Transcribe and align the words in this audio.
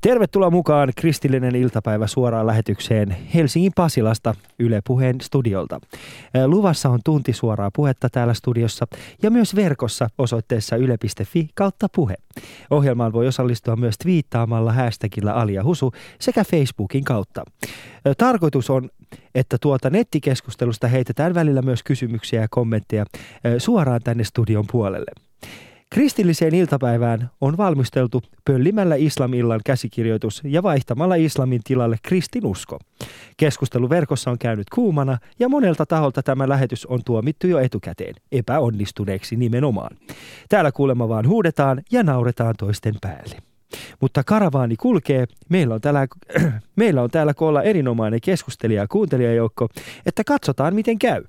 Tervetuloa 0.00 0.50
mukaan 0.50 0.92
Kristillinen 0.96 1.56
iltapäivä 1.56 2.06
suoraan 2.06 2.46
lähetykseen 2.46 3.10
Helsingin 3.34 3.72
Pasilasta 3.76 4.34
Yle 4.58 4.80
Puheen 4.86 5.20
studiolta. 5.20 5.80
Luvassa 6.46 6.88
on 6.88 7.00
tunti 7.04 7.32
suoraa 7.32 7.70
puhetta 7.74 8.08
täällä 8.08 8.34
studiossa 8.34 8.86
ja 9.22 9.30
myös 9.30 9.56
verkossa 9.56 10.08
osoitteessa 10.18 10.76
yle.fi 10.76 11.48
kautta 11.54 11.86
puhe. 11.94 12.14
Ohjelmaan 12.70 13.12
voi 13.12 13.28
osallistua 13.28 13.76
myös 13.76 13.98
twiittaamalla 13.98 14.72
hashtagillä 14.72 15.32
Alia 15.32 15.64
Husu 15.64 15.92
sekä 16.18 16.44
Facebookin 16.44 17.04
kautta. 17.04 17.44
Tarkoitus 18.18 18.70
on, 18.70 18.90
että 19.34 19.56
tuota 19.60 19.90
nettikeskustelusta 19.90 20.88
heitetään 20.88 21.34
välillä 21.34 21.62
myös 21.62 21.82
kysymyksiä 21.82 22.40
ja 22.40 22.48
kommentteja 22.50 23.04
suoraan 23.58 24.00
tänne 24.04 24.24
studion 24.24 24.64
puolelle. 24.72 25.10
Kristilliseen 25.94 26.54
iltapäivään 26.54 27.30
on 27.40 27.56
valmisteltu 27.56 28.22
pöllimällä 28.44 28.94
islamillan 28.94 29.60
käsikirjoitus 29.64 30.42
ja 30.44 30.62
vaihtamalla 30.62 31.14
islamin 31.14 31.60
tilalle 31.64 31.96
kristinusko. 32.02 32.78
Keskustelu 33.36 33.90
verkossa 33.90 34.30
on 34.30 34.38
käynyt 34.38 34.70
kuumana 34.74 35.18
ja 35.38 35.48
monelta 35.48 35.86
taholta 35.86 36.22
tämä 36.22 36.48
lähetys 36.48 36.86
on 36.86 37.00
tuomittu 37.04 37.46
jo 37.46 37.58
etukäteen, 37.58 38.14
epäonnistuneeksi 38.32 39.36
nimenomaan. 39.36 39.96
Täällä 40.48 40.72
kuulemma 40.72 41.08
vaan 41.08 41.28
huudetaan 41.28 41.82
ja 41.92 42.02
nauretaan 42.02 42.54
toisten 42.58 42.94
päälle. 43.00 43.36
Mutta 44.00 44.24
karavaani 44.24 44.76
kulkee, 44.76 45.26
meillä 45.48 45.74
on 45.74 45.80
täällä, 45.80 46.06
meillä 46.76 47.02
on 47.02 47.10
täällä 47.10 47.34
koolla 47.34 47.62
erinomainen 47.62 48.20
keskustelija 48.20 48.82
ja 48.82 48.88
kuuntelijajoukko, 48.88 49.68
että 50.06 50.24
katsotaan 50.24 50.74
miten 50.74 50.98
käy. 50.98 51.24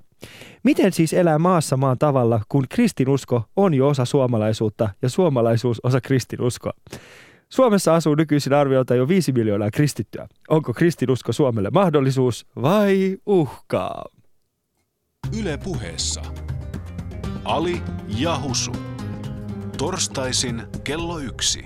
Miten 0.63 0.91
siis 0.91 1.13
elää 1.13 1.39
maassa 1.39 1.77
maan 1.77 1.97
tavalla, 1.97 2.41
kun 2.49 2.65
kristinusko 2.69 3.43
on 3.55 3.73
jo 3.73 3.87
osa 3.87 4.05
suomalaisuutta 4.05 4.89
ja 5.01 5.09
suomalaisuus 5.09 5.79
osa 5.83 6.01
kristinuskoa? 6.01 6.73
Suomessa 7.49 7.95
asuu 7.95 8.15
nykyisin 8.15 8.53
arviolta 8.53 8.95
jo 8.95 9.07
5 9.07 9.31
miljoonaa 9.31 9.71
kristittyä. 9.71 10.27
Onko 10.49 10.73
kristinusko 10.73 11.31
Suomelle 11.33 11.69
mahdollisuus 11.69 12.45
vai 12.61 13.17
uhkaa? 13.25 14.05
Yle 15.39 15.57
puheessa. 15.57 16.21
Ali 17.43 17.81
Jahusu. 18.19 18.71
Torstaisin 19.77 20.63
kello 20.83 21.19
yksi. 21.19 21.65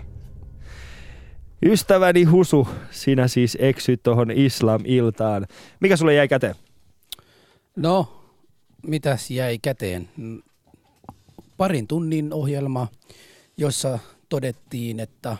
Ystäväni 1.65 2.23
Husu, 2.23 2.67
sinä 2.91 3.27
siis 3.27 3.57
eksyt 3.61 4.03
tuohon 4.03 4.31
islam-iltaan. 4.31 5.45
Mikä 5.79 5.97
sulle 5.97 6.13
jäi 6.13 6.27
käteen? 6.27 6.55
No, 7.75 8.24
mitäs 8.87 9.31
jäi 9.31 9.59
käteen? 9.59 10.09
Parin 11.57 11.87
tunnin 11.87 12.33
ohjelma, 12.33 12.87
jossa 13.57 13.99
todettiin, 14.29 14.99
että 14.99 15.37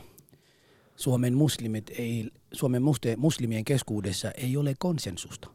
Suomen 0.96 1.34
muslimit 1.34 1.92
ei, 1.98 2.32
Suomen 2.52 2.82
muslimien 3.18 3.66
keskuudessa 3.66 4.32
ei 4.32 4.58
ole 4.58 4.74
konsensusta. 4.80 5.48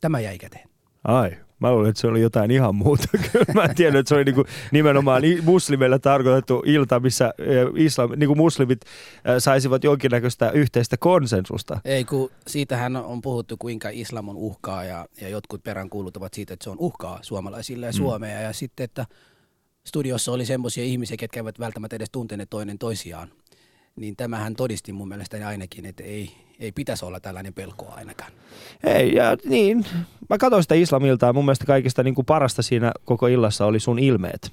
Tämä 0.00 0.20
jäi 0.20 0.38
käteen. 0.38 0.68
Ai, 1.04 1.36
mä 1.68 1.72
luulen, 1.72 1.90
että 1.90 2.00
se 2.00 2.06
oli 2.06 2.20
jotain 2.20 2.50
ihan 2.50 2.74
muuta. 2.74 3.08
mä 3.54 3.62
en 3.62 3.74
tiedä, 3.74 3.98
että 3.98 4.08
se 4.08 4.14
oli 4.14 4.24
niinku 4.24 4.44
nimenomaan 4.72 5.22
muslimeille 5.42 5.98
tarkoitettu 5.98 6.62
ilta, 6.66 7.00
missä 7.00 7.34
islam, 7.76 8.10
niinku 8.16 8.34
muslimit 8.34 8.80
saisivat 9.38 9.84
jonkinnäköistä 9.84 10.50
yhteistä 10.50 10.96
konsensusta. 10.96 11.80
Ei, 11.84 12.04
kun 12.04 12.30
siitähän 12.46 12.96
on 12.96 13.20
puhuttu, 13.20 13.56
kuinka 13.56 13.88
islam 13.92 14.28
on 14.28 14.36
uhkaa 14.36 14.84
ja, 14.84 15.06
ja 15.20 15.28
jotkut 15.28 15.64
peräänkuuluttavat 15.64 16.34
siitä, 16.34 16.54
että 16.54 16.64
se 16.64 16.70
on 16.70 16.78
uhkaa 16.78 17.18
suomalaisille 17.22 17.86
ja 17.86 17.92
mm. 17.92 17.96
Suomea. 17.96 18.40
Ja 18.40 18.52
sitten, 18.52 18.84
että 18.84 19.06
studiossa 19.86 20.32
oli 20.32 20.46
semmoisia 20.46 20.84
ihmisiä, 20.84 21.16
ketkä 21.16 21.40
eivät 21.40 21.58
välttämättä 21.58 21.96
edes 21.96 22.10
tunteneet 22.12 22.50
toinen 22.50 22.78
toisiaan. 22.78 23.28
Niin 23.96 24.16
tämähän 24.16 24.56
todisti 24.56 24.92
mun 24.92 25.08
mielestäni 25.08 25.44
ainakin, 25.44 25.86
että 25.86 26.02
ei, 26.02 26.30
ei 26.60 26.72
pitäisi 26.72 27.04
olla 27.04 27.20
tällainen 27.20 27.54
pelkoa 27.54 27.94
ainakaan. 27.94 28.32
Ei, 28.84 29.14
ja 29.14 29.36
niin. 29.44 29.86
Mä 30.30 30.38
katsoin 30.38 30.62
sitä 30.62 30.74
islamilta 30.74 31.26
ja 31.26 31.32
mun 31.32 31.44
mielestä 31.44 31.64
kaikista 31.64 32.02
niin 32.02 32.14
kuin 32.14 32.24
parasta 32.24 32.62
siinä 32.62 32.92
koko 33.04 33.26
illassa 33.26 33.66
oli 33.66 33.80
sun 33.80 33.98
ilmeet. 33.98 34.52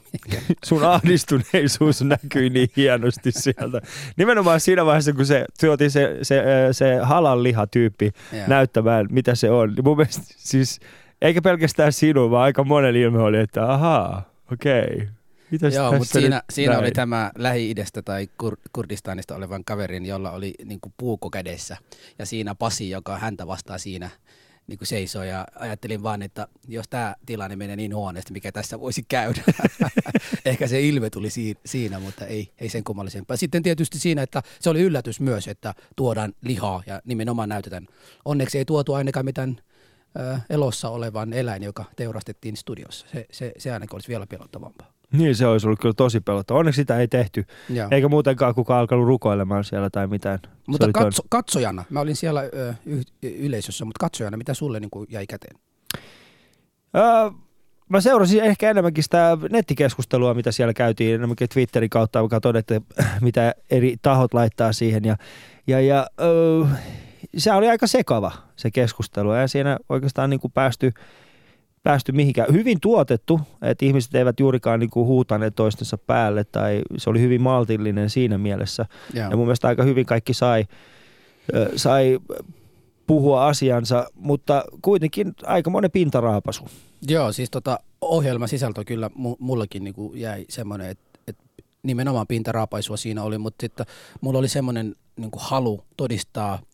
sun 0.64 0.84
ahdistuneisuus 0.84 2.02
näkyi 2.02 2.50
niin 2.50 2.68
hienosti 2.76 3.32
sieltä. 3.32 3.80
Nimenomaan 4.16 4.60
siinä 4.60 4.86
vaiheessa, 4.86 5.12
kun 5.12 5.26
se 5.26 5.44
tuotiin 5.60 5.90
se, 5.90 6.18
se, 6.22 6.42
se 6.72 6.98
halan 7.02 7.42
lihatyyppi 7.42 8.10
yeah. 8.32 8.48
näyttämään, 8.48 9.06
mitä 9.10 9.34
se 9.34 9.50
on. 9.50 9.74
Niin 9.74 9.84
mun 9.84 9.96
mielestä 9.96 10.22
siis, 10.36 10.80
eikä 11.22 11.42
pelkästään 11.42 11.92
sinun, 11.92 12.30
vaan 12.30 12.44
aika 12.44 12.64
monen 12.64 12.96
ilme 12.96 13.18
oli, 13.18 13.38
että 13.38 13.72
ahaa, 13.72 14.22
okei. 14.52 14.84
Okay 14.94 15.06
Mitäs 15.50 15.74
Joo, 15.74 15.92
mutta 15.92 16.20
siinä, 16.20 16.42
siinä 16.52 16.78
oli 16.78 16.90
tämä 16.90 17.30
Lähi-idästä 17.38 18.02
tai 18.02 18.28
Kur- 18.42 18.60
Kurdistanista 18.72 19.34
olevan 19.34 19.64
kaverin, 19.64 20.06
jolla 20.06 20.30
oli 20.30 20.54
niin 20.64 20.80
kuin 20.80 20.92
puuko 20.96 21.30
kädessä. 21.30 21.76
Ja 22.18 22.26
siinä 22.26 22.54
Pasi, 22.54 22.90
joka 22.90 23.18
häntä 23.18 23.46
vastaa 23.46 23.78
siinä 23.78 24.10
niin 24.66 24.78
kuin 24.78 24.88
seisoi 24.88 25.28
ja 25.28 25.46
ajattelin 25.54 26.02
vaan, 26.02 26.22
että 26.22 26.48
jos 26.68 26.88
tämä 26.88 27.14
tilanne 27.26 27.56
menee 27.56 27.76
niin 27.76 27.94
huoneesti, 27.94 28.32
mikä 28.32 28.52
tässä 28.52 28.80
voisi 28.80 29.02
käydä. 29.08 29.42
Ehkä 30.44 30.66
se 30.66 30.80
ilme 30.80 31.10
tuli 31.10 31.28
siinä, 31.66 31.98
mutta 31.98 32.26
ei, 32.26 32.52
ei 32.58 32.68
sen 32.68 32.84
kummallisempaa. 32.84 33.36
Sitten 33.36 33.62
tietysti 33.62 33.98
siinä, 33.98 34.22
että 34.22 34.42
se 34.60 34.70
oli 34.70 34.80
yllätys 34.80 35.20
myös, 35.20 35.48
että 35.48 35.74
tuodaan 35.96 36.32
lihaa 36.40 36.82
ja 36.86 37.02
nimenomaan 37.04 37.48
näytetään. 37.48 37.86
Onneksi 38.24 38.58
ei 38.58 38.64
tuotu 38.64 38.94
ainakaan 38.94 39.24
mitään 39.24 39.56
elossa 40.50 40.88
olevan 40.88 41.32
eläin, 41.32 41.62
joka 41.62 41.84
teurastettiin 41.96 42.56
studiossa. 42.56 43.06
Se, 43.12 43.26
se, 43.32 43.52
se 43.58 43.72
ainakin 43.72 43.96
olisi 43.96 44.08
vielä 44.08 44.26
pelottavampaa. 44.26 44.93
Niin 45.12 45.36
se 45.36 45.46
olisi 45.46 45.66
ollut 45.66 45.80
kyllä 45.80 45.94
tosi 45.96 46.20
pelottava. 46.20 46.58
Onneksi 46.58 46.80
sitä 46.80 46.98
ei 46.98 47.08
tehty. 47.08 47.44
Joo. 47.70 47.88
Eikä 47.90 48.08
muutenkaan 48.08 48.54
kukaan 48.54 48.80
alkanut 48.80 49.06
rukoilemaan 49.06 49.64
siellä 49.64 49.90
tai 49.90 50.06
mitään. 50.06 50.38
Mutta 50.66 50.88
katso, 50.92 51.22
katsojana, 51.28 51.84
mä 51.90 52.00
olin 52.00 52.16
siellä 52.16 52.40
ö, 52.40 52.74
y, 52.86 53.02
yleisössä, 53.22 53.84
mutta 53.84 54.00
katsojana, 54.00 54.36
mitä 54.36 54.54
sulle 54.54 54.80
niin 54.80 54.90
kuin 54.90 55.06
jäi 55.10 55.26
käteen? 55.26 55.56
Öö, 56.96 57.30
mä 57.88 58.00
seurasin 58.00 58.44
ehkä 58.44 58.70
enemmänkin 58.70 59.04
sitä 59.04 59.38
nettikeskustelua, 59.50 60.34
mitä 60.34 60.52
siellä 60.52 60.74
käytiin, 60.74 61.14
enemmänkin 61.14 61.48
Twitterin 61.48 61.90
kautta, 61.90 62.18
joka 62.18 62.40
todettiin, 62.40 62.86
mitä 63.20 63.54
eri 63.70 63.96
tahot 64.02 64.34
laittaa 64.34 64.72
siihen. 64.72 65.04
Ja, 65.04 65.16
ja, 65.66 65.80
ja 65.80 66.06
öö, 66.20 66.66
se 67.36 67.52
oli 67.52 67.68
aika 67.68 67.86
sekava 67.86 68.32
se 68.56 68.70
keskustelu, 68.70 69.32
ja 69.34 69.48
siinä 69.48 69.78
oikeastaan 69.88 70.30
niin 70.30 70.40
kuin 70.40 70.52
päästy– 70.52 70.92
päästy 71.84 72.12
mihinkään. 72.12 72.52
Hyvin 72.52 72.80
tuotettu, 72.80 73.40
että 73.62 73.86
ihmiset 73.86 74.14
eivät 74.14 74.40
juurikaan 74.40 74.80
niin 74.80 74.90
kuin 74.90 75.06
huutaneet 75.06 75.54
toistensa 75.54 75.98
päälle 75.98 76.44
tai 76.44 76.82
se 76.96 77.10
oli 77.10 77.20
hyvin 77.20 77.42
maltillinen 77.42 78.10
siinä 78.10 78.38
mielessä. 78.38 78.86
Yeah. 79.14 79.30
Ja 79.30 79.36
mun 79.36 79.46
mielestä 79.46 79.68
aika 79.68 79.82
hyvin 79.82 80.06
kaikki 80.06 80.34
sai, 80.34 80.64
sai 81.76 82.18
puhua 83.06 83.46
asiansa, 83.46 84.06
mutta 84.14 84.64
kuitenkin 84.82 85.32
aika 85.42 85.70
monen 85.70 85.90
pintaraapasu. 85.90 86.64
Joo, 87.08 87.32
siis 87.32 87.50
tota, 87.50 87.78
ohjelman 88.00 88.48
sisältö 88.48 88.84
kyllä 88.84 89.10
mullekin 89.38 89.84
niin 89.84 89.94
kuin 89.94 90.20
jäi 90.20 90.44
semmoinen, 90.48 90.90
että, 90.90 91.04
että 91.28 91.44
nimenomaan 91.82 92.26
pintaraapaisua 92.26 92.96
siinä 92.96 93.22
oli, 93.22 93.38
mutta 93.38 93.62
sitten 93.62 93.86
mulla 94.20 94.38
oli 94.38 94.48
semmoinen 94.48 94.96
niin 95.16 95.30
kuin 95.30 95.42
halu 95.44 95.84
todistaa– 95.96 96.58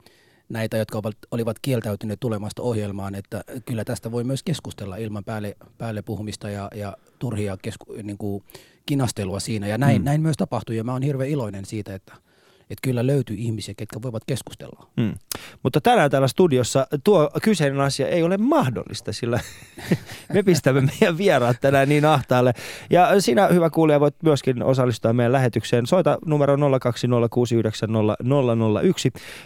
näitä, 0.50 0.76
jotka 0.76 1.02
olivat 1.30 1.56
kieltäytyneet 1.62 2.20
tulemasta 2.20 2.62
ohjelmaan, 2.62 3.14
että 3.14 3.44
kyllä 3.66 3.84
tästä 3.84 4.12
voi 4.12 4.24
myös 4.24 4.42
keskustella 4.42 4.96
ilman 4.96 5.24
päälle, 5.24 5.56
päälle 5.78 6.02
puhumista 6.02 6.50
ja, 6.50 6.70
ja 6.74 6.96
turhia 7.18 7.56
kesku, 7.62 7.84
niin 8.02 8.18
kuin 8.18 8.44
kinastelua 8.86 9.40
siinä. 9.40 9.66
Ja 9.66 9.78
näin, 9.78 10.02
mm. 10.02 10.04
näin 10.04 10.22
myös 10.22 10.36
tapahtui 10.36 10.76
ja 10.76 10.84
mä 10.84 10.92
oon 10.92 11.02
hirveän 11.02 11.30
iloinen 11.30 11.64
siitä, 11.64 11.94
että– 11.94 12.14
että 12.70 12.82
kyllä 12.82 13.06
löytyy 13.06 13.36
ihmisiä, 13.36 13.74
ketkä 13.76 14.02
voivat 14.02 14.22
keskustella. 14.26 14.86
Hmm. 15.00 15.14
Mutta 15.62 15.80
tänään 15.80 16.10
täällä 16.10 16.28
studiossa 16.28 16.86
tuo 17.04 17.30
kyseinen 17.42 17.80
asia 17.80 18.08
ei 18.08 18.22
ole 18.22 18.36
mahdollista, 18.36 19.12
sillä 19.12 19.40
me 20.34 20.42
pistämme 20.42 20.80
meidän 20.80 21.18
vieraat 21.18 21.56
tänään 21.60 21.88
niin 21.88 22.04
ahtaalle. 22.04 22.52
Ja 22.90 23.20
sinä, 23.20 23.46
hyvä 23.46 23.70
kuulija, 23.70 24.00
voit 24.00 24.22
myöskin 24.22 24.62
osallistua 24.62 25.12
meidän 25.12 25.32
lähetykseen. 25.32 25.86
Soita 25.86 26.18
numero 26.26 26.56
020690001 26.56 26.60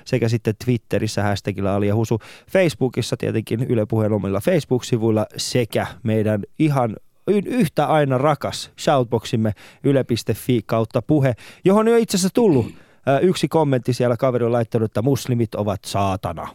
sekä 0.04 0.28
sitten 0.28 0.54
Twitterissä 0.64 1.22
hashtagillä 1.22 1.74
Ali 1.74 1.90
Husu. 1.90 2.18
Facebookissa 2.50 3.16
tietenkin 3.16 3.62
Yle 3.68 3.86
Puheen 3.86 4.12
omilla 4.12 4.40
Facebook-sivuilla 4.40 5.26
sekä 5.36 5.86
meidän 6.02 6.42
ihan 6.58 6.96
yhtä 7.46 7.86
aina 7.86 8.18
rakas 8.18 8.70
shoutboximme 8.80 9.52
yle.fi 9.84 10.60
kautta 10.66 11.02
puhe, 11.02 11.34
johon 11.64 11.88
on 11.88 11.92
jo 11.92 11.98
itse 11.98 12.16
asiassa 12.16 12.34
tullut 12.34 12.83
Yksi 13.22 13.48
kommentti 13.48 13.92
siellä 13.92 14.16
kaveri 14.16 14.44
on 14.44 14.52
laittanut, 14.52 14.90
että 14.90 15.02
muslimit 15.02 15.54
ovat 15.54 15.80
saatana. 15.84 16.48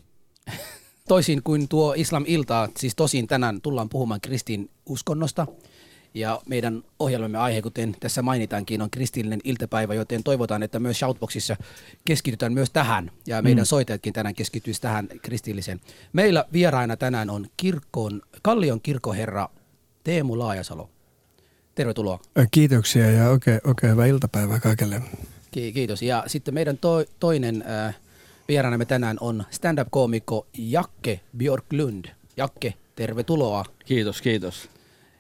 Toisin 1.08 1.44
kuin 1.44 1.68
tuo 1.68 1.94
Islam-ilta, 1.98 2.70
siis 2.78 2.96
tosin 2.96 3.28
tänään 3.28 3.62
tullaan 3.62 3.90
puhumaan 3.90 4.22
kristin 4.22 4.70
uskonnosta. 4.86 5.48
Ja 6.14 6.42
meidän 6.48 6.84
ohjelmamme 7.00 7.38
aihe, 7.38 7.62
kuten 7.62 7.96
tässä 8.00 8.22
mainitaankin, 8.22 8.82
on 8.82 8.90
kristillinen 8.90 9.40
iltapäivä, 9.44 9.94
joten 9.94 10.24
toivotaan, 10.24 10.64
että 10.64 10.80
myös 10.80 11.00
Shoutboxissa 11.00 11.56
keskitytään 12.06 12.54
myös 12.54 12.70
tähän. 12.70 13.12
Ja 13.28 13.42
meidän 13.42 13.64
mm. 13.64 13.66
soitajatkin 13.66 14.14
tänään 14.14 14.36
keskittyisi 14.36 14.82
tähän 14.82 15.08
kristilliseen. 15.22 15.80
Meillä 16.14 16.46
vieraina 16.54 16.98
tänään 16.98 17.30
on 17.30 17.48
kirkkoon, 17.58 18.22
Kallion 18.42 18.82
kirkkoherra 18.82 19.50
Teemu 20.04 20.40
Laajasalo. 20.40 20.90
Tervetuloa. 21.76 22.20
Kiitoksia 22.52 23.12
ja 23.12 23.30
oikein, 23.30 23.62
oikein 23.64 23.92
hyvää 23.92 24.06
iltapäivää 24.06 24.60
kaikille. 24.60 25.02
Kiitos. 25.52 26.02
Ja 26.02 26.24
sitten 26.28 26.54
meidän 26.54 26.78
to, 26.78 27.06
toinen 27.20 27.64
äh, 27.88 27.96
vieraanamme 28.48 28.86
tänään 28.86 29.18
on 29.20 29.44
stand-up-koomikko 29.52 30.48
Jakke 30.58 31.20
Björklund. 31.38 32.06
Jakke, 32.38 32.74
tervetuloa. 32.96 33.66
Kiitos, 33.86 34.22
kiitos. 34.22 34.70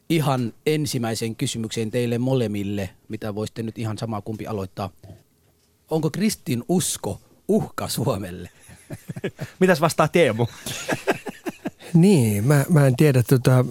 Ihan 0.10 0.54
ensimmäisen 0.66 1.36
kysymyksen 1.36 1.92
teille 1.92 2.18
molemmille, 2.18 2.90
mitä 3.10 3.36
voisitte 3.36 3.64
nyt 3.64 3.78
ihan 3.78 3.98
sama 3.98 4.22
kumpi 4.22 4.48
aloittaa. 4.48 4.90
Onko 5.90 6.10
kristin 6.10 6.64
usko 6.70 7.22
uhka 7.48 7.88
Suomelle? 7.88 8.50
Mitäs 9.60 9.82
vastaa 9.82 10.08
Teemu? 10.08 10.48
Niin, 11.94 12.44
mä, 12.44 12.66
mä 12.70 12.88
en 12.88 12.96
tiedä, 12.96 13.24
tota, 13.24 13.66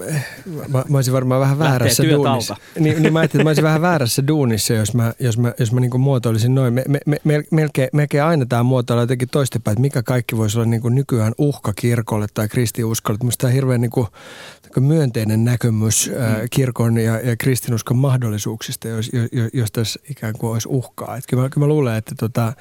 mä, 0.68 0.84
mä 0.88 0.98
olisin 0.98 1.14
varmaan 1.14 1.40
vähän 1.40 1.58
väärässä 1.58 2.02
duunissa. 2.10 2.56
Niin, 2.78 3.02
niin 3.02 3.12
mä 3.12 3.18
ajattelin, 3.18 3.40
että 3.40 3.44
mä 3.44 3.48
olisin 3.48 3.64
vähän 3.64 3.82
väärässä 3.82 4.26
duunissa, 4.26 4.74
jos 4.74 4.94
mä, 4.94 5.12
jos 5.20 5.38
mä, 5.38 5.54
jos 5.58 5.72
mä 5.72 5.80
niin 5.80 6.00
muotoilisin 6.00 6.54
noin. 6.54 6.74
Me, 6.74 6.84
me, 6.88 7.16
me, 7.24 7.42
melkein, 7.50 7.88
melkein 7.92 8.24
aina 8.24 8.46
tämä 8.46 8.62
muotoilla 8.62 9.02
jotenkin 9.02 9.28
toistepäin, 9.28 9.72
että 9.72 9.80
mikä 9.80 10.02
kaikki 10.02 10.36
voisi 10.36 10.58
olla 10.58 10.66
niin 10.66 10.82
kuin 10.82 10.94
nykyään 10.94 11.32
uhka 11.38 11.72
kirkolle 11.72 12.26
tai 12.34 12.48
kristiuskolle. 12.48 13.18
Minusta 13.22 13.40
tämä 13.40 13.48
on 13.48 13.54
hirveän 13.54 13.80
niin 13.80 13.90
kuin, 13.90 14.06
myönteinen 14.80 15.44
näkemys 15.44 16.10
mm. 16.10 16.48
kirkon 16.50 16.98
ja, 16.98 17.20
ja 17.20 17.36
kristinuskon 17.36 17.96
mahdollisuuksista, 17.96 18.88
jos, 18.88 19.10
jos, 19.12 19.50
jos 19.52 19.72
tässä 19.72 20.00
ikään 20.10 20.34
kuin 20.38 20.52
olisi 20.52 20.68
uhkaa. 20.68 21.16
Että 21.16 21.28
kyllä, 21.28 21.42
mä, 21.42 21.48
kyllä 21.48 21.64
mä 21.64 21.68
luulen, 21.68 21.96
että 21.96 22.14
tota, 22.18 22.52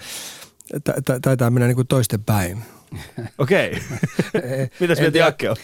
taitaa 1.22 1.50
mennä 1.50 1.68
niin 1.68 1.76
kuin 1.76 1.88
toistepäin. 1.88 2.58
Okei. 3.38 3.72
Mitäs 4.80 5.00
mieltä 5.00 5.18
Jakke 5.18 5.50
on? 5.50 5.56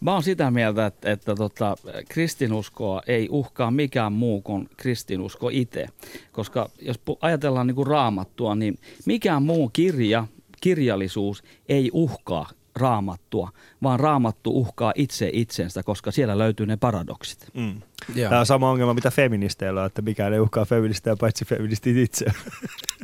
Mä 0.00 0.12
oon 0.12 0.22
sitä 0.22 0.50
mieltä, 0.50 0.86
että, 0.86 1.12
että 1.12 1.34
tota, 1.34 1.76
kristinuskoa 2.08 3.02
ei 3.06 3.28
uhkaa 3.30 3.70
mikään 3.70 4.12
muu 4.12 4.42
kuin 4.42 4.68
kristinusko 4.76 5.48
itse. 5.52 5.86
Koska 6.32 6.70
jos 6.80 7.00
ajatellaan 7.20 7.66
niin 7.66 7.74
kuin 7.74 7.86
raamattua, 7.86 8.54
niin 8.54 8.78
mikään 9.06 9.42
muu 9.42 9.70
kirja, 9.72 10.26
kirjallisuus 10.60 11.42
ei 11.68 11.90
uhkaa 11.92 12.50
raamattua, 12.76 13.50
vaan 13.82 14.00
raamattu 14.00 14.50
uhkaa 14.60 14.92
itse 14.96 15.30
itsensä, 15.32 15.82
koska 15.82 16.10
siellä 16.10 16.38
löytyy 16.38 16.66
ne 16.66 16.76
paradoksit. 16.76 17.46
Mm. 17.54 17.82
Tämä 18.14 18.40
on 18.40 18.46
sama 18.46 18.70
ongelma, 18.70 18.94
mitä 18.94 19.10
feministeillä 19.10 19.80
on, 19.80 19.86
että 19.86 20.02
mikään 20.02 20.32
ei 20.32 20.40
uhkaa 20.40 20.64
feministejä 20.64 21.16
paitsi 21.16 21.44
feministit 21.44 21.96
itse. 21.96 22.26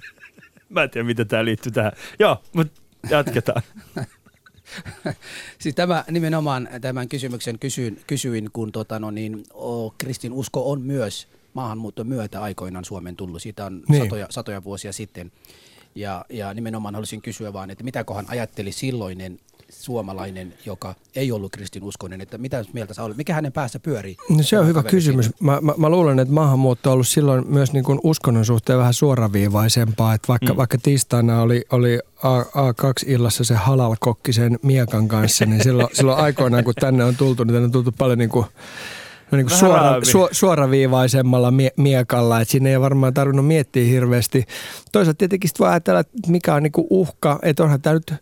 Mä 0.69 0.83
en 0.83 0.91
tiedä, 0.91 1.07
miten 1.07 1.29
tämä 1.29 1.45
liittyy 1.45 1.73
tähän. 1.73 1.93
Joo, 2.19 2.43
mutta 2.53 2.83
Jatketaan. 3.11 3.63
siis 5.63 5.75
tämä 5.75 6.05
nimenomaan 6.11 6.69
tämän 6.81 7.09
kysymyksen 7.09 7.59
kysyin, 7.59 8.01
kysyin 8.07 8.51
kun 8.53 8.73
tota, 8.73 8.99
no 8.99 9.11
niin, 9.11 9.45
o, 9.55 9.95
kristin 9.99 10.33
usko 10.33 10.71
on 10.71 10.81
myös 10.81 11.29
maahanmuuton 11.55 12.07
myötä 12.07 12.43
aikoinaan 12.43 12.85
Suomen 12.85 13.17
tullut. 13.17 13.43
Siitä 13.43 13.67
on 13.67 13.83
niin. 13.89 14.03
satoja, 14.03 14.27
satoja 14.31 14.65
vuosia 14.65 14.93
sitten. 14.93 15.33
Ja, 15.95 16.25
ja 16.29 16.55
nimenomaan 16.55 16.95
haluaisin 16.95 17.23
kysyä 17.23 17.53
vaan, 17.53 17.71
että 17.71 17.85
mitä 17.85 18.05
kohan 18.05 18.25
ajatteli 18.29 18.73
silloinen 18.73 19.39
suomalainen, 19.69 20.55
joka 20.67 20.95
ei 21.17 21.33
ollut 21.33 21.53
kristinuskoinen, 21.53 22.21
että 22.21 22.39
mitä 22.39 22.65
mieltä 22.73 22.95
sä 22.95 23.03
olet? 23.03 23.17
Mikä 23.17 23.35
hänen 23.35 23.53
päässä 23.53 23.79
pyörii? 23.79 24.17
No 24.29 24.43
se 24.43 24.59
on 24.59 24.67
hyvä 24.67 24.83
kysymys. 24.83 25.31
Mä, 25.41 25.59
mä, 25.61 25.75
mä 25.77 25.89
luulen, 25.89 26.19
että 26.19 26.35
maahanmuutto 26.35 26.91
on 26.91 26.95
ollut 26.95 27.09
silloin 27.09 27.45
myös 27.49 27.73
niin 27.73 27.85
kuin 27.85 28.01
uskonnon 28.03 28.45
suhteen 28.45 28.79
vähän 28.79 28.95
suoraviivaisempaa, 28.95 30.15
että 30.15 30.29
vaikka, 30.29 30.53
mm. 30.53 30.57
vaikka 30.57 30.79
tiistaina 30.79 31.43
oli, 31.43 31.65
oli 31.71 31.99
A, 32.23 32.41
A2-illassa 32.43 33.45
se 33.45 33.55
halalkokkisen 33.55 34.59
miekan 34.63 35.09
kanssa, 35.09 35.47
niin 35.47 35.63
silloin, 35.63 35.89
silloin 35.93 36.19
aikoinaan 36.19 36.65
kun 36.65 36.75
tänne 36.75 37.05
on 37.05 37.17
tultu, 37.17 37.45
niin 37.45 37.53
tänne 37.53 37.65
on 37.65 37.73
tultu 37.73 37.93
paljon 37.99 38.19
niin 38.19 38.31
kuin 38.31 38.47
no 39.31 39.37
niin 39.37 39.47
kuin 39.47 39.59
suora, 39.59 40.01
su, 40.03 40.29
suoraviivaisemmalla 40.33 41.51
mie, 41.51 41.71
miekalla, 41.77 42.41
että 42.41 42.53
sinne 42.53 42.71
ei 42.71 42.81
varmaan 42.81 43.15
tarvinnut 43.15 43.47
miettiä 43.47 43.85
hirveästi. 43.85 44.45
Toisaalta 44.93 45.19
tietenkin 45.19 45.51
voi 45.59 45.69
ajatella, 45.69 46.01
että 46.01 46.15
mikä 46.29 46.55
on 46.55 46.63
niin 46.63 46.73
kuin 46.73 46.87
uhka, 46.91 47.39
että 47.43 47.63
onhan 47.63 47.83
tämä 47.83 47.95
nyt 47.95 48.15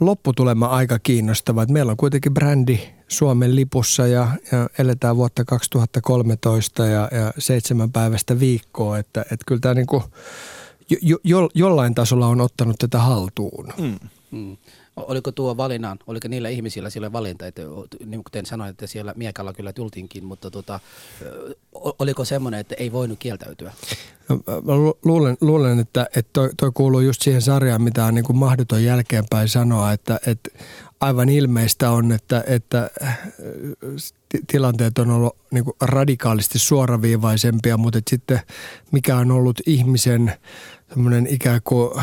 lopputulema 0.00 0.66
aika 0.66 0.98
kiinnostava. 0.98 1.62
Että 1.62 1.72
meillä 1.72 1.90
on 1.90 1.96
kuitenkin 1.96 2.34
brändi 2.34 2.78
Suomen 3.08 3.56
lipussa 3.56 4.06
ja, 4.06 4.28
ja 4.52 4.68
eletään 4.78 5.16
vuotta 5.16 5.44
2013 5.44 6.86
ja, 6.86 7.08
ja 7.12 7.32
seitsemän 7.38 7.92
päivästä 7.92 8.40
viikkoa, 8.40 8.98
että, 8.98 9.20
että 9.20 9.44
kyllä 9.46 9.60
tämä 9.60 9.74
niin 9.74 9.86
kuin 9.86 10.02
jo, 11.02 11.18
jo, 11.24 11.48
jollain 11.54 11.94
tasolla 11.94 12.26
on 12.26 12.40
ottanut 12.40 12.76
tätä 12.78 12.98
haltuun. 12.98 13.72
Mm. 13.78 13.98
Mm. 14.30 14.56
Oliko 14.96 15.32
tuo 15.32 15.56
valinnan, 15.56 15.98
oliko 16.06 16.28
niillä 16.28 16.48
ihmisillä 16.48 16.90
sille 16.90 17.12
valinta, 17.12 17.46
että 17.46 17.62
niin 18.06 18.24
kuten 18.24 18.46
sanoin, 18.46 18.70
että 18.70 18.86
siellä 18.86 19.12
miekalla 19.16 19.52
kyllä 19.52 19.72
tultiinkin, 19.72 20.24
mutta 20.24 20.50
tota, 20.50 20.80
oliko 21.98 22.24
semmoinen, 22.24 22.60
että 22.60 22.74
ei 22.78 22.92
voinut 22.92 23.18
kieltäytyä? 23.18 23.72
No, 24.28 24.36
mä 24.46 24.72
luulen, 25.04 25.36
luulen 25.40 25.78
että, 25.78 26.06
että 26.16 26.30
toi, 26.32 26.50
toi 26.56 26.70
kuuluu 26.74 27.00
just 27.00 27.22
siihen 27.22 27.42
sarjaan, 27.42 27.82
mitä 27.82 28.04
on 28.04 28.14
niin 28.14 28.24
kuin 28.24 28.36
mahdoton 28.36 28.84
jälkeenpäin 28.84 29.48
sanoa, 29.48 29.92
että, 29.92 30.20
että 30.26 30.50
aivan 31.00 31.28
ilmeistä 31.28 31.90
on, 31.90 32.12
että, 32.12 32.44
että 32.46 32.90
tilanteet 34.46 34.98
on 34.98 35.10
ollut 35.10 35.36
niin 35.50 35.64
kuin 35.64 35.76
radikaalisti 35.80 36.58
suoraviivaisempia, 36.58 37.76
mutta 37.76 38.00
sitten 38.10 38.40
mikä 38.90 39.16
on 39.16 39.30
ollut 39.30 39.60
ihmisen 39.66 40.32
ikään 41.28 41.60
kuin– 41.64 41.90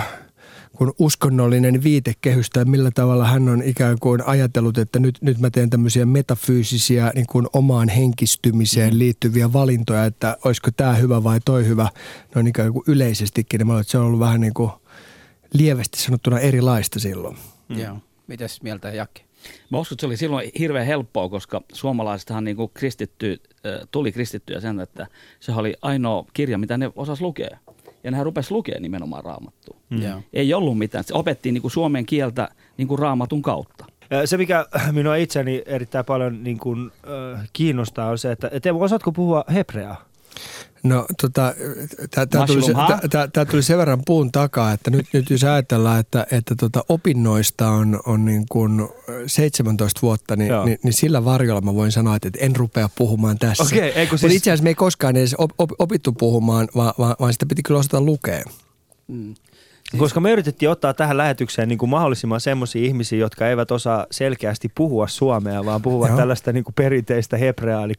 kuin 0.80 0.92
uskonnollinen 1.00 1.84
viitekehys 1.84 2.50
tai 2.50 2.66
millä 2.66 2.92
tavalla 2.92 3.28
hän 3.28 3.50
on 3.50 3.64
ikään 3.64 3.98
kuin 4.00 4.28
ajatellut, 4.28 4.78
että 4.78 5.00
nyt, 5.00 5.18
nyt 5.22 5.40
mä 5.40 5.50
teen 5.50 5.70
tämmöisiä 5.70 6.06
metafyysisiä 6.06 7.12
niin 7.16 7.26
kuin 7.28 7.48
omaan 7.54 7.90
henkistymiseen 7.90 9.00
liittyviä 9.00 9.54
valintoja, 9.54 10.06
että 10.06 10.38
olisiko 10.46 10.70
tämä 10.78 10.94
hyvä 10.94 11.24
vai 11.24 11.40
toi 11.46 11.66
hyvä, 11.66 11.90
noin 12.36 12.48
ikään 12.48 12.74
kuin 12.74 12.84
yleisestikin. 12.88 13.60
Niin 13.60 13.84
se 13.84 13.98
on 13.98 14.06
ollut 14.06 14.20
vähän 14.20 14.42
niin 14.42 14.54
kuin 14.54 14.72
lievästi 15.54 16.02
sanottuna 16.02 16.40
erilaista 16.40 17.00
silloin. 17.00 17.38
Mm. 17.70 17.80
Joo. 17.80 17.98
Mitäs 18.28 18.62
mieltä 18.62 18.90
Jakke? 18.90 19.22
Mä 19.70 19.80
uskon, 19.80 19.96
että 19.96 20.02
se 20.02 20.08
oli 20.08 20.18
silloin 20.18 20.52
hirveän 20.60 20.86
helppoa, 20.86 21.30
koska 21.30 21.62
suomalaisethan 21.74 22.44
niin 22.44 22.58
kuin 22.58 22.72
kristitty, 22.74 23.42
tuli 23.92 24.12
kristittyjä 24.12 24.60
sen, 24.60 24.80
että 24.80 25.08
se 25.40 25.52
oli 25.52 25.74
ainoa 25.82 26.26
kirja, 26.34 26.58
mitä 26.58 26.78
ne 26.78 26.92
osas 26.96 27.22
lukea 27.22 27.58
ja 28.04 28.12
nehän 28.12 28.26
rupesi 28.26 28.52
lukemaan 28.52 28.82
nimenomaan 28.82 29.24
raamattua. 29.24 29.78
Mm. 29.90 30.02
Ei 30.34 30.54
ollut 30.54 30.78
mitään. 30.78 31.04
Se 31.04 31.14
opettiin 31.14 31.54
niin 31.54 31.62
kuin 31.62 31.72
suomen 31.72 32.06
kieltä 32.06 32.50
niin 32.78 32.88
kuin 32.88 33.00
raamatun 33.00 33.42
kautta. 33.42 33.86
Se, 34.26 34.38
mikä 34.38 34.66
minua 34.92 35.16
itseni 35.16 35.64
erittäin 35.66 36.06
paljon 36.06 36.44
niin 36.44 36.60
kuin, 36.60 36.92
äh, 37.36 37.50
kiinnostaa, 37.54 38.10
on 38.10 38.18
se, 38.18 38.32
että 38.32 38.52
Teemu, 38.62 38.82
osaatko 38.82 39.12
puhua 39.12 39.44
hebreaa? 39.54 40.09
No 40.84 41.06
tota, 41.22 41.54
tämä 42.30 42.46
tuli, 42.48 42.62
tuli 43.52 43.64
sen 43.64 43.78
verran 43.78 44.02
puun 44.06 44.32
takaa, 44.32 44.72
että 44.72 44.92
nyt, 44.92 45.06
nyt 45.14 45.30
jos 45.30 45.44
ajatellaan, 45.44 46.00
että, 46.00 46.28
että 46.32 46.56
tota, 46.56 46.84
opinnoista 46.90 47.70
on, 47.70 48.00
on 48.06 48.26
niin 48.26 48.46
kuin 48.50 48.88
17 49.28 50.02
vuotta, 50.02 50.36
niin, 50.36 50.52
niin, 50.66 50.80
niin, 50.84 50.94
sillä 50.94 51.26
varjolla 51.26 51.62
mä 51.62 51.76
voin 51.76 51.92
sanoa, 51.92 52.16
että 52.16 52.30
en 52.40 52.56
rupea 52.56 52.90
puhumaan 52.98 53.40
tässä. 53.40 53.64
Okay, 53.64 53.92
siis... 53.94 54.12
Mutta 54.12 54.28
itse 54.28 54.52
asiassa 54.52 54.64
me 54.64 54.70
ei 54.70 54.76
koskaan 54.76 55.16
edes 55.16 55.36
op, 55.38 55.52
op, 55.58 55.70
opittu 55.80 56.12
puhumaan, 56.12 56.68
vaan, 56.76 56.94
vaan, 57.00 57.16
vaan 57.20 57.34
sitä 57.34 57.46
piti 57.46 57.64
kyllä 57.64 57.80
osata 57.80 58.02
lukea. 58.02 58.44
Mm. 59.08 59.36
Siis... 59.90 60.00
Koska 60.00 60.20
me 60.20 60.32
yritettiin 60.32 60.70
ottaa 60.70 60.94
tähän 60.94 61.18
lähetykseen 61.18 61.68
niin 61.68 61.78
kuin 61.78 61.90
mahdollisimman 61.90 62.42
semmoisia 62.42 62.86
ihmisiä, 62.86 63.20
jotka 63.20 63.48
eivät 63.48 63.72
osaa 63.72 64.06
selkeästi 64.12 64.72
puhua 64.76 65.08
suomea, 65.08 65.66
vaan 65.66 65.82
puhuvat 65.82 66.10
Joo. 66.10 66.18
tällaista 66.18 66.54
niin 66.54 66.64
kuin 66.64 66.76
perinteistä 66.76 67.38
hebreaa, 67.38 67.84
eli, 67.84 67.94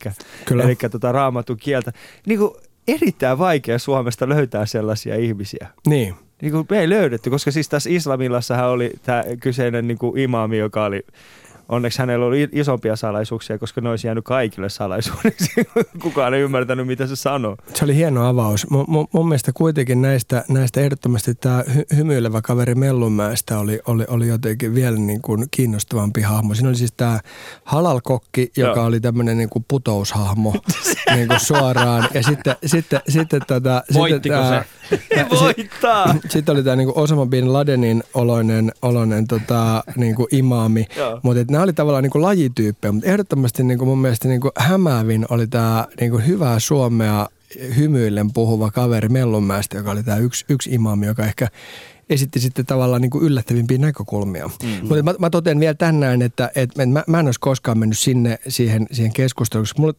eli 0.64 0.76
tota 0.90 1.12
raamatun 1.12 1.56
kieltä. 1.56 1.92
Niin 2.26 2.38
kuin 2.38 2.50
erittäin 2.88 3.38
vaikea 3.38 3.78
Suomesta 3.78 4.28
löytää 4.28 4.66
sellaisia 4.66 5.16
ihmisiä. 5.16 5.68
Niin. 5.86 6.14
Niin 6.42 6.52
kuin 6.52 6.66
me 6.70 6.80
ei 6.80 6.88
löydetty, 6.88 7.30
koska 7.30 7.50
siis 7.50 7.68
tässä 7.68 7.90
Islamilassahan 7.90 8.68
oli 8.68 8.92
tämä 9.02 9.24
kyseinen 9.40 9.88
niin 9.88 9.98
kuin 9.98 10.18
imaami, 10.18 10.58
joka 10.58 10.84
oli 10.84 11.06
onneksi 11.70 11.98
hänellä 11.98 12.26
oli 12.26 12.48
isompia 12.52 12.96
salaisuuksia, 12.96 13.58
koska 13.58 13.80
ne 13.80 13.90
olisi 13.90 14.06
jäänyt 14.06 14.24
kaikille 14.24 14.68
salaisuudeksi. 14.68 15.50
Kukaan 16.02 16.34
ei 16.34 16.40
ymmärtänyt, 16.40 16.86
mitä 16.86 17.06
se 17.06 17.16
sanoo. 17.16 17.56
Se 17.74 17.84
oli 17.84 17.94
hieno 17.94 18.28
avaus. 18.28 18.70
M- 18.70 18.74
m- 18.76 19.06
mun 19.12 19.28
mielestä 19.28 19.52
kuitenkin 19.54 20.02
näistä, 20.02 20.44
näistä 20.48 20.80
ehdottomasti 20.80 21.34
tämä 21.34 21.64
hy- 21.68 21.96
hymyilevä 21.96 22.40
kaveri 22.42 22.74
Mellunmäestä 22.74 23.58
oli, 23.58 23.80
oli, 23.86 24.04
oli 24.08 24.28
jotenkin 24.28 24.74
vielä 24.74 24.96
niin 24.96 25.22
kuin 25.22 25.46
kiinnostavampi 25.50 26.20
hahmo. 26.20 26.54
Siinä 26.54 26.68
oli 26.68 26.76
siis 26.76 26.92
tämä 26.96 27.20
halalkokki, 27.64 28.52
joka 28.56 28.80
Joo. 28.80 28.86
oli 28.86 29.00
tämmöinen 29.00 29.38
niin 29.38 29.50
kuin 29.50 29.64
putoushahmo 29.68 30.54
niin 31.14 31.28
kuin 31.28 31.40
suoraan. 31.40 32.08
Ja 32.14 32.22
sitten, 32.22 32.56
sitten, 32.66 33.00
sitten 33.08 33.40
tota, 33.46 33.82
Voittiko 33.94 34.36
sitten, 34.36 34.64
se? 34.90 35.26
voittaa. 35.40 36.14
Sitten 36.28 36.52
oli 36.52 36.62
tämä 36.62 36.76
niinku 36.76 36.92
Osama 36.96 37.26
Bin 37.26 37.52
Ladenin 37.52 38.02
oloinen, 38.14 38.72
oloinen 38.82 39.26
tota, 39.26 39.84
niinku 39.96 40.28
imaami. 40.32 40.86
Mutta 41.22 41.52
nämä 41.60 41.64
oli 41.64 41.72
tavallaan 41.72 42.02
niinku 42.02 42.22
lajityyppejä, 42.22 42.92
mutta 42.92 43.08
ehdottomasti 43.08 43.62
niinku 43.62 43.84
mun 43.84 43.98
mielestä 43.98 44.28
niinku 44.28 44.50
hämäävin 44.56 45.26
oli 45.28 45.46
tämä 45.46 45.86
niinku 46.00 46.18
hyvää 46.18 46.58
suomea 46.58 47.28
hymyillen 47.76 48.32
puhuva 48.32 48.70
kaveri 48.70 49.08
Mellunmäestä, 49.08 49.76
joka 49.76 49.90
oli 49.90 50.02
tämä 50.02 50.16
yksi, 50.16 50.44
yksi 50.48 50.70
imaami, 50.70 51.06
joka 51.06 51.24
ehkä 51.24 51.48
esitti 52.10 52.40
sitten 52.40 52.66
tavallaan 52.66 53.02
niin 53.02 53.10
kuin 53.10 53.24
yllättävimpiä 53.24 53.78
näkökulmia. 53.78 54.50
Mm. 54.62 54.88
Mutta 54.88 55.02
mä, 55.02 55.14
mä 55.18 55.30
totean 55.30 55.60
vielä 55.60 55.74
tänään, 55.74 56.22
että, 56.22 56.50
että 56.54 56.86
mä, 56.86 57.04
mä 57.06 57.20
en 57.20 57.26
olisi 57.26 57.40
koskaan 57.40 57.78
mennyt 57.78 57.98
sinne 57.98 58.38
siihen, 58.48 58.86
siihen 58.92 59.12
keskusteluun, 59.12 59.62
koska 59.62 59.82
mulla, 59.82 59.94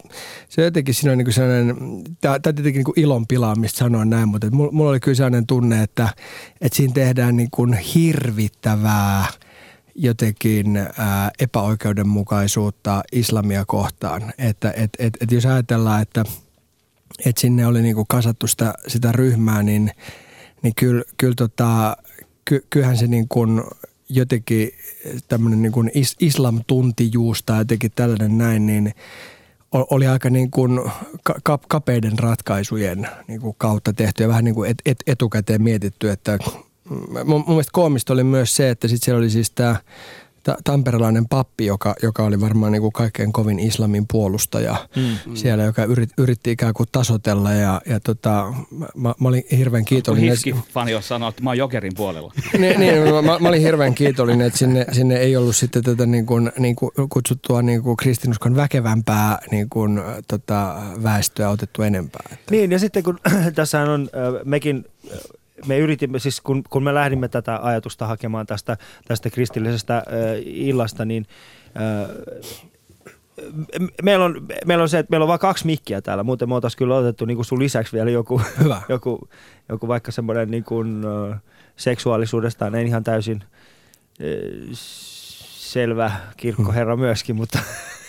se 0.50 0.64
jotenkin 0.64 0.94
siinä 0.94 1.12
on 1.12 1.18
niin 1.18 1.26
kuin 1.26 1.34
sellainen, 1.34 1.76
tämä 2.22 2.36
on 2.36 2.42
tietenkin 2.42 2.74
niin 2.74 2.84
kuin 2.84 3.00
ilon 3.00 3.28
pilaamista 3.28 3.78
sanoa 3.78 4.06
näin, 4.06 4.28
mutta 4.28 4.52
mulla, 4.52 4.72
mulla 4.72 4.90
oli 4.90 5.00
kyllä 5.00 5.16
sellainen 5.16 5.48
tunne, 5.48 5.84
että, 5.84 6.10
että 6.62 6.76
siinä 6.76 6.94
tehdään 6.94 7.38
niin 7.38 7.52
kuin 7.52 7.74
hirvittävää– 7.74 9.26
jotenkin 9.96 10.78
ää, 10.78 11.32
epäoikeudenmukaisuutta 11.40 13.04
islamia 13.12 13.64
kohtaan. 13.68 14.34
Että 14.38 14.72
et, 14.72 14.90
et, 15.00 15.18
et 15.22 15.32
jos 15.32 15.46
ajatellaan, 15.46 16.02
että 16.02 16.24
et 17.26 17.38
sinne 17.38 17.68
oli 17.68 17.82
niinku 17.82 18.06
kasattu 18.06 18.48
sitä, 18.48 18.74
sitä 18.88 19.12
ryhmää, 19.12 19.64
niin, 19.64 19.92
niin 20.62 20.76
kyllä, 20.76 21.04
kyllä 21.18 21.36
tota, 21.38 21.98
ky, 22.46 22.66
kyllähän 22.70 22.98
se 22.98 23.08
niin 23.08 23.28
kuin 23.28 23.64
jotenkin 24.10 24.72
tämmöinen 25.28 25.62
niin 25.62 25.72
kuin 25.72 25.92
is, 25.94 26.16
islamtuntijuus 26.20 27.44
tai 27.44 27.60
jotenkin 27.60 27.92
tällainen 27.96 28.38
näin, 28.38 28.66
niin 28.66 28.94
oli 29.72 30.08
aika 30.08 30.30
niin 30.30 30.52
kuin 30.52 30.80
kapeiden 31.68 32.20
ratkaisujen 32.20 33.08
niin 33.28 33.42
kuin 33.42 33.56
kautta 33.58 33.94
tehty 33.94 34.24
ja 34.24 34.30
vähän 34.30 34.44
niin 34.44 34.56
kuin 34.56 34.70
et, 34.70 34.78
et, 34.86 34.98
etukäteen 35.08 35.62
mietitty, 35.62 36.10
että 36.10 36.40
mun, 37.24 37.26
mun 37.26 37.46
mielestä 37.48 37.72
koomista 37.74 38.14
oli 38.14 38.24
myös 38.24 38.56
se, 38.56 38.70
että 38.70 38.88
sitten 38.88 39.06
siellä 39.06 39.20
oli 39.20 39.30
siis 39.30 39.52
tämä 39.52 39.76
ta- 40.44 40.58
tamperelainen 40.64 41.28
pappi, 41.28 41.66
joka, 41.66 41.96
joka 42.04 42.24
oli 42.24 42.42
varmaan 42.42 42.72
niin 42.72 42.82
kuin 42.82 42.92
kaikkein 42.92 43.34
kovin 43.34 43.60
islamin 43.60 44.06
puolustaja 44.12 44.76
mm. 44.96 45.36
siellä, 45.36 45.64
joka 45.64 45.84
yrit, 45.84 46.10
yritti 46.18 46.52
ikään 46.52 46.74
kuin 46.74 46.90
tasotella 46.92 47.52
ja, 47.52 47.82
ja 47.86 48.00
tota, 48.00 48.54
mä, 48.96 49.14
mä 49.20 49.28
olin 49.28 49.44
hirveän 49.58 49.86
kiitollinen. 49.86 50.30
Hiski-fani 50.30 50.92
jos 50.92 51.08
sanoo, 51.08 51.30
että 51.30 51.44
mä 51.44 51.50
oon 51.50 51.58
jokerin 51.58 51.92
puolella. 51.96 52.34
niin, 52.60 52.80
niin 52.80 53.04
mä, 53.26 53.40
mä, 53.40 53.50
olin 53.50 53.62
hirveän 53.62 53.96
kiitollinen, 53.96 54.48
että 54.48 54.60
sinne, 54.60 54.86
sinne 54.92 55.18
ei 55.18 55.38
ollut 55.38 55.56
sitten 55.56 55.84
tätä 55.84 56.06
niin 56.06 56.26
kuin, 56.26 56.52
niin 56.60 56.76
kuin 56.76 56.92
kutsuttua 57.10 57.62
niin 57.62 57.84
kuin 57.84 57.98
kristinuskon 57.98 58.56
väkevämpää 58.56 59.40
niin 59.52 59.70
kuin, 59.70 60.02
tota, 60.28 60.82
väestöä 61.04 61.50
otettu 61.50 61.82
enempää. 61.82 62.24
Että. 62.34 62.52
Niin 62.52 62.72
ja 62.72 62.80
sitten 62.80 63.04
kun 63.04 63.20
tässä 63.56 63.82
on 63.82 64.10
mekin 64.46 64.86
me 65.68 65.78
yritimme, 65.78 66.20
siis 66.20 66.42
kun, 66.42 66.64
kun 66.70 66.84
me 66.84 66.94
lähdimme 66.94 67.28
tätä 67.28 67.60
ajatusta 67.62 68.08
hakemaan 68.08 68.46
tästä, 68.46 68.78
tästä 69.08 69.30
kristillisestä 69.30 69.98
äh, 69.98 70.04
illasta, 70.46 71.06
niin 71.06 71.26
äh, 71.78 72.10
meillä 74.04 74.26
on, 74.26 74.48
meillä 74.66 74.82
on 74.82 74.90
se, 74.90 75.00
että 75.00 75.12
meillä 75.12 75.24
on 75.24 75.28
vain 75.28 75.40
kaksi 75.40 75.66
mikkiä 75.66 76.02
täällä. 76.02 76.24
Muuten 76.24 76.50
me 76.50 76.56
oltaisiin 76.56 76.78
kyllä 76.78 76.96
otettu 76.96 77.26
niin 77.26 77.38
kuin 77.38 77.46
sun 77.46 77.60
lisäksi 77.60 77.94
vielä 77.94 78.10
joku, 78.10 78.42
Hyvä. 78.64 78.82
joku, 78.90 79.30
joku 79.70 79.88
vaikka 79.88 80.12
semmoinen 80.12 80.52
niin 80.52 80.64
kuin, 80.64 81.04
seksuaalisuudestaan 81.76 82.76
en 82.76 82.88
ihan 82.88 83.04
täysin 83.04 83.44
selvä 85.52 86.12
kirkkoherra 86.38 86.96
myöskin, 86.96 87.36
mutta 87.36 87.60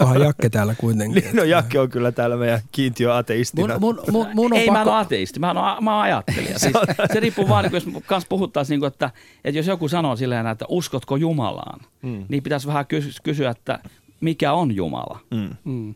Onhan 0.00 0.20
Jakke 0.26 0.50
täällä 0.50 0.74
kuitenkin. 0.74 1.22
Niin, 1.22 1.36
no 1.36 1.44
Jakke 1.44 1.80
on 1.80 1.90
kyllä 1.90 2.12
täällä 2.12 2.36
meidän 2.36 2.60
kiintiöateistina. 2.72 3.78
Mun, 3.78 3.94
mun, 3.94 4.12
mun, 4.12 4.26
mun 4.34 4.52
on 4.52 4.58
Ei 4.58 4.66
pakko... 4.66 4.84
mä 4.84 4.92
ole 4.92 5.00
ateisti, 5.00 5.40
mä 5.40 5.46
oon, 5.46 5.84
mä 5.84 5.94
oon 5.94 6.02
ajattelija. 6.02 6.58
Siis, 6.58 6.72
se 7.12 7.20
riippuu 7.20 7.48
vaan, 7.48 7.64
niin 7.64 7.72
jos 7.72 8.02
kanssa 8.06 8.28
puhuttaisiin, 8.28 8.80
niin 8.80 8.88
että, 8.88 9.10
että 9.44 9.58
jos 9.58 9.66
joku 9.66 9.88
sanoo 9.88 10.16
silleen, 10.16 10.46
että 10.46 10.64
uskotko 10.68 11.16
Jumalaan, 11.16 11.80
mm. 12.02 12.24
niin 12.28 12.42
pitäisi 12.42 12.66
vähän 12.66 12.86
kysyä, 13.22 13.50
että 13.50 13.78
mikä 14.20 14.52
on 14.52 14.76
Jumala. 14.76 15.18
Mm. 15.30 15.50
Mm. 15.64 15.94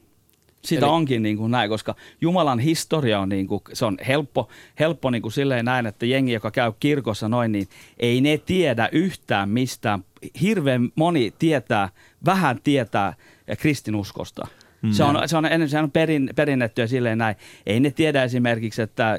Sitä 0.64 0.86
Eli... 0.86 0.92
onkin 0.92 1.22
niin 1.22 1.36
kuin 1.36 1.50
näin, 1.50 1.70
koska 1.70 1.94
Jumalan 2.20 2.58
historia 2.58 3.20
on, 3.20 3.28
niin 3.28 3.46
kuin, 3.46 3.62
se 3.72 3.84
on 3.84 3.96
helppo, 4.06 4.48
helppo 4.80 5.10
niin 5.10 5.22
kuin 5.22 5.32
silleen 5.32 5.64
näin, 5.64 5.86
että 5.86 6.06
jengi, 6.06 6.32
joka 6.32 6.50
käy 6.50 6.72
kirkossa 6.80 7.28
noin, 7.28 7.52
niin 7.52 7.68
ei 7.98 8.20
ne 8.20 8.38
tiedä 8.38 8.88
yhtään 8.92 9.48
mistään. 9.48 10.04
Hirveän 10.40 10.88
moni 10.94 11.34
tietää, 11.38 11.88
vähän 12.24 12.60
tietää 12.64 13.14
kristinuskosta. 13.58 14.46
Mm. 14.82 14.92
Se 14.92 15.04
on, 15.04 15.28
se 15.28 15.36
on, 15.36 15.44
se 15.66 15.78
on 15.78 15.90
perin, 15.90 16.30
perinnettyä 16.36 16.86
silleen 16.86 17.18
näin. 17.18 17.36
Ei 17.66 17.80
ne 17.80 17.90
tiedä 17.90 18.22
esimerkiksi, 18.22 18.82
että 18.82 19.18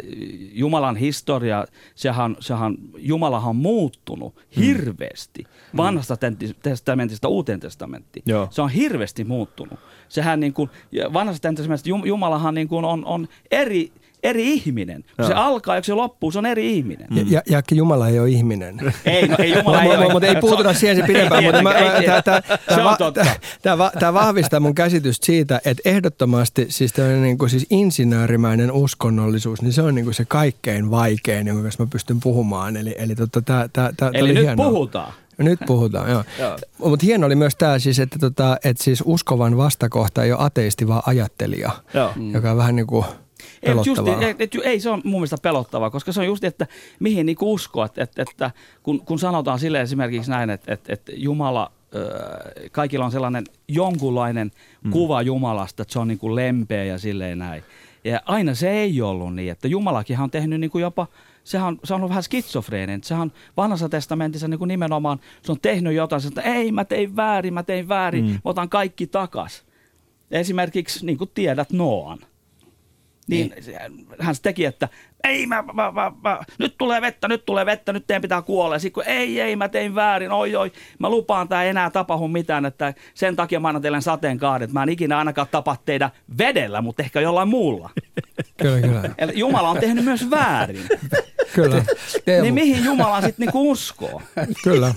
Jumalan 0.53 0.95
historia, 0.95 1.65
sehän, 1.95 2.35
sehän 2.39 2.75
Jumalahan 2.97 3.49
on 3.49 3.55
muuttunut 3.55 4.35
mm. 4.35 4.63
hirveästi 4.63 5.43
mm. 5.43 5.77
vanhasta 5.77 6.17
testamentista 6.61 7.27
uuteen 7.27 7.59
testamenttiin. 7.59 8.23
Joo. 8.25 8.47
Se 8.51 8.61
on 8.61 8.69
hirveästi 8.69 9.23
muuttunut. 9.23 9.79
Sehän 10.09 10.39
niin 10.39 10.53
kuin, 10.53 10.69
vanhasta 11.13 11.49
testamentista 11.49 11.89
Jumalahan 12.05 12.53
niin 12.53 12.67
kuin 12.67 12.85
on, 12.85 13.05
on 13.05 13.27
eri 13.51 13.91
eri 14.25 14.53
ihminen. 14.53 15.03
Kun 15.15 15.25
se 15.25 15.33
alkaa 15.33 15.75
ja 15.75 15.83
se 15.83 15.93
loppuu, 15.93 16.31
se 16.31 16.39
on 16.39 16.45
eri 16.45 16.77
ihminen. 16.77 17.07
Mm. 17.09 17.31
Ja, 17.31 17.41
ja 17.49 17.61
Jumala 17.71 18.07
ei 18.07 18.19
ole 18.19 18.29
ihminen. 18.29 18.79
Ei, 19.05 19.27
no 19.27 19.35
ei 19.39 19.53
Jumala 19.55 19.83
ei 19.83 19.89
ole. 19.89 20.11
Mutta 20.13 20.27
ei 20.27 20.35
puututa 20.35 20.73
siihen 20.73 20.95
se 20.97 21.03
pidempään. 21.03 21.43
Tämä 23.99 24.13
vahvistaa 24.13 24.59
mun 24.59 24.75
käsitystä 24.75 25.25
siitä, 25.25 25.61
että 25.65 25.89
ehdottomasti 25.89 26.65
siis 26.69 26.93
tämmöinen 26.93 27.23
niin 27.23 27.37
kuin, 27.37 27.49
siis 27.49 27.65
insinöörimäinen 27.69 28.71
uskonnollisuus, 28.71 29.61
niin 29.61 29.73
se 29.73 29.81
on 29.81 29.95
niin 29.95 30.05
kuin 30.05 30.15
se 30.15 30.25
kaikkein 30.25 30.91
vaikein, 30.91 31.47
jonka 31.47 31.63
kanssa 31.63 31.83
mä 31.83 31.89
pystyn 31.91 32.19
puhumaan. 32.19 32.77
Eli, 32.77 32.95
eli, 32.97 33.15
tota, 33.15 33.41
tää, 33.41 33.69
tää, 33.73 33.93
tää, 33.97 34.11
eli 34.13 34.33
nyt 34.33 34.43
hienoa. 34.43 34.69
puhutaan. 34.69 35.13
Nyt 35.37 35.59
puhutaan, 35.67 36.11
joo. 36.11 36.23
joo. 36.39 36.57
Mutta 36.77 37.05
hieno 37.05 37.25
oli 37.25 37.35
myös 37.35 37.55
tämä 37.55 37.79
siis, 37.79 37.99
että, 37.99 38.19
tota, 38.19 38.57
että 38.63 38.83
siis 38.83 39.03
uskovan 39.05 39.57
vastakohta 39.57 40.23
ei 40.23 40.31
ole 40.31 40.43
ateisti, 40.43 40.87
vaan 40.87 41.03
ajattelija, 41.05 41.71
joo. 41.93 42.13
joka 42.33 42.51
on 42.51 42.57
vähän 42.57 42.75
niin 42.75 42.87
kuin– 42.87 43.05
pelottavaa. 43.65 44.13
Just, 44.13 44.23
et, 44.23 44.41
et, 44.41 44.55
ei 44.63 44.79
se 44.79 44.89
on 44.89 45.01
mun 45.03 45.19
mielestä 45.19 45.37
pelottavaa, 45.41 45.89
koska 45.89 46.11
se 46.11 46.19
on 46.19 46.25
just, 46.25 46.43
että 46.43 46.67
mihin 46.99 47.25
niinku 47.25 47.53
uskoa, 47.53 47.85
että, 47.85 48.21
että, 48.21 48.51
kun, 48.83 49.05
kun 49.05 49.19
sanotaan 49.19 49.59
sille 49.59 49.81
esimerkiksi 49.81 50.31
näin, 50.31 50.49
että, 50.49 50.73
että, 50.73 50.93
että 50.93 51.11
Jumala, 51.15 51.71
kaikilla 52.71 53.05
on 53.05 53.11
sellainen 53.11 53.43
jonkunlainen 53.67 54.51
mm. 54.83 54.91
kuva 54.91 55.21
Jumalasta, 55.21 55.81
että 55.81 55.93
se 55.93 55.99
on 55.99 56.07
niin 56.07 56.17
kuin 56.17 56.35
lempeä 56.35 56.83
ja 56.83 56.97
silleen 56.97 57.39
näin. 57.39 57.63
Ja 58.03 58.21
aina 58.25 58.55
se 58.55 58.69
ei 58.69 59.01
ollut 59.01 59.35
niin, 59.35 59.51
että 59.51 59.67
Jumalakin 59.67 60.19
on 60.19 60.31
tehnyt 60.31 60.59
niin 60.59 60.71
kuin 60.71 60.81
jopa, 60.81 61.07
sehän 61.43 61.67
on, 61.67 61.79
se 61.83 61.93
on 61.93 61.97
ollut 61.97 62.09
vähän 62.09 62.23
skitsofreeninen. 62.23 63.03
Sehän 63.03 63.21
on 63.21 63.31
vanhassa 63.57 63.89
testamentissa 63.89 64.47
niin 64.47 64.57
kuin 64.57 64.67
nimenomaan, 64.67 65.19
se 65.41 65.51
on 65.51 65.59
tehnyt 65.61 65.93
jotain, 65.93 66.27
että 66.27 66.41
ei 66.41 66.71
mä 66.71 66.85
tein 66.85 67.15
väärin, 67.15 67.53
mä 67.53 67.63
tein 67.63 67.87
väärin, 67.87 68.25
mm. 68.25 68.31
mä 68.31 68.39
otan 68.43 68.69
kaikki 68.69 69.07
takas. 69.07 69.65
Esimerkiksi 70.31 71.05
niin 71.05 71.17
kuin 71.17 71.31
tiedät 71.33 71.71
Noan. 71.71 72.19
Niin, 73.27 73.53
niin. 73.65 74.07
hän 74.19 74.35
teki, 74.41 74.65
että 74.65 74.89
ei 75.25 75.45
mä, 75.47 75.63
mä, 75.73 75.91
mä, 75.91 76.11
mä, 76.23 76.39
nyt 76.57 76.75
tulee 76.77 77.01
vettä, 77.01 77.27
nyt 77.27 77.45
tulee 77.45 77.65
vettä, 77.65 77.93
nyt 77.93 78.07
teidän 78.07 78.21
pitää 78.21 78.41
kuolla. 78.41 78.79
Sitten 78.79 78.93
kun 78.93 79.13
ei, 79.13 79.41
ei, 79.41 79.55
mä 79.55 79.69
tein 79.69 79.95
väärin, 79.95 80.31
oi, 80.31 80.55
oi, 80.55 80.71
mä 80.99 81.09
lupaan, 81.09 81.47
tää 81.47 81.63
enää 81.63 81.89
tapahdu 81.89 82.27
mitään, 82.27 82.65
että 82.65 82.93
sen 83.13 83.35
takia 83.35 83.59
mä 83.59 83.67
annan 83.67 83.81
teille 83.81 84.01
sateenkaadet. 84.01 84.71
Mä 84.71 84.83
en 84.83 84.89
ikinä 84.89 85.17
ainakaan 85.17 85.47
tapa 85.51 85.77
teidän 85.85 86.09
vedellä, 86.37 86.81
mutta 86.81 87.03
ehkä 87.03 87.21
jollain 87.21 87.47
muulla. 87.47 87.89
Kyllä, 88.61 88.81
kyllä. 88.81 89.09
Eli 89.17 89.31
Jumala 89.35 89.69
on 89.69 89.77
tehnyt 89.77 90.05
myös 90.05 90.29
väärin. 90.29 90.85
Kyllä. 91.55 91.83
Niin 92.41 92.53
mihin 92.53 92.85
Jumala 92.85 93.21
sitten 93.21 93.45
niinku 93.45 93.71
uskoo? 93.71 94.21
Kyllä. 94.63 94.93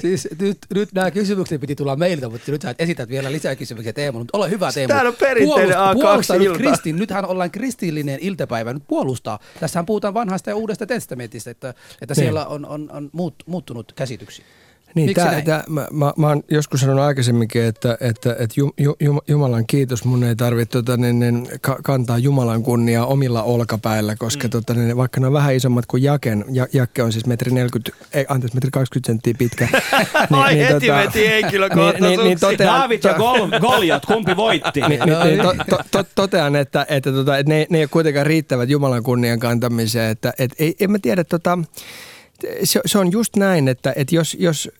siis 0.00 0.28
nyt, 0.40 0.58
nyt 0.74 0.92
nämä 0.92 1.10
kysymykset 1.10 1.60
piti 1.60 1.74
tulla 1.74 1.96
meiltä, 1.96 2.28
mutta 2.28 2.52
nyt 2.52 2.62
sä 2.62 2.74
esität 2.78 3.08
vielä 3.08 3.32
lisää 3.32 3.56
kysymyksiä 3.56 3.92
Teemu. 3.92 4.18
Mutta 4.18 4.38
ole 4.38 4.50
hyvä 4.50 4.72
Teemu. 4.72 4.88
Tämä 4.88 5.08
on 5.08 5.14
perinteinen 5.20 5.76
A2 5.76 6.38
nyt 6.38 6.56
kristin. 6.56 6.96
Nythän 6.96 7.24
ollaan 7.24 7.50
kristillinen 7.50 8.18
iltapäivä. 8.20 8.72
Nyt 8.72 8.82
puolustaa. 8.88 9.38
Tässähän 9.60 9.86
puhutaan 9.86 10.14
vanhasta 10.14 10.50
ja 10.50 10.56
uudesta 10.56 10.86
testamentista, 10.86 11.50
että, 11.50 11.68
että 12.00 12.14
niin. 12.14 12.16
siellä 12.16 12.46
on, 12.46 12.66
on, 12.66 12.90
on 12.92 13.10
muut, 13.12 13.34
muuttunut 13.46 13.92
käsityksiä. 13.92 14.44
Niin, 14.94 15.14
tää, 15.14 15.42
tää, 15.42 15.64
mä, 15.68 15.88
mä, 15.92 16.12
mä 16.16 16.28
oon 16.28 16.42
joskus 16.50 16.80
sanonut 16.80 17.04
aikaisemminkin, 17.04 17.62
että, 17.62 17.98
että, 18.00 18.36
että 18.38 18.54
ju, 18.56 18.72
ju, 18.78 19.20
Jumalan 19.28 19.66
kiitos, 19.66 20.04
mun 20.04 20.24
ei 20.24 20.36
tarvitse 20.36 20.72
tota, 20.72 20.96
niin, 20.96 21.18
niin, 21.18 21.48
kantaa 21.82 22.18
Jumalan 22.18 22.62
kunniaa 22.62 23.06
omilla 23.06 23.42
olkapäillä, 23.42 24.16
koska 24.16 24.46
mm. 24.46 24.50
tota, 24.50 24.74
niin, 24.74 24.96
vaikka 24.96 25.20
ne 25.20 25.26
on 25.26 25.32
vähän 25.32 25.54
isommat 25.54 25.86
kuin 25.86 26.02
Jaken, 26.02 26.44
ja, 26.50 26.66
Jakke 26.72 27.02
on 27.02 27.12
siis 27.12 27.26
metri 27.26 27.50
40, 27.50 27.90
ei, 28.12 28.26
anteeksi, 28.28 28.56
metri 28.56 28.70
20 28.70 29.06
senttiä 29.06 29.34
pitkä. 29.38 29.68
niin, 29.72 29.82
Ai 30.32 30.54
niin, 30.54 30.66
heti 30.66 30.86
tota, 30.86 30.98
veti 30.98 31.28
henkilökohtaisuus. 31.28 32.00
Niin, 32.00 32.18
niin, 32.18 32.24
niin 32.24 32.40
totean, 32.40 32.80
David 32.80 33.00
ja 33.04 33.14
Gol, 33.14 33.48
Goliat, 33.60 34.06
kumpi 34.06 34.36
voitti? 34.36 34.80
niin, 34.80 35.00
niin, 35.06 35.18
niin, 35.24 35.40
to, 35.40 35.54
to, 35.70 35.78
to, 35.90 36.04
totean, 36.14 36.56
että, 36.56 36.86
että, 36.88 37.12
tota, 37.12 37.38
että 37.38 37.52
ne, 37.52 37.66
ne 37.70 37.78
ei 37.78 37.84
ole 37.84 37.88
kuitenkaan 37.88 38.26
riittävät 38.26 38.70
Jumalan 38.70 39.02
kunnian 39.02 39.38
kantamiseen, 39.38 40.10
että 40.10 40.32
et, 40.38 40.50
ei, 40.58 40.74
en 40.80 40.90
mä 40.90 40.98
tiedä, 41.02 41.24
tota, 41.24 41.58
se, 42.64 42.80
se 42.86 42.98
on 42.98 43.12
just 43.12 43.36
näin, 43.36 43.68
että, 43.68 43.92
että 43.96 44.14
jos, 44.14 44.36
jos, 44.40 44.70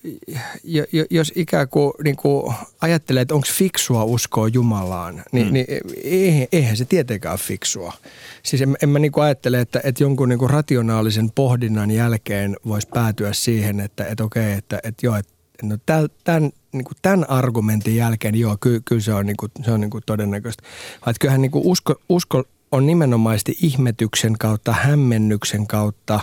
jos 1.10 1.32
ikään 1.36 1.68
kuin, 1.68 1.92
niin 2.04 2.16
kuin 2.16 2.54
ajattelee, 2.80 3.20
että 3.20 3.34
onko 3.34 3.46
fiksua 3.52 4.04
uskoa 4.04 4.48
Jumalaan, 4.48 5.22
niin, 5.32 5.46
mm. 5.46 5.52
niin 5.52 5.66
eihän, 6.04 6.48
eihän 6.52 6.76
se 6.76 6.84
tietenkään 6.84 7.38
fiksua. 7.38 7.92
Siis 8.42 8.62
en, 8.62 8.76
en 8.82 8.88
mä 8.88 8.98
niin 8.98 9.12
kuin 9.12 9.24
ajattele, 9.24 9.60
että, 9.60 9.80
että 9.84 10.02
jonkun 10.02 10.28
niin 10.28 10.38
kuin 10.38 10.50
rationaalisen 10.50 11.30
pohdinnan 11.30 11.90
jälkeen 11.90 12.56
voisi 12.66 12.88
päätyä 12.94 13.32
siihen, 13.32 13.80
että, 13.80 14.04
että 14.04 14.24
okei, 14.24 14.52
että, 14.52 14.80
että 14.84 15.06
joo, 15.06 15.16
että 15.16 15.32
no 15.62 15.76
tämän, 16.24 16.50
niin 16.72 16.84
kuin 16.84 16.96
tämän 17.02 17.30
argumentin 17.30 17.96
jälkeen, 17.96 18.34
joo, 18.34 18.56
kyllä, 18.60 18.80
kyllä 18.84 19.00
se 19.00 19.14
on, 19.14 19.26
niin 19.26 19.36
kuin, 19.36 19.52
se 19.64 19.72
on 19.72 19.80
niin 19.80 19.90
kuin 19.90 20.02
todennäköistä. 20.06 20.62
Vaan 21.06 21.14
kyllähän 21.20 21.42
niin 21.42 21.50
kuin 21.50 21.66
usko, 21.66 21.94
usko 22.08 22.44
on 22.72 22.86
nimenomaisesti 22.86 23.56
ihmetyksen 23.62 24.38
kautta, 24.38 24.72
hämmennyksen 24.72 25.66
kautta 25.66 26.20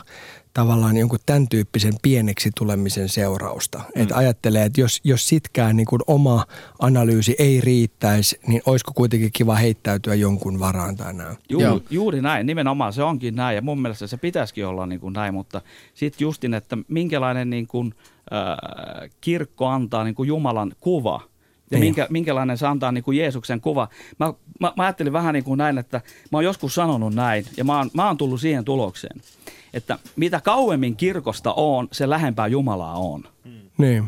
tavallaan 0.54 0.98
jonkun 0.98 1.20
tämän 1.26 1.48
tyyppisen 1.48 1.94
pieneksi 2.02 2.50
tulemisen 2.58 3.10
seurausta. 3.10 3.78
Mm. 3.78 4.02
Että 4.02 4.18
ajattelee, 4.18 4.66
että 4.66 4.82
jos, 4.82 5.02
jos 5.04 5.28
sitkään 5.28 5.76
niin 5.76 5.86
kuin 5.86 6.02
oma 6.08 6.46
analyysi 6.80 7.36
ei 7.40 7.62
riittäisi, 7.62 8.40
niin 8.48 8.62
olisiko 8.66 8.92
kuitenkin 8.96 9.32
kiva 9.34 9.56
heittäytyä 9.56 10.16
jonkun 10.16 10.60
varaan 10.60 10.98
tai 10.98 11.14
näin. 11.14 11.38
Ju, 11.50 11.84
juuri 11.90 12.22
näin, 12.22 12.46
nimenomaan 12.46 12.94
se 12.94 13.04
onkin 13.04 13.36
näin 13.36 13.56
ja 13.56 13.62
mun 13.62 13.82
mielestä 13.82 14.08
se 14.08 14.18
pitäisikin 14.18 14.66
olla 14.66 14.86
niin 14.86 15.00
kuin 15.00 15.14
näin, 15.14 15.34
mutta 15.34 15.62
sitten 15.94 16.26
justin, 16.26 16.54
että 16.54 16.78
minkälainen 16.88 17.50
niin 17.50 17.68
kuin, 17.68 17.94
äh, 18.34 19.10
kirkko 19.22 19.68
antaa 19.68 20.04
niin 20.04 20.16
kuin 20.16 20.28
Jumalan 20.28 20.72
kuva– 20.80 21.22
ja 21.72 21.80
niin. 21.80 21.86
minkä, 21.86 22.08
minkälainen 22.10 22.58
se 22.58 22.68
antaa 22.68 22.92
niin 22.92 23.04
kuin 23.04 23.18
Jeesuksen 23.18 23.62
kuva. 23.62 23.88
Mä, 24.20 24.34
mä, 24.60 24.74
mä 24.78 24.84
ajattelin 24.84 25.14
vähän 25.14 25.34
niin 25.34 25.44
kuin 25.44 25.58
näin, 25.58 25.78
että 25.78 26.02
mä 26.32 26.38
oon 26.38 26.44
joskus 26.44 26.76
sanonut 26.76 27.16
näin 27.16 27.46
ja 27.58 27.64
mä 27.64 27.78
oon, 27.78 27.90
mä 27.94 28.08
oon 28.08 28.18
tullut 28.18 28.42
siihen 28.42 28.66
tulokseen, 28.66 29.22
että 29.74 30.00
mitä 30.16 30.42
kauemmin 30.42 30.96
kirkosta 30.96 31.54
on, 31.54 31.88
se 31.92 32.10
lähempää 32.10 32.48
Jumalaa 32.48 32.98
on. 32.98 33.24
Niin. 33.78 34.04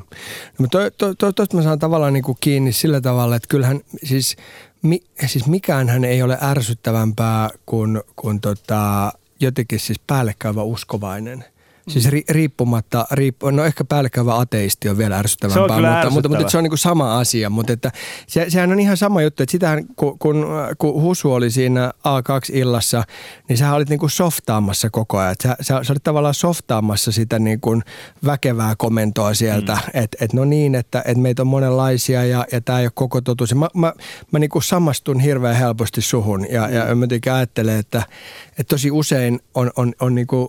No, 0.59 0.67
to, 0.71 1.13
to, 1.15 1.31
to, 1.31 1.45
mä 1.53 1.61
saan 1.61 1.79
tavallaan 1.79 2.13
niin 2.13 2.23
kuin 2.23 2.37
kiinni 2.41 2.71
sillä 2.71 3.01
tavalla, 3.01 3.35
että 3.35 3.47
kyllähän 3.47 3.81
siis, 4.03 4.35
mi, 4.81 5.03
siis 5.25 5.47
mikään 5.47 6.05
ei 6.05 6.21
ole 6.21 6.37
ärsyttävämpää 6.41 7.49
kuin, 7.65 8.01
kuin 8.15 8.41
tota, 8.41 9.11
jotenkin 9.39 9.79
siis 9.79 9.99
päällekkäyvä 10.07 10.63
uskovainen– 10.63 11.45
Siis 11.91 12.09
ri, 12.09 12.23
riippumatta, 12.29 13.07
riippu, 13.11 13.49
no 13.49 13.65
ehkä 13.65 13.83
päällekäyvä 13.83 14.39
ateisti 14.39 14.89
on 14.89 14.97
vielä 14.97 15.17
ärsyttävämpää, 15.17 15.67
se 15.67 15.83
on 15.83 15.91
mutta, 15.93 16.09
mutta, 16.09 16.29
mutta, 16.29 16.49
se 16.49 16.57
on 16.57 16.63
niin 16.63 16.71
kuin 16.71 16.77
sama 16.77 17.19
asia. 17.19 17.49
Mutta 17.49 17.73
että 17.73 17.91
se, 18.27 18.45
sehän 18.49 18.71
on 18.71 18.79
ihan 18.79 18.97
sama 18.97 19.21
juttu, 19.21 19.43
että 19.43 19.51
sitähän 19.51 19.85
kun, 19.95 20.19
kun, 20.19 20.45
kun 20.77 21.01
Husu 21.01 21.33
oli 21.33 21.51
siinä 21.51 21.91
A2-illassa, 22.07 23.03
niin 23.49 23.57
sä 23.57 23.73
olit 23.73 23.89
niin 23.89 23.99
kuin 23.99 24.09
softaamassa 24.09 24.89
koko 24.89 25.17
ajan. 25.17 25.35
Sä, 25.43 25.55
sä, 25.61 25.83
sä 25.83 25.93
olit 25.93 26.03
tavallaan 26.03 26.33
softaamassa 26.33 27.11
sitä 27.11 27.39
niin 27.39 27.61
kuin 27.61 27.83
väkevää 28.25 28.75
komentoa 28.77 29.33
sieltä, 29.33 29.73
mm. 29.73 30.01
että 30.01 30.17
et 30.21 30.33
no 30.33 30.45
niin, 30.45 30.75
että 30.75 31.03
et 31.05 31.17
meitä 31.17 31.41
on 31.41 31.47
monenlaisia 31.47 32.25
ja, 32.25 32.45
ja 32.51 32.61
tämä 32.61 32.79
ei 32.79 32.85
ole 32.85 32.91
koko 32.95 33.21
totuus. 33.21 33.55
Mä, 33.55 33.67
mä, 33.75 33.93
mä 34.31 34.39
niin 34.39 34.49
kuin 34.49 34.63
samastun 34.63 35.19
hirveän 35.19 35.55
helposti 35.55 36.01
suhun 36.01 36.45
ja, 36.51 36.67
mm. 36.67 36.73
ja 36.73 36.95
mä 36.95 37.07
ajattelen, 37.35 37.79
että, 37.79 38.03
että 38.49 38.75
tosi 38.75 38.91
usein 38.91 39.39
on, 39.55 39.71
on, 39.75 39.93
on 39.99 40.15
niin 40.15 40.27
kuin, 40.27 40.47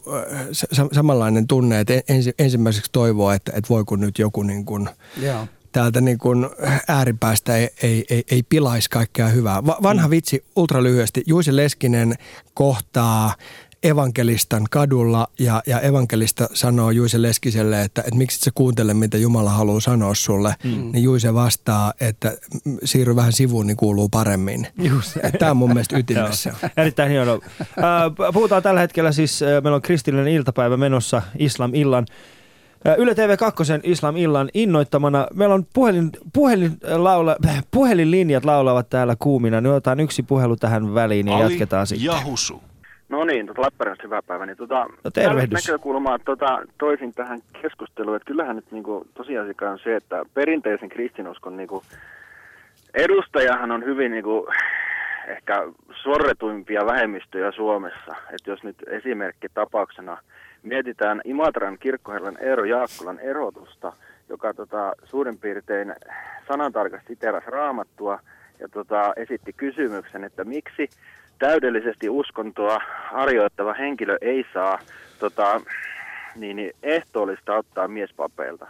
samanlainen 0.92 1.31
tunne, 1.48 1.80
että 1.80 2.02
ensi, 2.08 2.34
ensimmäiseksi 2.38 2.90
toivoo, 2.92 3.30
että, 3.30 3.52
että 3.54 3.68
voiko 3.68 3.96
nyt 3.96 4.18
joku 4.18 4.42
niin 4.42 4.64
kuin, 4.64 4.88
Joo. 5.20 5.46
täältä 5.72 6.00
niin 6.00 6.18
kuin 6.18 6.46
ääripäästä 6.88 7.56
ei, 7.56 7.70
ei, 7.82 8.04
ei, 8.10 8.24
ei 8.30 8.42
pilaisi 8.42 8.90
kaikkea 8.90 9.28
hyvää. 9.28 9.66
Va, 9.66 9.76
vanha 9.82 10.08
mm. 10.08 10.10
vitsi, 10.10 10.44
ultra 10.56 10.82
lyhyesti. 10.82 11.22
Juise 11.26 11.56
Leskinen 11.56 12.14
kohtaa 12.54 13.34
evankelistan 13.82 14.64
kadulla 14.70 15.26
ja, 15.38 15.62
ja 15.66 15.80
evankelista 15.80 16.48
sanoo 16.54 16.90
Juise 16.90 17.22
Leskiselle, 17.22 17.82
että, 17.82 18.00
että 18.00 18.16
miksi 18.16 18.36
et 18.36 18.42
sä 18.42 18.50
kuuntele, 18.54 18.94
mitä 18.94 19.18
Jumala 19.18 19.50
haluaa 19.50 19.80
sanoa 19.80 20.14
sulle. 20.14 20.54
Mm. 20.64 20.90
Niin 20.92 21.02
Juise 21.02 21.34
vastaa, 21.34 21.92
että 22.00 22.36
siirry 22.84 23.16
vähän 23.16 23.32
sivuun, 23.32 23.66
niin 23.66 23.76
kuuluu 23.76 24.08
paremmin. 24.08 24.66
Tämä 25.38 25.50
on 25.50 25.56
mun 25.56 25.68
mielestä 25.68 25.98
ytimessä. 25.98 26.54
Erittäin 26.76 27.10
hienoa. 27.10 27.38
Puhutaan 28.34 28.62
tällä 28.62 28.80
hetkellä 28.80 29.12
siis, 29.12 29.40
meillä 29.62 29.76
on 29.76 29.82
kristillinen 29.82 30.32
iltapäivä 30.32 30.76
menossa 30.76 31.22
Islam-illan. 31.38 32.06
Yle 32.98 33.14
TV 33.14 33.36
2 33.36 33.62
Islam 33.82 34.16
illan 34.16 34.48
innoittamana. 34.54 35.26
Meillä 35.34 35.54
on 35.54 35.66
puhelin, 35.74 36.10
puhelin, 36.32 36.78
laula, 36.96 37.36
puhelinlinjat 37.70 38.44
laulavat 38.44 38.90
täällä 38.90 39.16
kuumina. 39.18 39.60
Nyt 39.60 39.72
otetaan 39.72 40.00
yksi 40.00 40.22
puhelu 40.22 40.56
tähän 40.56 40.94
väliin 40.94 41.28
ja 41.28 41.36
Ali 41.36 41.42
jatketaan 41.42 41.86
sitten. 41.86 42.06
Ja 42.06 42.24
Husu. 42.24 42.62
No 43.12 43.24
niin, 43.24 43.46
tuota 43.46 43.62
Lappeenrannasta 43.62 44.06
hyvää 44.06 44.22
päivää. 44.22 44.46
Niin, 44.46 44.56
tuota, 44.56 44.86
no 45.04 45.10
tervehdys. 45.10 45.66
näkökulmaa 45.66 46.18
tuota, 46.18 46.62
toisin 46.78 47.12
tähän 47.14 47.40
keskusteluun, 47.62 48.16
että 48.16 48.26
kyllähän 48.26 48.56
nyt 48.56 48.70
niin 48.70 48.84
kuin, 48.84 49.08
tosiasia 49.14 49.70
on 49.70 49.78
se, 49.78 49.96
että 49.96 50.22
perinteisen 50.34 50.88
kristinuskon 50.88 51.56
niin 51.56 51.68
kuin, 51.68 51.84
edustajahan 52.94 53.70
on 53.70 53.84
hyvin 53.84 54.12
niin 54.12 54.24
kuin, 54.24 54.46
ehkä 55.26 55.62
sorretuimpia 56.02 56.86
vähemmistöjä 56.86 57.52
Suomessa. 57.52 58.16
Että 58.34 58.50
jos 58.50 58.62
nyt 58.62 58.76
esimerkki 58.86 59.48
tapauksena 59.54 60.18
mietitään 60.62 61.20
Imatran 61.24 61.78
kirkkoherran 61.78 62.36
Eero 62.40 62.64
Jaakkolan 62.64 63.18
erotusta, 63.18 63.92
joka 64.28 64.54
tota, 64.54 64.92
suurin 65.04 65.38
piirtein 65.38 65.94
sanantarkasti 66.48 67.16
teräs 67.16 67.46
raamattua 67.46 68.18
ja 68.60 68.68
tota, 68.68 69.12
esitti 69.16 69.52
kysymyksen, 69.52 70.24
että 70.24 70.44
miksi 70.44 70.88
täydellisesti 71.42 72.08
uskontoa 72.08 72.80
harjoittava 73.10 73.74
henkilö 73.74 74.18
ei 74.20 74.46
saa 74.54 74.78
tota, 75.18 75.60
niin, 76.36 76.56
niin 76.56 76.72
ehtoollista 76.82 77.56
ottaa 77.56 77.88
miespapeilta. 77.88 78.66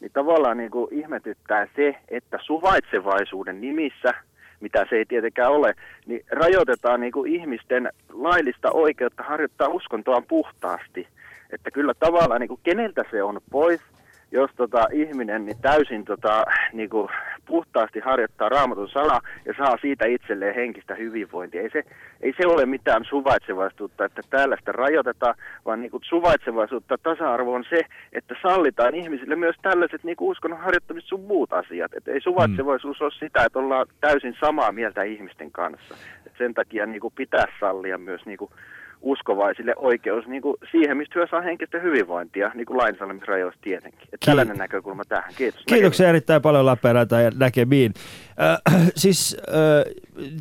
Niin 0.00 0.10
tavallaan 0.12 0.56
niin 0.56 0.70
kuin 0.70 0.94
ihmetyttää 0.94 1.66
se, 1.76 1.96
että 2.08 2.38
suvaitsevaisuuden 2.42 3.60
nimissä, 3.60 4.14
mitä 4.60 4.86
se 4.90 4.96
ei 4.96 5.04
tietenkään 5.04 5.52
ole, 5.52 5.74
niin 6.06 6.24
rajoitetaan 6.30 7.00
niin 7.00 7.12
kuin 7.12 7.34
ihmisten 7.34 7.90
laillista 8.12 8.70
oikeutta 8.70 9.22
harjoittaa 9.22 9.68
uskontoa 9.68 10.22
puhtaasti. 10.28 11.08
Että 11.52 11.70
kyllä 11.70 11.94
tavallaan 11.94 12.40
niin 12.40 12.48
kuin 12.48 12.60
keneltä 12.62 13.04
se 13.10 13.22
on 13.22 13.40
pois– 13.50 13.80
jos 14.30 14.50
tota, 14.56 14.86
ihminen 14.92 15.46
niin 15.46 15.58
täysin 15.62 16.04
tota, 16.04 16.44
niin 16.72 16.90
kuin 16.90 17.08
puhtaasti 17.46 18.00
harjoittaa 18.00 18.48
raamatun 18.48 18.88
sana 18.88 19.20
ja 19.44 19.54
saa 19.58 19.76
siitä 19.80 20.06
itselleen 20.06 20.54
henkistä 20.54 20.94
hyvinvointia. 20.94 21.62
Ei 21.62 21.70
se, 21.70 21.82
ei 22.20 22.34
se 22.40 22.46
ole 22.46 22.66
mitään 22.66 23.04
suvaitsevaisuutta, 23.04 24.04
että 24.04 24.22
tällaista 24.30 24.72
rajoitetaan, 24.72 25.34
vaan 25.64 25.80
niin 25.80 25.90
kuin 25.90 26.02
suvaitsevaisuutta 26.04 26.98
tasa-arvo 27.02 27.54
on 27.54 27.64
se, 27.70 27.82
että 28.12 28.34
sallitaan 28.42 28.94
ihmisille 28.94 29.36
myös 29.36 29.56
tällaiset 29.62 30.04
niin 30.04 30.16
kuin 30.16 30.30
uskonnon 30.30 30.60
harjoittamista 30.60 31.08
sun 31.08 31.24
muut 31.24 31.52
asiat. 31.52 31.94
Että 31.94 32.10
ei 32.10 32.20
suvaitsevaisuus 32.20 33.02
ole 33.02 33.10
sitä, 33.10 33.44
että 33.44 33.58
ollaan 33.58 33.86
täysin 34.00 34.36
samaa 34.40 34.72
mieltä 34.72 35.02
ihmisten 35.02 35.50
kanssa. 35.52 35.94
Et 36.26 36.32
sen 36.38 36.54
takia 36.54 36.86
niin 36.86 37.00
kuin 37.00 37.14
pitää 37.16 37.46
sallia 37.60 37.98
myös 37.98 38.26
niin 38.26 38.38
kuin 38.38 38.50
uskovaisille 39.00 39.74
oikeus 39.76 40.26
niin 40.26 40.42
kuin 40.42 40.56
siihen, 40.70 40.96
mistä 40.96 41.12
hyö 41.14 41.26
saa 41.30 41.40
henkistä 41.40 41.78
hyvinvointia, 41.78 42.50
niin 42.54 42.66
kuin 42.66 42.76
lainsäädännössä 42.76 43.58
tietenkin. 43.60 44.08
Että 44.12 44.26
tällainen 44.26 44.56
näkökulma 44.56 45.04
tähän. 45.04 45.34
Kiitos. 45.36 45.62
Kiitoksia 45.66 46.04
näkemiin. 46.04 46.08
erittäin 46.08 46.42
paljon 46.42 46.66
Lappeenranta 46.66 47.20
ja 47.20 47.30
näkemiin. 47.36 47.94
Äh, 48.40 48.74
siis 48.96 49.36
äh, 49.48 49.94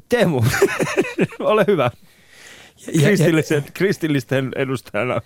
Teemu, 0.09 0.43
ole 1.39 1.65
hyvä. 1.67 1.91
Kristillisen, 2.99 3.63
kristillisten 3.73 4.51
edustajana. 4.55 5.21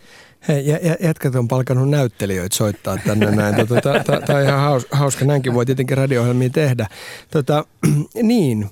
Hei, 0.48 0.66
jätkät 1.00 1.36
on 1.36 1.48
palkannut 1.48 1.90
näyttelijöitä 1.90 2.56
soittaa 2.56 2.98
tänne 2.98 3.32
näin. 3.32 3.68
Tota, 3.68 4.04
Tämä 4.26 4.40
on 4.40 4.46
ihan 4.46 4.82
hauska, 4.92 5.26
näinkin 5.26 5.54
voi 5.54 5.66
tietenkin 5.66 5.98
radio 5.98 6.24
tehdä. 6.52 6.88
Tota, 7.32 7.66
niin, 8.22 8.70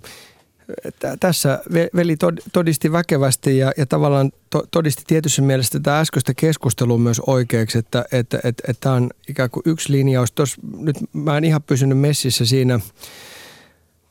tässä 1.20 1.60
veli 1.96 2.18
todisti 2.54 2.92
väkevästi 2.92 3.58
ja, 3.58 3.72
ja 3.78 3.86
tavallaan 3.86 4.32
todisti 4.72 5.04
tietyssä 5.08 5.42
mielessä 5.42 5.80
tätä 5.80 6.00
äskeistä 6.00 6.34
keskustelua 6.34 6.98
myös 6.98 7.20
oikeaksi, 7.28 7.78
että 7.78 7.92
tämä 7.92 8.06
että, 8.20 8.40
että, 8.44 8.64
että 8.68 8.92
on 8.92 9.10
ikään 9.30 9.50
kuin 9.50 9.64
yksi 9.66 9.92
linjaus. 9.92 10.32
Tos, 10.32 10.56
nyt 10.78 10.96
mä 11.14 11.38
en 11.38 11.44
ihan 11.44 11.64
pysynyt 11.64 12.00
messissä 12.00 12.46
siinä 12.46 12.80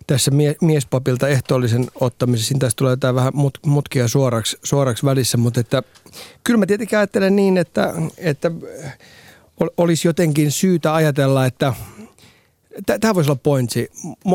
tässä 0.06 0.30
mie, 0.30 0.56
miespapilta 0.60 1.28
ehtoollisen 1.28 1.86
ottamisessa. 1.94 2.48
Siinä 2.48 2.58
tässä 2.58 2.76
tulee 2.76 2.92
jotain 2.92 3.14
vähän 3.14 3.32
mut, 3.34 3.58
mutkia 3.66 4.08
suoraksi, 4.08 4.58
suoraksi 4.62 5.06
välissä, 5.06 5.38
mutta 5.38 5.60
että, 5.60 5.82
kyllä 6.44 6.58
mä 6.58 6.66
tietenkin 6.66 6.98
ajattelen 6.98 7.36
niin, 7.36 7.58
että, 7.58 7.94
että 8.18 8.50
olisi 9.76 10.08
jotenkin 10.08 10.52
syytä 10.52 10.94
ajatella, 10.94 11.46
että– 11.46 11.74
Tämä 13.00 13.14
voisi 13.14 13.30
olla 13.30 13.40
pointsi. 13.42 13.90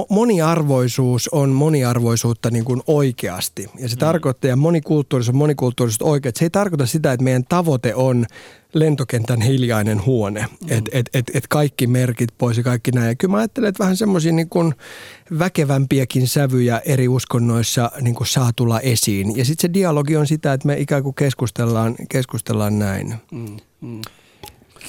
Moniarvoisuus 0.10 1.28
on 1.28 1.50
moniarvoisuutta 1.50 2.52
niin 2.52 2.66
kuin 2.66 2.82
oikeasti. 2.88 3.70
Ja 3.80 3.90
se 3.90 3.96
mm. 3.96 4.00
tarkoittaa, 4.00 4.50
ja 4.50 4.56
monikulttuurisuus 4.56 5.34
on 5.34 5.38
monikulttuurisuus 5.38 6.12
oikein. 6.12 6.34
Se 6.38 6.46
ei 6.46 6.50
tarkoita 6.50 6.86
sitä, 6.86 7.12
että 7.12 7.24
meidän 7.24 7.44
tavoite 7.50 7.96
on 7.96 8.26
lentokentän 8.74 9.42
hiljainen 9.42 10.06
huone. 10.06 10.40
Mm. 10.42 10.68
Että 10.70 10.92
et, 10.94 11.10
et, 11.14 11.32
et 11.34 11.48
kaikki 11.48 11.88
merkit 11.88 12.30
pois 12.38 12.58
ja 12.58 12.64
kaikki 12.64 12.92
näin. 12.92 13.08
Ja 13.08 13.16
kyllä 13.16 13.32
mä 13.32 13.38
ajattelen, 13.38 13.70
että 13.70 13.84
vähän 13.84 13.98
semmoisia 13.98 14.32
niin 14.32 14.50
kuin 14.50 14.74
väkevämpiäkin 15.40 16.28
sävyjä 16.28 16.82
eri 16.86 17.08
uskonnoissa 17.08 17.92
niin 18.02 18.16
kuin 18.16 18.28
saa 18.28 18.52
tulla 18.56 18.80
esiin. 18.80 19.38
Ja 19.38 19.46
sitten 19.46 19.70
se 19.70 19.74
dialogi 19.74 20.18
on 20.18 20.28
sitä, 20.28 20.54
että 20.54 20.68
me 20.68 20.80
ikään 20.80 21.04
kuin 21.04 21.16
keskustellaan, 21.16 21.96
keskustellaan 22.10 22.80
näin. 22.80 23.16
Mm. 23.32 23.58
Mm. 23.82 24.02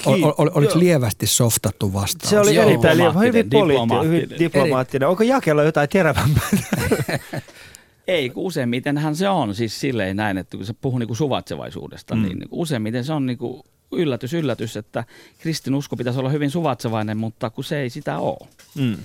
Ol, 0.05 0.33
ol, 0.37 0.49
oliko 0.53 0.79
lievästi 0.79 1.27
softattu 1.27 1.93
vastaus? 1.93 2.29
Se 2.29 2.39
oli 2.39 2.57
erittäin 2.57 2.97
lievä, 2.97 3.19
hyvin 3.19 3.49
poliittinen, 3.49 4.03
hyvin 4.03 4.39
diplomaattinen. 4.39 5.09
Onko 5.09 5.23
jakella 5.23 5.63
jotain 5.63 5.89
terävämpää? 5.89 6.49
Ei, 8.07 8.29
kun 8.29 8.43
useimmitenhän 8.43 9.15
se 9.15 9.29
on 9.29 9.55
siis 9.55 9.79
silleen 9.79 10.15
näin, 10.17 10.37
että 10.37 10.57
kun 10.57 10.65
se 10.65 10.73
puhuu 10.73 10.99
niinku 10.99 11.15
suvatsevaisuudesta, 11.15 12.15
mm. 12.15 12.21
niin 12.21 12.39
niinku 12.39 12.61
useimmiten 12.61 13.03
se 13.03 13.13
on 13.13 13.25
niinku 13.25 13.65
yllätys, 13.91 14.33
yllätys, 14.33 14.77
että 14.77 15.03
kristinusko 15.39 15.95
pitäisi 15.95 16.19
olla 16.19 16.29
hyvin 16.29 16.51
suvatsevainen, 16.51 17.17
mutta 17.17 17.49
kun 17.49 17.63
se 17.63 17.79
ei 17.79 17.89
sitä 17.89 18.17
ole. 18.17 18.47
Mm. 18.75 18.97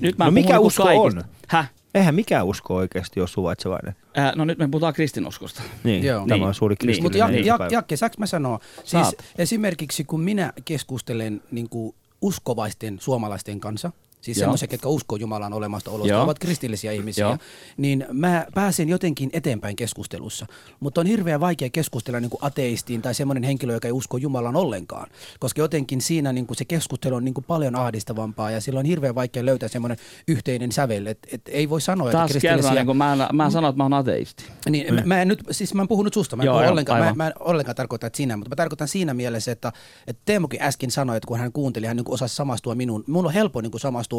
Nyt 0.00 0.18
mä 0.18 0.24
no 0.24 0.30
mikä 0.30 0.48
niinku 0.48 0.66
usko 0.66 0.84
kaikista. 0.84 1.20
on? 1.20 1.24
Häh? 1.48 1.70
Eihän 1.94 2.14
mikään 2.14 2.46
usko 2.46 2.74
oikeasti 2.74 3.20
ole 3.20 3.28
suvaitsevainen. 3.28 3.94
Äh, 4.18 4.32
no 4.36 4.44
nyt 4.44 4.58
me 4.58 4.68
puhutaan 4.68 4.94
kristinuskosta. 4.94 5.62
Niin, 5.84 6.04
Joo. 6.04 6.26
tämä 6.26 6.34
Niin. 6.36 6.46
on 6.46 6.54
suuri 6.54 6.76
Niin. 6.82 7.02
Mutta 7.02 7.18
kristillinen 7.18 7.46
jak. 7.46 7.72
Jakke, 7.72 7.96
saanko 7.96 8.14
mä 8.18 8.26
sanoa? 8.26 8.58
Saat. 8.84 9.06
Siis 9.06 9.16
esimerkiksi 9.38 10.04
kun 10.04 10.20
minä 10.20 10.52
keskustelen 10.64 11.42
niin 11.50 11.68
kuin 11.68 11.94
uskovaisten 12.22 12.96
suomalaisten 13.00 13.60
kanssa, 13.60 13.92
siis 14.22 14.38
semmoisia, 14.38 14.68
ketkä 14.68 14.88
uskoo 14.88 15.16
Jumalan 15.16 15.52
olemasta 15.52 15.90
olosta, 15.90 16.12
Joo. 16.12 16.22
ovat 16.22 16.38
kristillisiä 16.38 16.92
ihmisiä, 16.92 17.24
Joo. 17.24 17.38
niin 17.76 18.06
mä 18.12 18.46
pääsen 18.54 18.88
jotenkin 18.88 19.30
eteenpäin 19.32 19.76
keskustelussa. 19.76 20.46
Mutta 20.80 21.00
on 21.00 21.06
hirveän 21.06 21.40
vaikea 21.40 21.70
keskustella 21.70 22.20
niin 22.20 22.30
kuin 22.30 22.44
ateistiin 22.44 23.02
tai 23.02 23.14
semmoinen 23.14 23.42
henkilö, 23.42 23.72
joka 23.72 23.88
ei 23.88 23.92
usko 23.92 24.16
Jumalan 24.16 24.56
ollenkaan. 24.56 25.10
Koska 25.40 25.60
jotenkin 25.60 26.00
siinä 26.00 26.32
niin 26.32 26.46
kuin 26.46 26.56
se 26.56 26.64
keskustelu 26.64 27.14
on 27.14 27.24
niin 27.24 27.34
kuin 27.34 27.44
paljon 27.44 27.76
ahdistavampaa 27.76 28.50
ja 28.50 28.60
silloin 28.60 28.84
on 28.84 28.88
hirveän 28.88 29.14
vaikea 29.14 29.44
löytää 29.44 29.68
semmoinen 29.68 29.98
yhteinen 30.28 30.72
sävel. 30.72 31.06
Et, 31.06 31.18
et 31.32 31.42
ei 31.48 31.70
voi 31.70 31.80
sanoa, 31.80 32.08
että 32.08 32.18
Taas 32.18 32.30
kristillisiä... 32.30 32.62
kerran, 32.62 32.74
niin 32.74 32.86
kun 32.86 32.96
mä, 32.96 33.28
mä 33.32 33.50
sanon, 33.50 33.70
että 33.70 33.76
mä 33.76 33.84
oon 33.84 33.92
ateisti. 33.92 34.44
Niin, 34.70 34.94
mä, 34.94 35.02
mä 35.04 35.22
en 35.22 35.28
nyt, 35.28 35.42
siis 35.50 35.74
mä 35.74 35.82
en 35.82 35.88
puhunut 35.88 36.14
susta, 36.14 36.36
mä 36.36 36.42
en, 36.42 36.46
Joo, 36.46 36.58
puhu 36.58 36.70
ollenkaan, 36.70 36.98
mä, 36.98 37.04
aivan. 37.04 37.16
mä 37.16 37.26
en 37.26 37.32
ollenkaan 37.40 37.76
tarkoita, 37.76 38.06
että 38.06 38.16
sinä, 38.16 38.36
mutta 38.36 38.48
mä 38.48 38.56
tarkoitan 38.56 38.88
siinä 38.88 39.14
mielessä, 39.14 39.52
että, 39.52 39.72
että 40.06 40.22
Teemokin 40.24 40.62
äsken 40.62 40.90
sanoi, 40.90 41.16
että 41.16 41.26
kun 41.26 41.38
hän 41.38 41.52
kuunteli, 41.52 41.86
hän 41.86 41.96
niin 41.96 42.04
osasi 42.08 42.36
samastua 42.36 42.74
minuun. 42.74 43.04
Mun 43.06 43.26
on 43.26 43.32
helppo 43.32 43.60
niin 43.60 43.72
samastua 43.76 44.11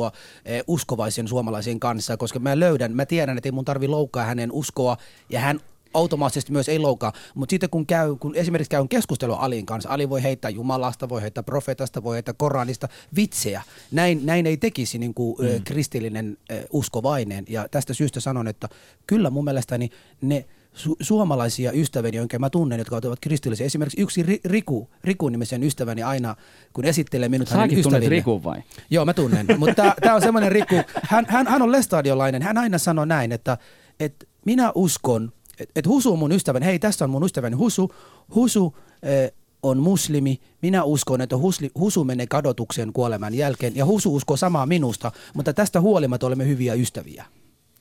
eh, 0.45 0.63
uskovaisen 0.67 1.27
suomalaisen 1.27 1.79
kanssa, 1.79 2.17
koska 2.17 2.39
mä 2.39 2.60
löydän, 2.60 2.95
mä 2.95 3.06
tiedän, 3.06 3.38
että 3.38 3.47
ei 3.47 3.51
mun 3.51 3.65
tarvi 3.65 3.88
loukkaa 3.88 4.25
hänen 4.25 4.51
uskoa, 4.51 4.97
ja 5.29 5.39
hän 5.39 5.60
automaattisesti 5.93 6.51
myös 6.51 6.69
ei 6.69 6.79
loukkaa, 6.79 7.13
mutta 7.36 7.53
sitten 7.53 7.69
kun, 7.69 7.86
käy, 7.86 8.15
kun 8.15 8.36
esimerkiksi 8.36 8.69
käyn 8.69 8.89
keskustelua 8.89 9.38
Alin 9.38 9.65
kanssa, 9.65 9.89
Ali 9.89 10.10
voi 10.10 10.23
heittää 10.23 10.51
Jumalasta, 10.51 11.10
voi 11.10 11.21
heittää 11.21 11.43
profetasta, 11.43 12.03
voi 12.03 12.15
heittää 12.15 12.34
Koranista 12.38 12.88
vitsejä. 13.15 13.62
Näin, 13.91 14.25
näin 14.25 14.47
ei 14.47 14.58
tekisi 14.58 14.97
niin 14.97 15.13
kuin, 15.13 15.36
mm. 15.39 15.63
kristillinen 15.63 16.38
ö, 16.51 16.63
uskovainen 16.71 17.45
ja 17.49 17.67
tästä 17.71 17.93
syystä 17.93 18.19
sanon, 18.19 18.47
että 18.47 18.69
kyllä 19.08 19.29
mun 19.29 19.45
mielestäni 19.45 19.89
ne 20.21 20.45
su- 20.73 20.95
suomalaisia 21.01 21.71
ystäviä, 21.71 22.21
jotka 22.21 22.39
mä 22.39 22.49
tunnen, 22.49 22.79
jotka 22.79 22.95
ovat 22.95 23.19
kristillisiä. 23.21 23.65
Esimerkiksi 23.65 24.01
yksi 24.01 24.23
Ri- 24.23 24.41
Riku, 24.45 24.89
Riku 25.03 25.29
nimisen 25.29 25.63
ystäväni 25.63 26.03
aina, 26.03 26.36
kun 26.73 26.86
esittelee 26.86 27.29
minut 27.29 27.49
hänen 27.49 27.63
Säkin 27.63 27.83
tunnet 27.83 27.97
ystäville. 27.97 28.15
Rikun 28.15 28.43
vai? 28.43 28.63
Joo, 28.89 29.05
mä 29.05 29.13
tunnen. 29.13 29.45
Mutta 29.59 29.95
tämä 30.01 30.15
on 30.15 30.21
semmoinen 30.21 30.51
Riku, 30.51 30.75
hän, 31.03 31.25
hän, 31.27 31.47
hän 31.47 31.62
on 31.62 31.71
lestadiolainen, 31.71 32.41
hän 32.41 32.57
aina 32.57 32.77
sanoo 32.77 33.05
näin, 33.05 33.31
että, 33.31 33.57
että 33.99 34.25
minä 34.45 34.71
uskon, 34.75 35.31
että, 35.75 35.89
Husu 35.89 36.13
on 36.13 36.19
mun 36.19 36.31
ystäväni, 36.31 36.65
hei 36.65 36.79
tässä 36.79 37.05
on 37.05 37.12
mun 37.12 37.25
ystäväni 37.25 37.55
Husu, 37.55 37.91
Husu 38.36 38.77
eh, 39.03 39.31
on 39.63 39.77
muslimi, 39.77 40.39
minä 40.62 40.83
uskon, 40.83 41.21
että 41.21 41.38
Husli, 41.38 41.71
Husu 41.79 42.03
menee 42.03 42.27
kadotukseen 42.27 42.93
kuoleman 42.93 43.33
jälkeen 43.33 43.75
ja 43.75 43.86
Husu 43.86 44.15
uskoo 44.15 44.38
samaa 44.38 44.65
minusta, 44.65 45.12
mutta 45.33 45.53
tästä 45.53 45.81
huolimatta 45.81 46.27
olemme 46.27 46.47
hyviä 46.47 46.73
ystäviä. 46.73 47.25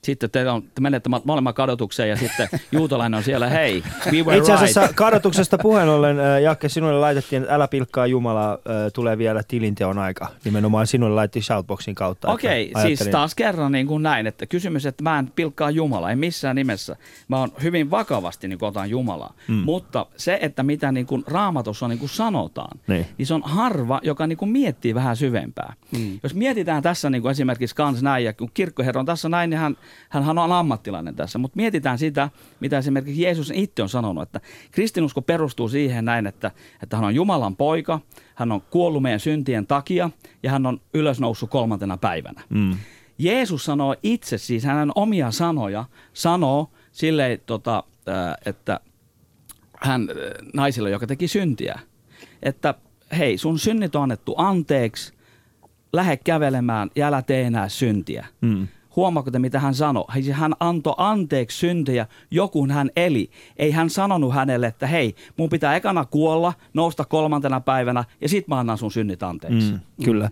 Sitten 0.06 0.30
te, 0.30 0.50
on, 0.50 0.62
te 0.62 0.80
menette 0.80 1.08
ma- 1.08 1.20
molemmat 1.24 1.56
kadotukseen 1.56 2.08
ja 2.08 2.16
sitten 2.16 2.48
juutalainen 2.72 3.18
on 3.18 3.24
siellä, 3.24 3.48
hei, 3.48 3.82
we 4.12 4.22
were 4.22 4.36
Itse 4.38 4.52
asiassa 4.52 4.80
right. 4.80 4.94
kadotuksesta 4.96 5.58
puheen 5.58 5.88
ollen, 5.88 6.20
äh, 6.20 6.40
Jakke, 6.42 6.68
sinulle 6.68 7.00
laitettiin, 7.00 7.42
että 7.42 7.54
älä 7.54 7.68
pilkkaa 7.68 8.06
Jumalaa, 8.06 8.52
äh, 8.52 8.58
tulee 8.94 9.18
vielä 9.18 9.42
tilinteon 9.48 9.98
aika. 9.98 10.28
Nimenomaan 10.44 10.86
sinulle 10.86 11.14
laitettiin 11.14 11.42
shoutboxin 11.42 11.94
kautta. 11.94 12.30
Okei, 12.32 12.64
siis 12.64 12.76
ajattelin- 12.84 13.12
taas 13.12 13.34
kerran 13.34 13.72
niin 13.72 13.86
kuin 13.86 14.02
näin, 14.02 14.26
että 14.26 14.46
kysymys, 14.46 14.86
että 14.86 15.02
mä 15.02 15.18
en 15.18 15.30
pilkkaa 15.36 15.70
Jumalaa, 15.70 16.10
ei 16.10 16.16
missään 16.16 16.56
nimessä. 16.56 16.96
Mä 17.28 17.38
oon 17.38 17.52
hyvin 17.62 17.90
vakavasti 17.90 18.48
niin 18.48 18.58
otan 18.64 18.90
Jumalaa. 18.90 19.34
Mm. 19.48 19.54
Mutta 19.54 20.06
se, 20.16 20.38
että 20.42 20.62
mitä 20.62 20.92
niin 20.92 21.06
kuin 21.06 21.24
raamatussa 21.26 21.88
niin 21.88 21.98
kuin 21.98 22.08
sanotaan, 22.08 22.78
Niin. 22.86 23.06
niin 23.18 23.26
se 23.26 23.34
on 23.34 23.42
harva, 23.44 24.00
joka 24.02 24.26
niin 24.26 24.38
kuin 24.38 24.50
miettii 24.50 24.94
vähän 24.94 25.16
syvempää. 25.16 25.72
Mm. 25.98 26.18
Jos 26.22 26.34
mietitään 26.34 26.82
tässä 26.82 27.10
niin 27.10 27.22
kuin 27.22 27.32
esimerkiksi 27.32 27.76
kans 27.76 28.02
näin, 28.02 28.24
ja 28.24 28.32
kun 28.32 28.50
kirkkoherra 28.54 29.00
on 29.00 29.06
tässä 29.06 29.28
näin, 29.28 29.50
niin 29.50 29.60
hän, 29.60 29.76
hän 30.08 30.38
on 30.38 30.52
ammattilainen 30.52 31.14
tässä. 31.14 31.38
Mutta 31.38 31.56
mietitään 31.56 31.98
sitä, 31.98 32.30
mitä 32.60 32.78
esimerkiksi 32.78 33.22
Jeesus 33.22 33.52
itse 33.54 33.82
on 33.82 33.88
sanonut, 33.88 34.22
että 34.22 34.40
kristinusko 34.70 35.22
perustuu 35.22 35.68
siihen 35.68 36.04
näin, 36.04 36.26
että, 36.26 36.50
että 36.82 36.96
hän 36.96 37.04
on 37.04 37.14
Jumalan 37.14 37.56
poika, 37.56 38.00
hän 38.34 38.52
on 38.52 38.60
kuollut 38.70 39.02
meidän 39.02 39.20
syntien 39.20 39.66
takia 39.66 40.10
ja 40.42 40.50
hän 40.50 40.66
on 40.66 40.80
ylösnoussut 40.94 41.50
kolmantena 41.50 41.96
päivänä. 41.96 42.42
Mm. 42.48 42.76
Jeesus 43.18 43.64
sanoo 43.64 43.96
itse, 44.02 44.38
siis 44.38 44.64
hänen 44.64 44.92
omia 44.94 45.30
sanoja, 45.30 45.84
sanoo 46.12 46.70
silleen, 46.92 47.40
tota, 47.46 47.84
ää, 48.06 48.34
että 48.46 48.80
hän 49.80 50.02
äh, 50.10 50.16
naisille, 50.54 50.90
joka 50.90 51.06
teki 51.06 51.28
syntiä, 51.28 51.80
että 52.42 52.74
hei, 53.18 53.38
sun 53.38 53.58
synnit 53.58 53.96
on 53.96 54.02
annettu 54.02 54.34
anteeksi, 54.36 55.12
lähde 55.92 56.16
kävelemään 56.16 56.90
ja 56.96 57.06
älä 57.06 57.22
tee 57.22 57.42
enää 57.42 57.68
syntiä. 57.68 58.26
Mm. 58.40 58.68
Huomaako 58.96 59.30
te, 59.30 59.38
mitä 59.38 59.58
hän 59.58 59.74
sanoi? 59.74 60.04
Siis 60.12 60.36
Hän 60.36 60.54
antoi 60.60 60.94
anteeksi 60.96 61.58
syntejä, 61.58 62.06
joku 62.30 62.68
hän 62.68 62.90
eli. 62.96 63.30
Ei 63.56 63.70
hän 63.70 63.90
sanonut 63.90 64.34
hänelle, 64.34 64.66
että 64.66 64.86
hei, 64.86 65.14
mun 65.36 65.48
pitää 65.48 65.76
ekana 65.76 66.04
kuolla, 66.04 66.52
nousta 66.74 67.04
kolmantena 67.04 67.60
päivänä 67.60 68.04
ja 68.20 68.28
sit 68.28 68.48
mä 68.48 68.58
annan 68.58 68.78
sun 68.78 68.92
synnit 68.92 69.22
anteeksi. 69.22 69.72
Mm. 69.72 69.80
Kyllä. 70.04 70.30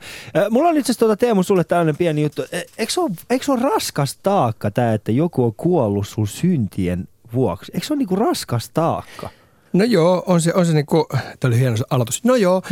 Mulla 0.50 0.68
on 0.68 0.76
itse 0.76 0.92
asiassa 0.92 1.06
tuota, 1.06 1.16
Teemu 1.16 1.42
sulle 1.42 1.64
tällainen 1.64 1.96
pieni 1.96 2.22
juttu. 2.22 2.42
Eikö 2.78 2.92
ole, 2.96 3.10
eikö 3.30 3.44
se 3.44 3.52
ole 3.52 3.60
raskas 3.60 4.16
taakka 4.16 4.70
tämä, 4.70 4.92
että 4.92 5.12
joku 5.12 5.44
on 5.44 5.54
kuollut 5.54 6.08
sun 6.08 6.26
syntien 6.26 7.08
vuoksi? 7.34 7.72
Eikö 7.74 7.86
se 7.86 7.92
ole 7.92 7.98
niinku 7.98 8.16
raskas 8.16 8.70
taakka? 8.70 9.30
No 9.72 9.84
joo, 9.84 10.22
on 10.26 10.40
se, 10.40 10.54
on 10.54 10.66
se 10.66 10.72
niinku, 10.72 11.06
tämä 11.10 11.48
oli 11.50 11.58
hieno 11.58 11.76
se 11.76 11.84
aloitus. 11.90 12.24
No 12.24 12.36
joo, 12.36 12.62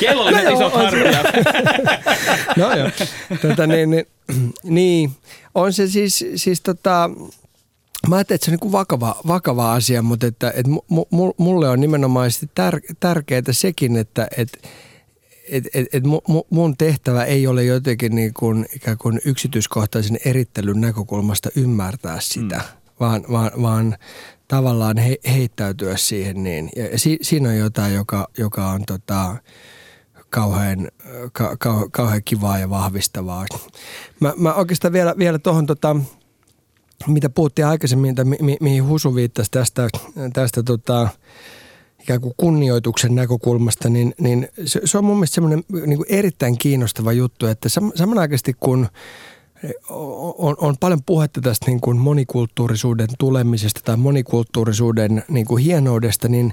Kello 0.00 0.24
on 0.24 0.32
No 0.32 0.40
joo, 0.40 0.52
isot 0.52 0.74
on 0.74 0.84
no 2.56 2.76
joo. 2.76 2.90
Tota, 3.42 3.66
niin, 3.66 3.90
niin, 3.90 4.06
niin, 4.62 5.10
on 5.54 5.72
se 5.72 5.88
siis, 5.88 6.24
siis 6.36 6.60
tota, 6.60 7.10
mä 8.08 8.16
ajattelin, 8.16 8.36
että 8.36 8.44
se 8.44 8.50
on 8.50 8.58
niin 8.62 8.72
vakava, 8.72 9.16
vakava 9.26 9.72
asia, 9.72 10.02
mutta 10.02 10.26
että, 10.26 10.50
että 10.56 10.72
mu- 10.72 11.06
mu- 11.14 11.34
mulle 11.38 11.68
on 11.68 11.80
nimenomaan 11.80 12.30
tär, 12.54 12.80
tärkeää 13.00 13.42
sekin, 13.50 13.96
että 13.96 14.28
että 14.36 14.58
et, 15.48 15.64
et, 15.74 15.86
et 15.92 16.04
mu- 16.04 16.32
mu- 16.32 16.46
mun 16.50 16.76
tehtävä 16.76 17.24
ei 17.24 17.46
ole 17.46 17.64
jotenkin 17.64 18.14
niin 18.14 18.34
kuin 18.34 18.66
ikään 18.76 18.98
kuin 18.98 19.20
yksityiskohtaisen 19.24 20.18
erittelyn 20.24 20.80
näkökulmasta 20.80 21.48
ymmärtää 21.56 22.20
sitä, 22.20 22.56
mm. 22.56 22.62
vaan, 23.00 23.24
vaan, 23.30 23.50
vaan 23.62 23.96
tavallaan 24.48 24.98
he, 24.98 25.16
heittäytyä 25.32 25.96
siihen 25.96 26.42
niin. 26.42 26.70
Ja, 26.76 26.98
si, 26.98 27.18
siinä 27.22 27.48
on 27.48 27.56
jotain, 27.56 27.94
joka, 27.94 28.28
joka 28.38 28.68
on 28.68 28.82
tota, 28.86 29.36
kauhean, 30.30 30.88
ka, 31.32 31.56
ka, 31.58 31.88
kauhean 31.92 32.22
kivaa 32.24 32.58
ja 32.58 32.70
vahvistavaa. 32.70 33.46
Mä, 34.20 34.32
mä 34.36 34.54
oikeastaan 34.54 34.92
vielä, 34.92 35.14
vielä 35.18 35.38
tuohon 35.38 35.66
tota, 35.66 35.96
mitä 37.06 37.30
puhuttiin 37.30 37.66
aikaisemmin, 37.66 38.14
tai 38.14 38.24
mi, 38.24 38.36
mi, 38.40 38.56
mihin 38.60 38.88
Husu 38.88 39.14
viittasi 39.14 39.50
tästä, 39.50 39.88
tästä 40.32 40.62
tota, 40.62 41.08
ikään 42.00 42.20
kuin 42.20 42.34
kunnioituksen 42.36 43.14
näkökulmasta, 43.14 43.88
niin, 43.88 44.14
niin 44.20 44.48
se, 44.64 44.80
se 44.84 44.98
on 44.98 45.04
mun 45.04 45.16
mielestä 45.16 45.34
semmoinen 45.34 45.64
niin 45.86 46.04
erittäin 46.08 46.58
kiinnostava 46.58 47.12
juttu, 47.12 47.46
että 47.46 47.68
sam, 47.68 47.92
samanaikaisesti 47.94 48.56
kun 48.60 48.88
on, 50.38 50.54
on 50.58 50.76
paljon 50.80 51.02
puhetta 51.06 51.40
tästä 51.40 51.66
niin 51.66 51.80
kuin 51.80 51.96
monikulttuurisuuden 51.96 53.08
tulemisesta 53.18 53.80
tai 53.84 53.96
monikulttuurisuuden 53.96 55.24
niin 55.28 55.46
kuin 55.46 55.64
hienoudesta, 55.64 56.28
niin 56.28 56.52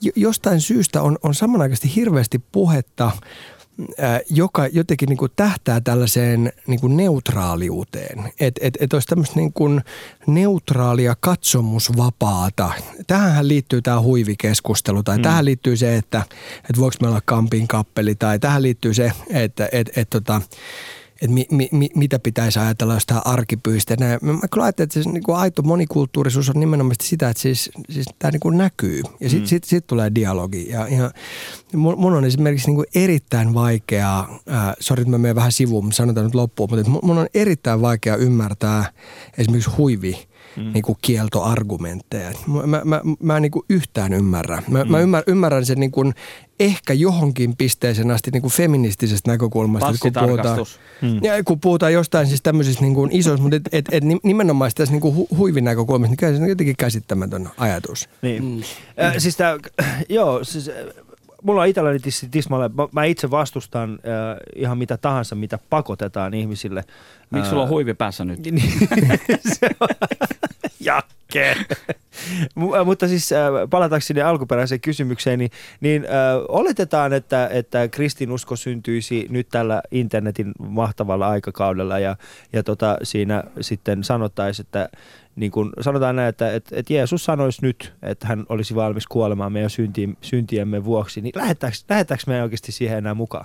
jo- 0.00 0.12
jostain 0.16 0.60
syystä 0.60 1.02
on, 1.02 1.18
on 1.22 1.34
samanaikaisesti 1.34 1.96
hirveästi 1.96 2.38
puhetta, 2.52 3.10
ää, 3.98 4.20
joka 4.30 4.66
jotenkin 4.66 5.08
niin 5.08 5.16
kuin 5.16 5.32
tähtää 5.36 5.80
tällaiseen 5.80 6.52
niin 6.66 6.80
kuin 6.80 6.96
neutraaliuteen. 6.96 8.32
Että 8.40 8.60
et, 8.64 8.78
et 8.80 8.92
olisi 8.92 9.08
tämmöistä 9.08 9.36
niin 9.36 9.52
kuin 9.52 9.80
neutraalia 10.26 11.16
katsomusvapaata. 11.20 12.72
Tähän 13.06 13.48
liittyy 13.48 13.82
tämä 13.82 14.00
huivikeskustelu 14.00 15.02
tai 15.02 15.16
mm. 15.16 15.22
tähän 15.22 15.44
liittyy 15.44 15.76
se, 15.76 15.96
että, 15.96 16.22
että 16.56 16.80
voiko 16.80 16.96
me 17.02 17.08
olla 17.08 17.22
kampin 17.24 17.68
kappeli 17.68 18.14
tai 18.14 18.38
tähän 18.38 18.62
liittyy 18.62 18.94
se, 18.94 19.12
että 19.30 19.68
et, 19.72 19.90
et, 19.96 20.10
tota, 20.10 20.42
että 21.22 21.34
mi, 21.34 21.46
mi, 21.50 21.68
mi, 21.72 21.88
mitä 21.94 22.18
pitäisi 22.18 22.58
ajatella 22.58 22.94
jostain 22.94 23.20
arkipyhistä. 23.24 23.92
ja 23.92 23.96
näin. 24.00 24.18
Mä, 24.22 24.48
kyllä 24.50 24.64
ajattelen, 24.64 24.84
että 24.84 25.02
se 25.02 25.10
niin 25.10 25.22
kuin 25.22 25.36
aito 25.36 25.62
monikulttuurisuus 25.62 26.50
on 26.50 26.60
nimenomaan 26.60 26.96
sitä, 27.02 27.28
että 27.30 27.42
siis, 27.42 27.70
siis 27.90 28.06
tämä 28.18 28.30
niin 28.30 28.40
kuin 28.40 28.58
näkyy 28.58 29.02
ja 29.20 29.28
sitten 29.30 29.40
mm. 29.40 29.46
sit, 29.46 29.64
sit 29.64 29.86
tulee 29.86 30.10
dialogi. 30.14 30.68
Ja, 30.68 30.88
ja 30.88 31.10
mun, 31.74 32.14
on 32.14 32.24
esimerkiksi 32.24 32.66
niin 32.66 32.76
kuin 32.76 32.86
erittäin 32.94 33.54
vaikeaa, 33.54 34.38
äh, 34.50 34.74
sori 34.80 35.02
että 35.02 35.10
mä 35.10 35.18
menen 35.18 35.36
vähän 35.36 35.52
sivuun, 35.52 35.86
mä 35.86 35.92
sanon 35.92 36.14
tämän 36.14 36.26
nyt 36.26 36.34
loppuun, 36.34 36.70
mutta 36.70 36.90
mun 37.02 37.18
on 37.18 37.26
erittäin 37.34 37.80
vaikea 37.80 38.16
ymmärtää 38.16 38.92
esimerkiksi 39.38 39.70
huivi 39.70 40.27
mm. 40.58 40.72
niin 40.72 40.82
kuin 40.82 40.98
kieltoargumentteja. 41.02 42.30
Mä, 42.46 42.66
mä, 42.66 42.82
mä, 42.84 43.00
mä 43.22 43.36
en 43.36 43.42
niin 43.42 43.50
kuin 43.50 43.64
yhtään 43.70 44.12
ymmärrä. 44.12 44.62
Mä, 44.68 44.84
mm. 44.84 44.90
mä 44.90 45.00
ymmär, 45.00 45.22
ymmärrän 45.26 45.66
sen 45.66 45.80
niin 45.80 45.90
kuin 45.90 46.14
ehkä 46.60 46.92
johonkin 46.92 47.56
pisteeseen 47.56 48.10
asti 48.10 48.30
niin 48.30 48.42
kuin 48.42 48.52
feministisestä 48.52 49.30
näkökulmasta. 49.30 49.88
että 49.88 50.00
kun 50.00 50.12
puhutaan, 50.26 50.58
mm. 51.02 51.20
ja 51.22 51.44
kun 51.44 51.60
puhutaan 51.60 51.92
jostain 51.92 52.26
siis 52.26 52.42
tämmöisistä 52.42 52.82
niin 52.82 52.94
kuin 52.94 53.12
isoista, 53.12 53.42
mutta 53.42 53.56
et, 53.56 53.68
et, 53.72 53.84
et 53.90 54.04
nimenomaan 54.22 54.70
tässä 54.74 54.92
niin 54.92 55.00
kuin 55.00 55.14
hu, 55.14 55.28
huivin 55.36 55.64
näkökulmasta, 55.64 56.10
niin 56.10 56.16
kyllä 56.16 56.36
se 56.36 56.42
on 56.42 56.48
jotenkin 56.48 56.76
käsittämätön 56.76 57.48
ajatus. 57.56 58.08
Niin. 58.22 58.44
Mm. 58.44 58.60
Äh, 59.04 59.14
siis 59.18 59.36
tää, 59.36 59.58
joo, 60.08 60.44
siis 60.44 60.68
äh, 60.68 60.74
mulla 61.42 61.62
on 61.62 61.68
itselläni 61.68 61.98
tismalle, 62.30 62.68
mä, 62.68 62.88
mä 62.92 63.04
itse 63.04 63.30
vastustan 63.30 63.90
äh, 63.90 63.96
ihan 64.56 64.78
mitä 64.78 64.96
tahansa, 64.96 65.34
mitä 65.34 65.58
pakotetaan 65.70 66.34
ihmisille. 66.34 66.84
Miksi 67.30 67.50
sulla 67.50 67.62
on 67.62 67.68
huivi 67.68 67.94
päässä 67.94 68.24
nyt? 68.24 68.40
Jakke. 70.80 71.56
Mutta 72.84 73.08
siis 73.08 73.32
äh, 73.32 73.38
palatakseni 73.70 74.20
alkuperäiseen 74.22 74.80
kysymykseen, 74.80 75.38
niin, 75.38 75.50
niin 75.80 76.04
äh, 76.04 76.10
oletetaan, 76.48 77.12
että, 77.12 77.48
että 77.52 77.88
kristinusko 77.88 78.56
syntyisi 78.56 79.26
nyt 79.30 79.48
tällä 79.48 79.82
internetin 79.90 80.52
mahtavalla 80.58 81.28
aikakaudella 81.28 81.98
ja, 81.98 82.16
ja 82.52 82.62
tota, 82.62 82.96
siinä 83.02 83.44
sitten 83.60 84.04
sanottaisiin, 84.04 84.66
että 84.66 84.88
niin 85.36 85.50
kuin 85.50 85.70
sanotaan 85.80 86.16
näin, 86.16 86.28
että, 86.28 86.52
että, 86.52 86.76
että 86.76 86.92
Jeesus 86.92 87.24
sanoisi 87.24 87.62
nyt, 87.62 87.94
että 88.02 88.26
hän 88.26 88.46
olisi 88.48 88.74
valmis 88.74 89.06
kuolemaan 89.06 89.52
meidän 89.52 89.70
syntiemme 90.22 90.84
vuoksi, 90.84 91.20
niin 91.20 91.32
lähettääkö, 91.36 91.76
lähettääkö 91.88 92.22
me 92.26 92.42
oikeasti 92.42 92.72
siihen 92.72 92.98
enää 92.98 93.14
mukaan? 93.14 93.44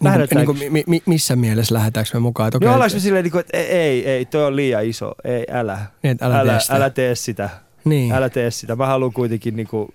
Niin 0.00 0.46
kuin, 0.46 0.58
niin 0.58 0.70
kuin, 0.70 0.84
mi, 0.86 1.02
missä 1.06 1.36
mielessä 1.36 1.74
lähdetäänkö 1.74 2.10
me 2.14 2.20
mukaan? 2.20 2.48
Että, 2.48 2.66
no 2.66 2.74
ollaanko 2.74 2.94
me 2.94 3.00
silleen, 3.00 3.24
niin 3.24 3.38
että 3.38 3.56
ei, 3.56 4.08
ei, 4.08 4.24
toi 4.24 4.44
on 4.44 4.56
liian 4.56 4.84
iso, 4.84 5.12
ei, 5.24 5.44
älä, 5.50 5.78
niin, 6.02 6.18
älä, 6.20 6.40
älä, 6.40 6.50
tee 6.50 6.60
sitä. 6.60 6.74
älä 6.74 6.90
tee 6.90 7.14
sitä. 7.14 7.50
Niin. 7.84 8.12
Älä 8.12 8.28
tee 8.28 8.50
sitä. 8.50 8.76
Mä 8.76 8.86
haluan 8.86 9.12
kuitenkin 9.12 9.56
niin 9.56 9.68
kuin, 9.68 9.88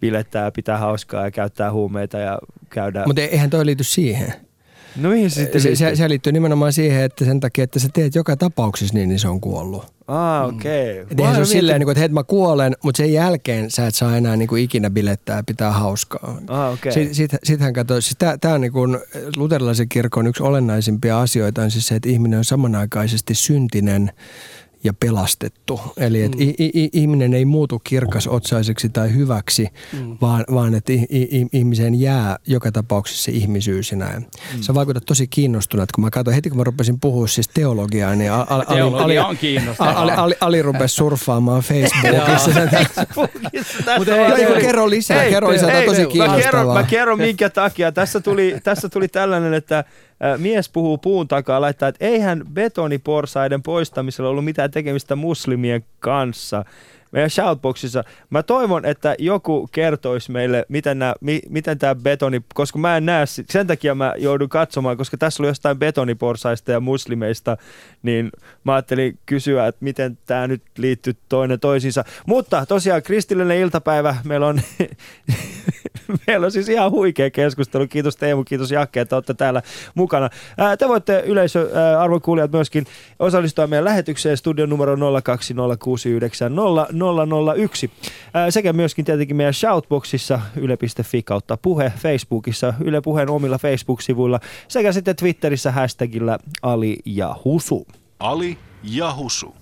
bilettää, 0.00 0.50
pitää 0.50 0.78
hauskaa 0.78 1.24
ja 1.24 1.30
käyttää 1.30 1.72
huumeita 1.72 2.18
ja 2.18 2.38
käydä... 2.70 3.02
Mutta 3.06 3.22
eihän 3.22 3.50
toi 3.50 3.66
liity 3.66 3.84
siihen. 3.84 4.34
No 4.96 5.08
mihin 5.08 5.30
se 5.30 5.42
sitten 5.42 5.60
se, 5.60 5.76
se, 5.76 5.96
se 5.96 6.08
liittyy 6.08 6.32
nimenomaan 6.32 6.72
siihen, 6.72 7.02
että 7.02 7.24
sen 7.24 7.40
takia, 7.40 7.64
että 7.64 7.78
sä 7.78 7.88
teet 7.92 8.14
joka 8.14 8.36
tapauksessa 8.36 8.94
niin, 8.94 9.08
niin 9.08 9.18
se 9.18 9.28
on 9.28 9.40
kuollut. 9.40 9.92
Ah, 10.08 10.48
okei. 10.48 11.02
Okay. 11.02 11.14
Mm. 11.14 11.18
Eihän 11.18 11.34
se 11.34 11.40
ole 11.40 11.46
silleen, 11.46 11.80
niin 11.80 11.86
kuin, 11.86 11.92
että 11.92 12.00
hei, 12.00 12.08
mä 12.08 12.24
kuolen, 12.24 12.76
mutta 12.84 12.96
sen 12.96 13.12
jälkeen 13.12 13.70
sä 13.70 13.86
et 13.86 13.94
saa 13.94 14.16
enää 14.16 14.36
niin 14.36 14.48
kuin, 14.48 14.62
ikinä 14.62 14.90
bilettää 14.90 15.36
ja 15.36 15.42
pitää 15.46 15.72
hauskaa. 15.72 16.40
Ah, 16.48 16.72
okay. 16.72 16.92
Sitten 16.92 17.38
sit, 17.42 17.60
kato, 17.74 18.00
siis 18.00 18.16
tämä 18.40 18.54
on 18.54 18.60
niin 18.60 18.72
kuin, 18.72 18.98
luterilaisen 19.36 19.88
kirkon 19.88 20.26
yksi 20.26 20.42
olennaisimpia 20.42 21.20
asioita 21.20 21.62
on 21.62 21.70
siis 21.70 21.86
se, 21.86 21.94
että 21.94 22.08
ihminen 22.08 22.38
on 22.38 22.44
samanaikaisesti 22.44 23.34
syntinen– 23.34 24.12
ja 24.84 24.92
pelastettu. 24.94 25.80
Eli 25.96 26.22
että 26.22 26.38
mm. 26.38 26.52
ihminen 26.92 27.34
ei 27.34 27.44
muutu 27.44 27.78
kirkasotsaiseksi 27.78 28.88
tai 28.88 29.14
hyväksi, 29.14 29.68
mm. 29.92 30.16
vaan, 30.20 30.44
vaan 30.54 30.74
että 30.74 30.92
ihmiseen 31.52 32.00
jää 32.00 32.38
joka 32.46 32.72
tapauksessa 32.72 33.30
ihmisyys 33.30 33.90
ja 33.90 33.96
näin. 33.96 34.22
Mm. 34.22 34.62
Se 34.62 34.74
vaikuttaa 34.74 35.02
tosi 35.06 35.26
kiinnostunut, 35.26 35.92
kun 35.92 36.04
mä 36.04 36.10
katsoin, 36.10 36.34
heti 36.34 36.48
kun 36.48 36.58
mä 36.58 36.64
rupesin 36.64 37.00
puhua 37.00 37.26
siis 37.26 37.48
teologiaa, 37.48 38.14
niin 38.14 38.32
Ali, 38.32 38.46
Ali, 38.66 38.80
Ali, 38.80 39.18
on 39.18 39.34
Ali, 39.78 40.12
Ali, 40.12 40.34
Ali 40.40 40.62
rupesi 40.62 40.94
surffaamaan 40.94 41.62
Facebookissa. 41.62 42.50
Mutta 43.98 44.12
kerro 44.60 44.90
lisää, 44.90 45.24
kerro 45.24 45.50
lisää, 45.50 45.82
tosi 45.82 46.06
kiinnostavaa. 46.06 46.36
Mä 46.36 46.42
kerron, 46.42 46.74
mä 46.74 46.82
kerron 46.82 47.18
minkä 47.18 47.50
takia. 47.50 47.92
Tässä 47.92 48.20
tuli, 48.20 48.56
tässä 48.64 48.88
tuli 48.88 49.08
tällainen, 49.08 49.54
että 49.54 49.84
mies 50.38 50.68
puhuu 50.68 50.98
puun 50.98 51.28
takaa, 51.28 51.60
laittaa, 51.60 51.88
että 51.88 52.04
eihän 52.04 52.42
betoniporsaiden 52.52 53.62
poistamisella 53.62 54.30
ollut 54.30 54.44
mitään 54.44 54.70
tekemistä 54.70 55.16
muslimien 55.16 55.84
kanssa 56.00 56.64
meidän 57.12 57.30
shoutboxissa. 57.30 58.04
Mä 58.30 58.42
toivon, 58.42 58.84
että 58.84 59.14
joku 59.18 59.68
kertoisi 59.72 60.32
meille, 60.32 60.66
miten, 60.68 60.98
nämä, 60.98 61.14
mi, 61.20 61.40
miten 61.48 61.78
tämä 61.78 61.94
betoni, 61.94 62.42
koska 62.54 62.78
mä 62.78 62.96
en 62.96 63.06
näe, 63.06 63.24
sen 63.26 63.66
takia 63.66 63.94
mä 63.94 64.14
joudun 64.18 64.48
katsomaan, 64.48 64.96
koska 64.96 65.16
tässä 65.16 65.42
oli 65.42 65.48
jostain 65.48 65.78
betoniporsaista 65.78 66.72
ja 66.72 66.80
muslimeista, 66.80 67.56
niin 68.02 68.30
mä 68.64 68.74
ajattelin 68.74 69.18
kysyä, 69.26 69.66
että 69.66 69.84
miten 69.84 70.18
tämä 70.26 70.46
nyt 70.46 70.62
liittyy 70.78 71.16
toinen 71.28 71.60
toisiinsa. 71.60 72.04
Mutta 72.26 72.66
tosiaan 72.66 73.02
kristillinen 73.02 73.58
iltapäivä, 73.58 74.16
meillä 74.24 74.46
on, 74.46 74.60
meillä 76.26 76.44
on 76.44 76.52
siis 76.52 76.68
ihan 76.68 76.90
huikea 76.90 77.30
keskustelu. 77.30 77.86
Kiitos 77.86 78.16
Teemu, 78.16 78.44
kiitos 78.44 78.70
Jakke, 78.70 79.00
että 79.00 79.16
olette 79.16 79.34
täällä 79.34 79.62
mukana. 79.94 80.30
Te 80.78 80.88
voitte 80.88 81.22
yleisö, 81.26 81.70
arvon 82.00 82.20
kuulijat, 82.20 82.52
myöskin 82.52 82.86
osallistua 83.18 83.66
meidän 83.66 83.84
lähetykseen 83.84 84.36
studion 84.36 84.68
numero 84.68 84.96
0206900 85.22 86.86
001. 87.56 87.90
Sekä 88.50 88.72
myöskin 88.72 89.04
tietenkin 89.04 89.36
meidän 89.36 89.54
shoutboxissa 89.54 90.40
yle.fi 90.56 91.22
kautta 91.22 91.56
puhe, 91.56 91.92
Facebookissa, 91.98 92.74
Yle 92.84 93.00
Puheen 93.00 93.30
omilla 93.30 93.58
Facebook-sivuilla 93.58 94.40
sekä 94.68 94.92
sitten 94.92 95.16
Twitterissä 95.16 95.72
hashtagillä 95.72 96.38
Ali 96.62 96.98
ja 97.04 97.36
Husu. 97.44 97.86
Ali 98.18 98.58
ja 98.82 99.14
Husu. 99.14 99.54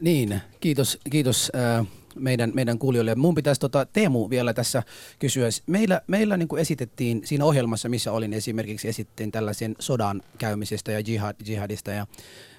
Niin, 0.00 0.40
kiitos, 0.60 0.98
kiitos 1.10 1.52
äh, 1.54 1.86
meidän, 2.18 2.52
meidän 2.54 2.78
kuulijoille. 2.78 3.14
Mun 3.14 3.34
pitäisi 3.34 3.60
tota, 3.60 3.86
Teemu 3.86 4.30
vielä 4.30 4.54
tässä 4.54 4.82
kysyä. 5.18 5.48
Meillä, 5.66 6.00
meillä 6.06 6.36
niin 6.36 6.48
kuin 6.48 6.60
esitettiin 6.60 7.20
siinä 7.24 7.44
ohjelmassa, 7.44 7.88
missä 7.88 8.12
olin 8.12 8.32
esimerkiksi, 8.32 8.88
esittiin 8.88 9.32
tällaisen 9.32 9.76
sodan 9.78 10.22
käymisestä 10.38 10.92
ja 10.92 11.00
jihad, 11.00 11.36
jihadista 11.46 11.90
ja 11.90 12.06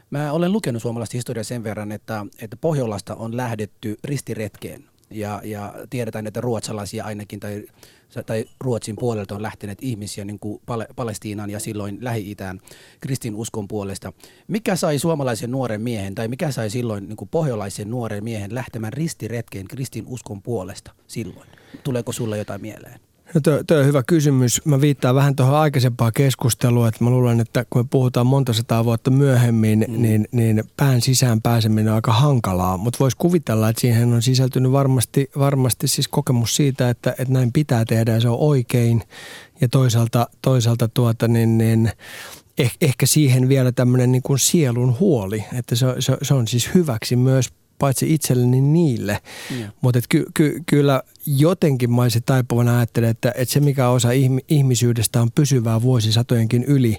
Mä 0.09 0.31
olen 0.31 0.51
lukenut 0.51 0.81
suomalaista 0.81 1.17
historiaa 1.17 1.43
sen 1.43 1.63
verran, 1.63 1.91
että, 1.91 2.25
että 2.41 2.57
Pohjolasta 2.57 3.15
on 3.15 3.37
lähdetty 3.37 3.97
ristiretkeen 4.03 4.88
ja, 5.11 5.41
ja 5.43 5.73
tiedetään, 5.89 6.27
että 6.27 6.41
ruotsalaisia 6.41 7.05
ainakin 7.05 7.39
tai, 7.39 7.63
tai 8.25 8.45
Ruotsin 8.59 8.95
puolelta 8.95 9.35
on 9.35 9.41
lähteneet 9.41 9.77
ihmisiä 9.81 10.25
niin 10.25 10.39
kuin 10.39 10.61
Pal- 10.65 10.85
ja 11.49 11.59
silloin 11.59 11.97
Lähi-Itään 12.01 12.59
kristinuskon 13.01 13.67
puolesta. 13.67 14.13
Mikä 14.47 14.75
sai 14.75 14.99
suomalaisen 14.99 15.51
nuoren 15.51 15.81
miehen 15.81 16.15
tai 16.15 16.27
mikä 16.27 16.51
sai 16.51 16.69
silloin 16.69 17.07
niin 17.07 17.17
kuin 17.17 17.29
pohjolaisen 17.29 17.89
nuoren 17.89 18.23
miehen 18.23 18.55
lähtemään 18.55 18.93
ristiretkeen 18.93 19.67
kristinuskon 19.67 20.41
puolesta 20.41 20.91
silloin? 21.07 21.49
Tuleeko 21.83 22.11
sulle 22.11 22.37
jotain 22.37 22.61
mieleen? 22.61 23.08
No 23.33 23.41
tuo, 23.41 23.79
on 23.79 23.85
hyvä 23.85 24.03
kysymys. 24.03 24.65
Mä 24.65 24.81
viittaan 24.81 25.15
vähän 25.15 25.35
tuohon 25.35 25.55
aikaisempaan 25.55 26.11
keskusteluun, 26.15 26.87
että 26.87 27.03
mä 27.03 27.09
luulen, 27.09 27.39
että 27.39 27.65
kun 27.69 27.81
me 27.81 27.87
puhutaan 27.89 28.27
monta 28.27 28.53
sataa 28.53 28.85
vuotta 28.85 29.11
myöhemmin, 29.11 29.85
mm. 29.87 30.01
niin, 30.01 30.27
niin 30.31 30.63
pään 30.77 31.01
sisään 31.01 31.41
pääseminen 31.41 31.89
on 31.89 31.95
aika 31.95 32.13
hankalaa. 32.13 32.77
Mutta 32.77 32.99
voisi 32.99 33.17
kuvitella, 33.17 33.69
että 33.69 33.81
siihen 33.81 34.13
on 34.13 34.21
sisältynyt 34.21 34.71
varmasti, 34.71 35.29
varmasti 35.39 35.87
siis 35.87 36.07
kokemus 36.07 36.55
siitä, 36.55 36.89
että, 36.89 37.09
että 37.09 37.33
näin 37.33 37.53
pitää 37.53 37.85
tehdä 37.85 38.11
ja 38.11 38.19
se 38.19 38.29
on 38.29 38.39
oikein. 38.39 39.03
Ja 39.61 39.67
toisaalta, 39.67 40.27
toisaalta 40.41 40.87
tuota, 40.87 41.27
niin, 41.27 41.57
niin, 41.57 41.91
eh, 42.57 42.71
ehkä 42.81 43.05
siihen 43.05 43.49
vielä 43.49 43.71
tämmöinen 43.71 44.11
niin 44.11 44.21
kuin 44.21 44.39
sielun 44.39 44.99
huoli, 44.99 45.45
että 45.53 45.75
se, 45.75 45.85
se, 45.99 46.17
se 46.21 46.33
on 46.33 46.47
siis 46.47 46.69
hyväksi 46.73 47.15
myös 47.15 47.49
paitsi 47.79 48.13
itselleni 48.13 48.51
niin 48.51 48.73
niille. 48.73 49.19
Yeah. 49.57 49.71
Mutta 49.81 49.99
ky, 50.09 50.25
ky, 50.33 50.63
kyllä 50.65 51.03
jotenkin 51.25 51.91
mä 51.91 52.01
olisin 52.01 52.23
taipuvana 52.25 52.77
ajattelen, 52.77 53.09
että, 53.09 53.31
että 53.35 53.53
se 53.53 53.59
mikä 53.59 53.89
osa 53.89 54.09
ihmisyydestä 54.47 55.21
on 55.21 55.31
pysyvää 55.35 55.81
vuosisatojenkin 55.81 56.63
yli, 56.63 56.97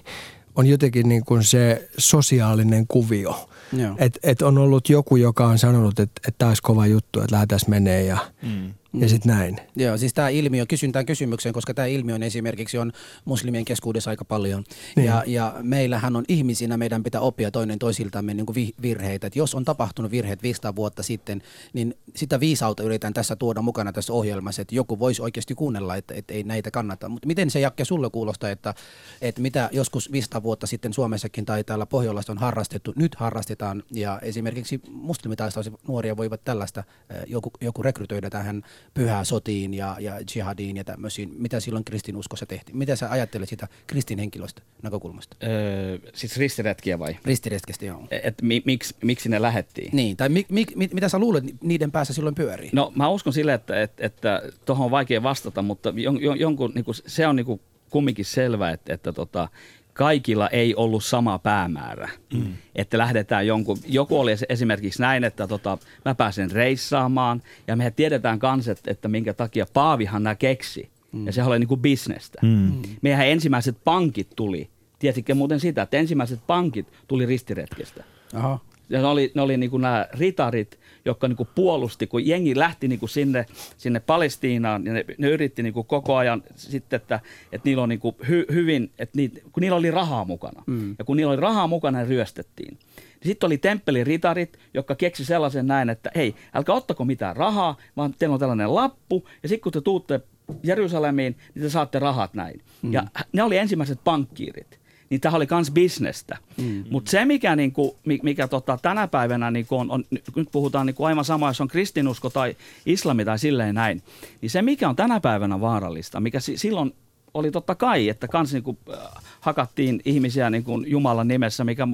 on 0.55 0.65
jotenkin 0.65 1.09
niin 1.09 1.25
kuin 1.25 1.43
se 1.43 1.89
sosiaalinen 1.97 2.85
kuvio. 2.87 3.49
Yeah. 3.77 3.95
Että 3.97 4.19
et 4.23 4.41
on 4.41 4.57
ollut 4.57 4.89
joku, 4.89 5.15
joka 5.15 5.47
on 5.47 5.59
sanonut, 5.59 5.99
että, 5.99 6.21
että 6.27 6.37
tämä 6.37 6.49
olisi 6.49 6.61
kova 6.61 6.87
juttu, 6.87 7.19
että 7.19 7.35
lähdetään 7.35 7.61
menee 7.67 8.03
ja 8.03 8.17
mm 8.41 8.73
ja 8.93 9.09
sitten 9.09 9.35
näin. 9.35 9.57
Joo, 9.75 9.97
siis 9.97 10.13
tämä 10.13 10.29
ilmiö, 10.29 10.65
kysyn 10.65 10.91
tämän 10.91 11.05
kysymyksen, 11.05 11.53
koska 11.53 11.73
tämä 11.73 11.85
ilmiö 11.85 12.15
on 12.15 12.23
esimerkiksi 12.23 12.77
on 12.77 12.91
muslimien 13.25 13.65
keskuudessa 13.65 14.09
aika 14.09 14.25
paljon. 14.25 14.63
Niin. 14.95 15.05
Ja, 15.05 15.23
ja 15.27 15.55
meillähän 15.61 16.15
on 16.15 16.23
ihmisinä, 16.27 16.77
meidän 16.77 17.03
pitää 17.03 17.21
oppia 17.21 17.51
toinen 17.51 17.79
toisiltamme 17.79 18.33
niin 18.33 18.45
kuin 18.45 18.73
virheitä. 18.81 19.27
Et 19.27 19.35
jos 19.35 19.55
on 19.55 19.65
tapahtunut 19.65 20.11
virheet 20.11 20.43
500 20.43 20.75
vuotta 20.75 21.03
sitten, 21.03 21.41
niin 21.73 21.97
sitä 22.15 22.39
viisautta 22.39 22.83
yritän 22.83 23.13
tässä 23.13 23.35
tuoda 23.35 23.61
mukana 23.61 23.93
tässä 23.93 24.13
ohjelmassa, 24.13 24.61
että 24.61 24.75
joku 24.75 24.99
voisi 24.99 25.21
oikeasti 25.21 25.55
kuunnella, 25.55 25.95
että, 25.95 26.13
että 26.13 26.33
ei 26.33 26.43
näitä 26.43 26.71
kannata. 26.71 27.09
Mutta 27.09 27.27
miten 27.27 27.49
se 27.49 27.59
Jakke 27.59 27.85
sulle 27.85 28.09
kuulostaa, 28.09 28.49
että, 28.49 28.73
että 29.21 29.41
mitä 29.41 29.69
joskus 29.71 30.11
500 30.11 30.43
vuotta 30.43 30.67
sitten 30.67 30.93
Suomessakin 30.93 31.45
tai 31.45 31.63
täällä 31.63 31.85
Pohjolassa 31.85 32.31
on 32.31 32.37
harrastettu, 32.37 32.93
nyt 32.95 33.15
harrastetaan 33.15 33.83
ja 33.91 34.19
esimerkiksi 34.21 34.81
muslimitaistaiset 34.89 35.73
nuoria 35.87 36.17
voivat 36.17 36.43
tällaista, 36.43 36.83
joku, 37.27 37.51
joku 37.61 37.83
rekrytoida 37.83 38.29
tähän 38.29 38.63
pyhää 38.93 39.23
sotiin 39.23 39.73
ja, 39.73 39.95
ja 39.99 40.13
jihadiin 40.35 40.77
ja 40.77 40.83
tämmöisiin. 40.83 41.33
Mitä 41.37 41.59
silloin 41.59 41.83
kristinuskossa 41.83 42.45
tehtiin? 42.45 42.77
Mitä 42.77 42.95
sä 42.95 43.11
ajattelet 43.11 43.49
sitä 43.49 43.67
kristin 43.87 44.19
henkilöstä 44.19 44.61
näkökulmasta? 44.81 45.37
Öö, 45.43 45.97
siis 46.13 46.37
ristiretkiä 46.37 46.99
vai? 46.99 47.17
Ristiretkestä, 47.25 47.85
joo. 47.85 48.07
E, 48.11 48.19
et 48.23 48.41
mi, 48.41 48.61
miksi, 48.65 48.95
miksi 49.03 49.29
ne 49.29 49.41
lähettiin? 49.41 49.89
Niin, 49.93 50.17
tai 50.17 50.29
mi, 50.29 50.45
mi, 50.49 50.65
mi, 50.75 50.89
mitä 50.93 51.09
sä 51.09 51.19
luulet 51.19 51.43
niiden 51.63 51.91
päässä 51.91 52.13
silloin 52.13 52.35
pyörii? 52.35 52.69
No 52.73 52.91
mä 52.95 53.09
uskon 53.09 53.33
sille, 53.33 53.53
että, 53.53 53.81
että, 53.81 54.05
että 54.05 54.41
tuohon 54.65 54.85
on 54.85 54.91
vaikea 54.91 55.23
vastata, 55.23 55.61
mutta 55.61 55.93
jon, 55.95 56.21
jon, 56.21 56.39
jonkun, 56.39 56.71
niin 56.75 56.85
kuin, 56.85 56.95
se 57.07 57.27
on 57.27 57.35
niin 57.35 57.45
kuin 57.45 57.61
kumminkin 57.89 58.25
selvä, 58.25 58.71
että, 58.71 58.93
että 58.93 59.13
tota, 59.13 59.47
kaikilla 59.93 60.49
ei 60.49 60.75
ollut 60.75 61.03
sama 61.03 61.39
päämäärä. 61.39 62.09
Mm. 62.33 62.53
Että 62.75 62.97
lähdetään 62.97 63.47
jonkun, 63.47 63.77
joku 63.87 64.19
oli 64.19 64.31
esimerkiksi 64.49 65.01
näin, 65.01 65.23
että 65.23 65.47
tota, 65.47 65.77
mä 66.05 66.15
pääsen 66.15 66.51
reissaamaan 66.51 67.41
ja 67.67 67.75
me 67.75 67.91
tiedetään 67.91 68.39
kans, 68.39 68.67
että, 68.67 68.91
että 68.91 69.07
minkä 69.07 69.33
takia 69.33 69.65
Paavihan 69.73 70.23
nämä 70.23 70.35
keksi. 70.35 70.89
Mm. 71.11 71.25
Ja 71.25 71.33
se 71.33 71.43
oli 71.43 71.59
niin 71.59 71.67
kuin 71.67 71.81
bisnestä. 71.81 72.39
Mm. 72.41 72.49
mm. 72.49 72.81
Meidän 73.01 73.27
ensimmäiset 73.27 73.77
pankit 73.83 74.29
tuli, 74.35 74.69
tiesitkö 74.99 75.35
muuten 75.35 75.59
sitä, 75.59 75.81
että 75.81 75.97
ensimmäiset 75.97 76.39
pankit 76.47 76.87
tuli 77.07 77.25
ristiretkestä. 77.25 78.03
Aha. 78.33 78.59
Ja 78.89 79.01
ne 79.01 79.07
oli, 79.07 79.31
ne 79.35 79.41
oli 79.41 79.57
niin 79.57 79.69
kuin 79.71 79.81
nämä 79.81 80.07
ritarit, 80.13 80.79
jotka 81.05 81.27
niin 81.27 81.37
kuin 81.37 81.49
puolusti, 81.55 82.07
kun 82.07 82.27
jengi 82.27 82.59
lähti 82.59 82.87
niin 82.87 82.99
kuin 82.99 83.09
sinne, 83.09 83.45
sinne 83.77 83.99
Palestiinaan, 83.99 84.85
ja 84.85 84.93
ne, 84.93 85.05
ne 85.17 85.29
yritti 85.29 85.63
niin 85.63 85.73
kuin 85.73 85.87
koko 85.87 86.15
ajan 86.15 86.43
sitten, 86.55 86.97
että, 86.97 87.19
että 87.51 87.69
niillä 87.69 87.83
on 87.83 87.89
niin 87.89 87.99
kuin 87.99 88.15
hy, 88.27 88.45
hyvin, 88.51 88.91
että 88.99 89.17
niitä, 89.17 89.41
kun 89.51 89.61
niillä 89.61 89.77
oli 89.77 89.91
rahaa 89.91 90.25
mukana. 90.25 90.63
Mm. 90.67 90.95
Ja 90.99 91.05
kun 91.05 91.17
niillä 91.17 91.31
oli 91.31 91.41
rahaa 91.41 91.67
mukana, 91.67 91.99
ne 91.99 92.05
ryöstettiin. 92.05 92.77
Sitten 93.23 93.47
oli 93.47 93.57
temppelin 93.57 94.07
ritarit, 94.07 94.59
jotka 94.73 94.95
keksi 94.95 95.25
sellaisen 95.25 95.67
näin, 95.67 95.89
että 95.89 96.11
hei, 96.15 96.35
älkää 96.53 96.75
ottako 96.75 97.05
mitään 97.05 97.35
rahaa, 97.35 97.77
vaan 97.97 98.13
teillä 98.19 98.33
on 98.33 98.39
tällainen 98.39 98.75
lappu, 98.75 99.27
ja 99.43 99.49
sitten 99.49 99.63
kun 99.63 99.71
te 99.71 99.81
tuutte 99.81 100.21
Jerusalemiin, 100.63 101.35
niin 101.55 101.63
te 101.63 101.69
saatte 101.69 101.99
rahat 101.99 102.33
näin. 102.33 102.61
Mm. 102.81 102.93
Ja 102.93 103.03
ne 103.33 103.43
oli 103.43 103.57
ensimmäiset 103.57 103.99
pankkiirit 104.03 104.80
niin 105.11 105.21
tämä 105.21 105.35
oli 105.35 105.47
myös 105.51 105.71
bisnestä. 105.71 106.37
Mm. 106.57 106.83
Mutta 106.89 107.11
se, 107.11 107.25
mikä, 107.25 107.55
niinku, 107.55 107.97
mikä 108.23 108.47
tota, 108.47 108.79
tänä 108.81 109.07
päivänä 109.07 109.51
niinku 109.51 109.77
on, 109.77 109.91
on, 109.91 110.03
nyt 110.35 110.49
puhutaan 110.51 110.85
niinku 110.85 111.03
aivan 111.03 111.25
sama, 111.25 111.47
jos 111.47 111.61
on 111.61 111.67
kristinusko 111.67 112.29
tai 112.29 112.55
islami 112.85 113.25
tai 113.25 113.39
silleen 113.39 113.75
näin, 113.75 114.03
niin 114.41 114.49
se, 114.49 114.61
mikä 114.61 114.89
on 114.89 114.95
tänä 114.95 115.19
päivänä 115.19 115.61
vaarallista, 115.61 116.19
mikä 116.19 116.39
si- 116.39 116.57
silloin 116.57 116.93
oli 117.33 117.51
totta 117.51 117.75
kai, 117.75 118.09
että 118.09 118.27
kans 118.27 118.53
niinku, 118.53 118.77
äh, 118.93 118.99
hakattiin 119.41 120.01
ihmisiä 120.05 120.49
niinku 120.49 120.83
Jumalan 120.87 121.27
nimessä, 121.27 121.63
mikä, 121.63 121.87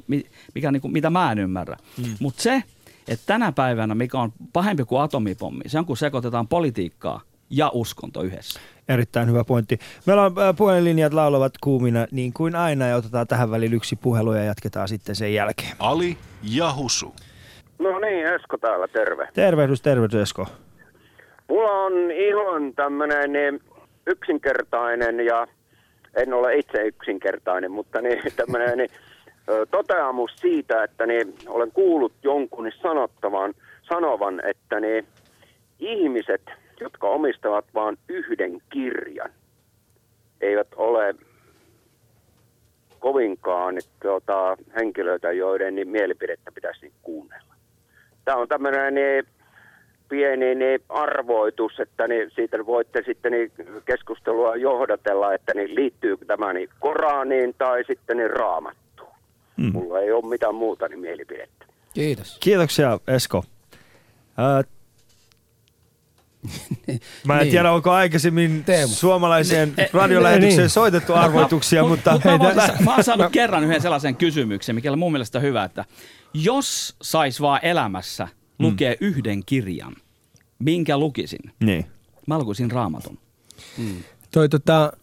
mikä 0.56 0.72
niinku, 0.72 0.88
mitä 0.88 1.10
mä 1.10 1.32
en 1.32 1.40
ymmärrä. 1.40 1.78
Mm. 1.98 2.16
Mutta 2.20 2.44
se, 2.44 2.64
että 3.08 3.26
tänä 3.26 3.52
päivänä, 3.52 3.96
mikä 3.96 4.20
on 4.20 4.34
pahempi 4.54 4.84
kuin 4.84 5.02
atomipommi, 5.02 5.62
se 5.68 5.80
on 5.80 5.86
kun 5.86 5.98
sekoitetaan 5.98 6.48
politiikkaa 6.48 7.22
ja 7.50 7.72
uskonto 7.74 8.22
yhdessä. 8.24 8.60
Erittäin 8.90 9.30
hyvä 9.30 9.44
pointti. 9.44 9.80
Meillä 10.06 10.24
on 10.24 10.32
äh, 10.40 10.56
puhelinlinjat 10.58 11.14
laulavat 11.14 11.54
kuumina 11.64 12.08
niin 12.12 12.34
kuin 12.34 12.56
aina 12.56 12.88
ja 12.88 12.96
otetaan 12.96 13.28
tähän 13.28 13.52
väliin 13.52 13.74
yksi 13.74 13.96
puhelu 13.96 14.34
ja 14.34 14.44
jatketaan 14.44 14.88
sitten 14.88 15.16
sen 15.16 15.34
jälkeen. 15.34 15.72
Ali 15.80 16.18
ja 16.44 16.74
Husu. 16.76 17.16
No 17.80 18.00
niin, 18.00 18.28
Esko 18.28 18.58
täällä, 18.58 18.88
terve. 18.88 19.28
Tervehdys, 19.34 19.82
tervehdys 19.82 20.16
Esko. 20.22 20.48
Mulla 21.50 21.72
on 21.72 21.94
ihan 22.12 22.74
tämmönen 22.76 23.34
niin 23.34 23.62
yksinkertainen 24.08 25.26
ja 25.26 25.48
en 26.16 26.34
ole 26.34 26.56
itse 26.56 26.82
yksinkertainen, 26.82 27.72
mutta 27.72 28.02
niin, 28.02 28.22
tämmöinen 28.36 28.78
niin, 28.78 28.90
toteamus 29.72 30.32
siitä, 30.36 30.84
että 30.84 31.06
niin, 31.06 31.34
olen 31.48 31.72
kuullut 31.72 32.14
jonkun 32.24 32.72
sanottavan, 32.82 33.54
sanovan, 33.90 34.42
että 34.46 34.80
niin, 34.80 35.08
ihmiset– 35.80 36.42
jotka 36.80 37.08
omistavat 37.08 37.66
vain 37.74 37.98
yhden 38.10 38.62
kirjan, 38.70 39.30
eivät 40.42 40.68
ole 40.76 41.16
kovinkaan 43.00 43.76
tuota, 44.02 44.58
henkilöitä, 44.76 45.32
joiden 45.32 45.76
niin 45.76 45.88
mielipidettä 45.88 46.52
pitäisi 46.52 46.82
niin 46.82 46.94
kuunnella. 47.02 47.54
Tämä 48.26 48.38
on 48.38 48.48
tämmöinen 48.48 48.96
niin, 48.96 49.26
pieni 50.10 50.56
niin, 50.56 50.80
arvoitus, 50.90 51.80
että 51.80 52.08
niin, 52.08 52.32
siitä 52.36 52.66
voitte 52.66 53.04
sitten 53.06 53.32
niin, 53.32 53.52
keskustelua 53.86 54.56
johdatella, 54.56 55.34
että 55.34 55.54
niin, 55.54 55.76
liittyykö 55.76 56.26
tämä 56.26 56.54
niin, 56.54 56.70
Koraniin 56.80 57.56
tai 57.58 57.84
sitten 57.88 58.18
niin, 58.18 58.30
Raamattuun. 58.30 59.16
Mm. 59.58 59.72
Mulla 59.74 60.00
ei 60.00 60.12
ole 60.12 60.30
mitään 60.30 60.56
muuta 60.56 60.88
niin, 60.88 61.00
mielipidettä. 61.00 61.66
Kiitos. 61.94 62.38
Kiitoksia 62.40 63.00
Esko. 63.08 63.44
Mä 67.26 67.34
en 67.34 67.40
niin. 67.40 67.52
tiedä, 67.52 67.72
onko 67.72 67.92
aikaisemmin 67.92 68.64
Teemu. 68.64 68.94
suomalaiseen 68.94 69.74
radiolähetykseen 69.94 70.58
niin. 70.58 70.70
soitettu 70.70 71.14
arvoituksia, 71.14 71.86
mutta... 71.86 72.22
Mä, 72.26 72.38
mä, 72.38 72.54
mä, 72.54 72.70
mä 72.86 72.96
oon 72.96 73.04
saanut 73.04 73.32
kerran 73.32 73.64
yhden 73.64 73.82
sellaisen 73.82 74.16
kysymyksen, 74.16 74.76
mikä 74.76 74.92
on 74.92 75.00
mun 75.00 75.12
mielestä 75.12 75.40
hyvä, 75.40 75.64
että 75.64 75.86
jos 76.34 76.96
sais 77.02 77.42
vaan 77.42 77.60
elämässä 77.64 78.28
lukea 78.60 78.92
mm. 78.92 78.98
yhden 79.02 79.44
kirjan, 79.46 79.96
minkä 80.60 80.98
lukisin? 80.98 81.52
Niin. 81.60 81.86
Mä 82.28 82.40
lukisin 82.40 82.72
raamatun. 82.72 83.18
Mm. 83.78 84.04
Toi, 84.38 84.50
tota, 84.50 84.94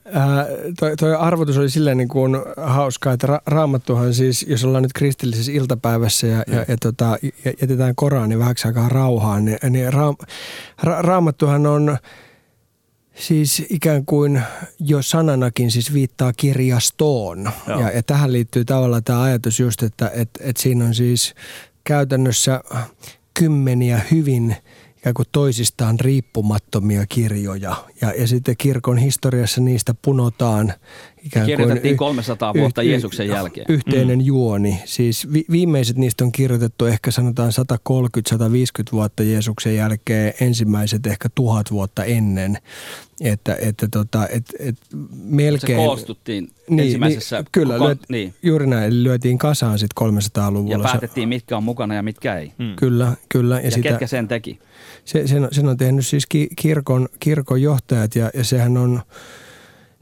toi, 0.81 0.97
toi 0.97 1.15
arvotus 1.15 1.59
oli 1.59 1.71
silleen 1.71 1.97
niin 1.97 2.09
kuin 2.09 2.37
hauskaa, 2.57 3.13
että 3.13 3.27
ra- 3.27 3.43
raamattuhan 3.47 4.15
siis, 4.15 4.47
jos 4.49 4.65
ollaan 4.65 4.83
nyt 4.83 4.93
kristillisessä 4.93 5.53
iltapäivässä 5.53 6.27
ja, 6.27 6.45
ja, 6.47 6.65
ja 6.69 6.77
tota, 6.81 7.19
jätetään 7.61 7.95
Korani 7.95 8.39
vähäksi 8.39 8.69
aikaa 8.69 8.89
rauhaan, 8.89 9.45
niin, 9.45 9.59
niin 9.71 9.93
ra- 9.93 10.27
ra- 10.85 11.01
raamattuhan 11.01 11.67
on 11.67 11.99
siis 13.15 13.67
ikään 13.71 14.07
kuin 14.07 14.43
jo 14.81 15.03
sananakin 15.03 15.71
siis 15.71 15.93
viittaa 15.93 16.33
kirjastoon. 16.33 17.51
Ja, 17.67 17.91
ja 17.91 18.03
tähän 18.03 18.33
liittyy 18.33 18.65
tavallaan 18.65 19.05
tämä 19.05 19.23
ajatus 19.23 19.61
just, 19.61 19.83
että 19.83 20.11
et, 20.15 20.31
et 20.41 20.57
siinä 20.57 20.85
on 20.85 20.95
siis 20.95 21.35
käytännössä 21.85 22.61
kymmeniä 23.35 24.01
hyvin– 24.11 24.57
ikään 25.05 25.15
kuin 25.15 25.29
toisistaan 25.33 26.01
riippumattomia 26.01 27.07
kirjoja. 27.07 27.77
Ja, 28.01 28.13
ja 28.13 28.27
sitten 28.27 28.57
kirkon 28.57 28.99
historiassa 28.99 29.61
niistä 29.61 29.95
punotaan 30.03 30.73
ikään 31.25 31.47
kuin... 31.47 31.57
Kirjoitettiin 31.57 31.97
300 31.97 32.55
vuotta 32.55 32.83
y- 32.83 32.91
Jeesuksen 32.91 33.29
jälkeen. 33.29 33.67
Yhteinen 33.69 34.19
mm. 34.19 34.25
juoni. 34.25 34.79
Siis 34.85 35.33
vi- 35.33 35.45
viimeiset 35.51 35.97
niistä 35.97 36.25
on 36.25 36.33
kirjoitettu 36.33 36.87
ehkä 36.87 37.11
sanotaan 37.11 37.53
130-150 38.31 38.93
vuotta 38.93 39.23
Jeesuksen 39.23 39.77
jälkeen, 39.77 40.35
ensimmäiset 40.41 41.07
ehkä 41.07 41.29
tuhat 41.35 41.71
vuotta 41.71 42.05
ennen. 42.05 42.59
Että, 43.21 43.57
että 43.61 43.89
tota, 43.91 44.29
et, 44.29 44.45
et 44.59 44.77
melkein... 45.25 45.81
Se 45.81 45.87
koostuttiin 45.87 46.51
niin, 46.69 46.81
ensimmäisessä... 46.81 47.37
Niin, 47.37 47.47
kyllä, 47.53 47.75
koko, 47.75 47.87
lyöt, 47.87 48.01
niin. 48.09 48.35
juuri 48.43 48.67
näin. 48.67 48.85
Eli 48.85 49.03
lyötiin 49.03 49.39
kasaan 49.39 49.79
sitten 49.79 50.09
300-luvulla. 50.09 50.75
Ja 50.75 50.79
päätettiin, 50.79 51.29
mitkä 51.29 51.57
on 51.57 51.65
mukana 51.65 51.95
ja 51.95 52.03
mitkä 52.03 52.37
ei. 52.37 52.53
Mm. 52.59 52.77
Kyllä, 52.77 53.13
kyllä. 53.29 53.55
Ja, 53.55 53.65
ja 53.65 53.71
sitä, 53.71 53.89
ketkä 53.89 54.07
sen 54.07 54.29
teki? 54.29 54.59
Se, 55.05 55.27
sen, 55.27 55.49
sen 55.53 55.69
on 55.69 55.77
tehnyt 55.77 56.07
siis 56.07 56.27
kirkon, 56.57 57.09
kirkon 57.21 57.63
johtajat 57.63 58.17
ja, 58.17 58.31
ja 58.35 58.45
sehän 58.45 58.77
on 58.77 59.03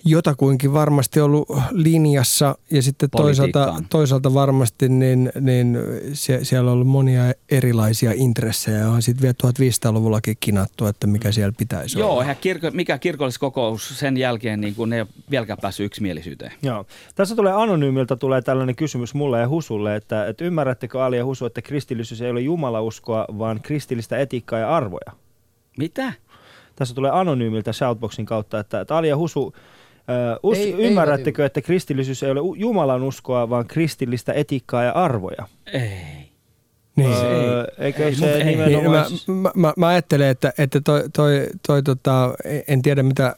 jotakuinkin 0.05 0.73
varmasti 0.73 1.21
ollut 1.21 1.49
linjassa 1.71 2.59
ja 2.71 2.83
sitten 2.83 3.11
toisaalta, 3.11 3.83
toisaalta 3.91 4.35
varmasti 4.35 4.89
niin, 4.89 5.33
niin 5.41 5.79
sie, 6.13 6.45
siellä 6.45 6.71
on 6.71 6.75
ollut 6.75 6.89
monia 6.89 7.23
erilaisia 7.51 8.13
intressejä. 8.15 8.89
On 8.89 9.03
sitten 9.03 9.23
vielä 9.23 9.35
1500-luvullakin 9.47 10.37
kinattu, 10.41 10.87
että 10.87 11.07
mikä 11.07 11.33
siellä 11.33 11.53
pitäisi 11.59 11.99
Joo, 11.99 12.13
olla. 12.13 12.25
Joo, 12.25 12.35
kirko, 12.41 12.71
mikä 12.73 12.99
kirkolliskokous 12.99 13.99
sen 13.99 14.17
jälkeen 14.17 14.61
niin 14.61 14.75
kun 14.75 14.89
ne 14.89 14.99
ei 14.99 15.07
vieläkään 15.31 15.59
päässyt 15.63 15.87
yksimielisyyteen. 15.87 16.53
Joo. 16.63 16.87
Tässä 17.15 17.37
tulee 17.37 17.53
anonyymiltä 17.53 18.17
tulee 18.17 18.43
tällainen 18.43 18.77
kysymys 18.77 19.15
mulle 19.15 19.41
ja 19.41 19.49
Husulle, 19.49 19.97
että, 19.97 20.27
että 20.27 20.45
ymmärrättekö 20.45 21.05
Ali 21.05 21.17
ja 21.17 21.25
Husu, 21.25 21.47
että 21.47 21.63
kristillisyys 21.63 22.23
ei 22.23 22.31
ole 22.31 22.41
jumalauskoa, 22.41 23.27
vaan 23.39 23.61
kristillistä 23.63 24.19
etiikkaa 24.19 24.59
ja 24.59 24.77
arvoja? 24.77 25.13
Mitä? 25.79 26.13
Tässä 26.77 26.95
tulee 26.95 27.11
anonyymiltä 27.11 27.73
Shoutboxin 27.73 28.27
kautta, 28.27 28.59
että, 28.59 28.81
että 28.81 28.97
Ali 28.97 29.09
ja 29.09 29.17
Husu 29.17 29.55
us, 30.43 30.59
ei, 30.59 30.73
ymmärrättekö, 30.73 31.43
ei, 31.43 31.47
että 31.47 31.61
kristillisyys 31.61 32.23
ei 32.23 32.31
ole 32.31 32.59
Jumalan 32.59 33.03
uskoa, 33.03 33.51
vaan 33.51 33.67
kristillistä 33.67 34.33
etiikkaa 34.33 34.85
ja 34.85 34.93
arvoja? 34.93 35.49
Ei. 35.73 36.23
Niin. 36.97 37.13
Öö, 37.13 37.65
eikö 37.79 38.05
ei, 38.05 38.15
se 38.15 38.33
ei, 38.33 38.45
nimenomaan... 38.45 39.07
Niin, 39.11 39.37
mä, 39.37 39.51
mä, 39.55 39.73
mä, 39.77 39.87
ajattelen, 39.87 40.29
että, 40.29 40.53
että 40.59 40.81
toi, 40.81 41.05
toi, 41.13 41.47
toi 41.67 41.83
tota, 41.83 42.35
en 42.69 42.83
tiedä 42.83 43.03
mitä 43.03 43.37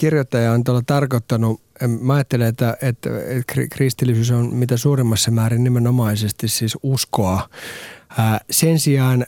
kirjoittaja 0.00 0.52
on 0.52 0.64
tuolla 0.64 0.82
tarkoittanut. 0.86 1.60
Mä 2.00 2.14
ajattelen, 2.14 2.48
että, 2.48 2.76
että, 2.82 3.10
että 3.26 3.54
kristillisyys 3.70 4.30
on 4.30 4.54
mitä 4.54 4.76
suurimmassa 4.76 5.30
määrin 5.30 5.64
nimenomaisesti 5.64 6.48
siis 6.48 6.78
uskoa 6.82 7.48
sen 8.50 8.78
sijaan 8.78 9.26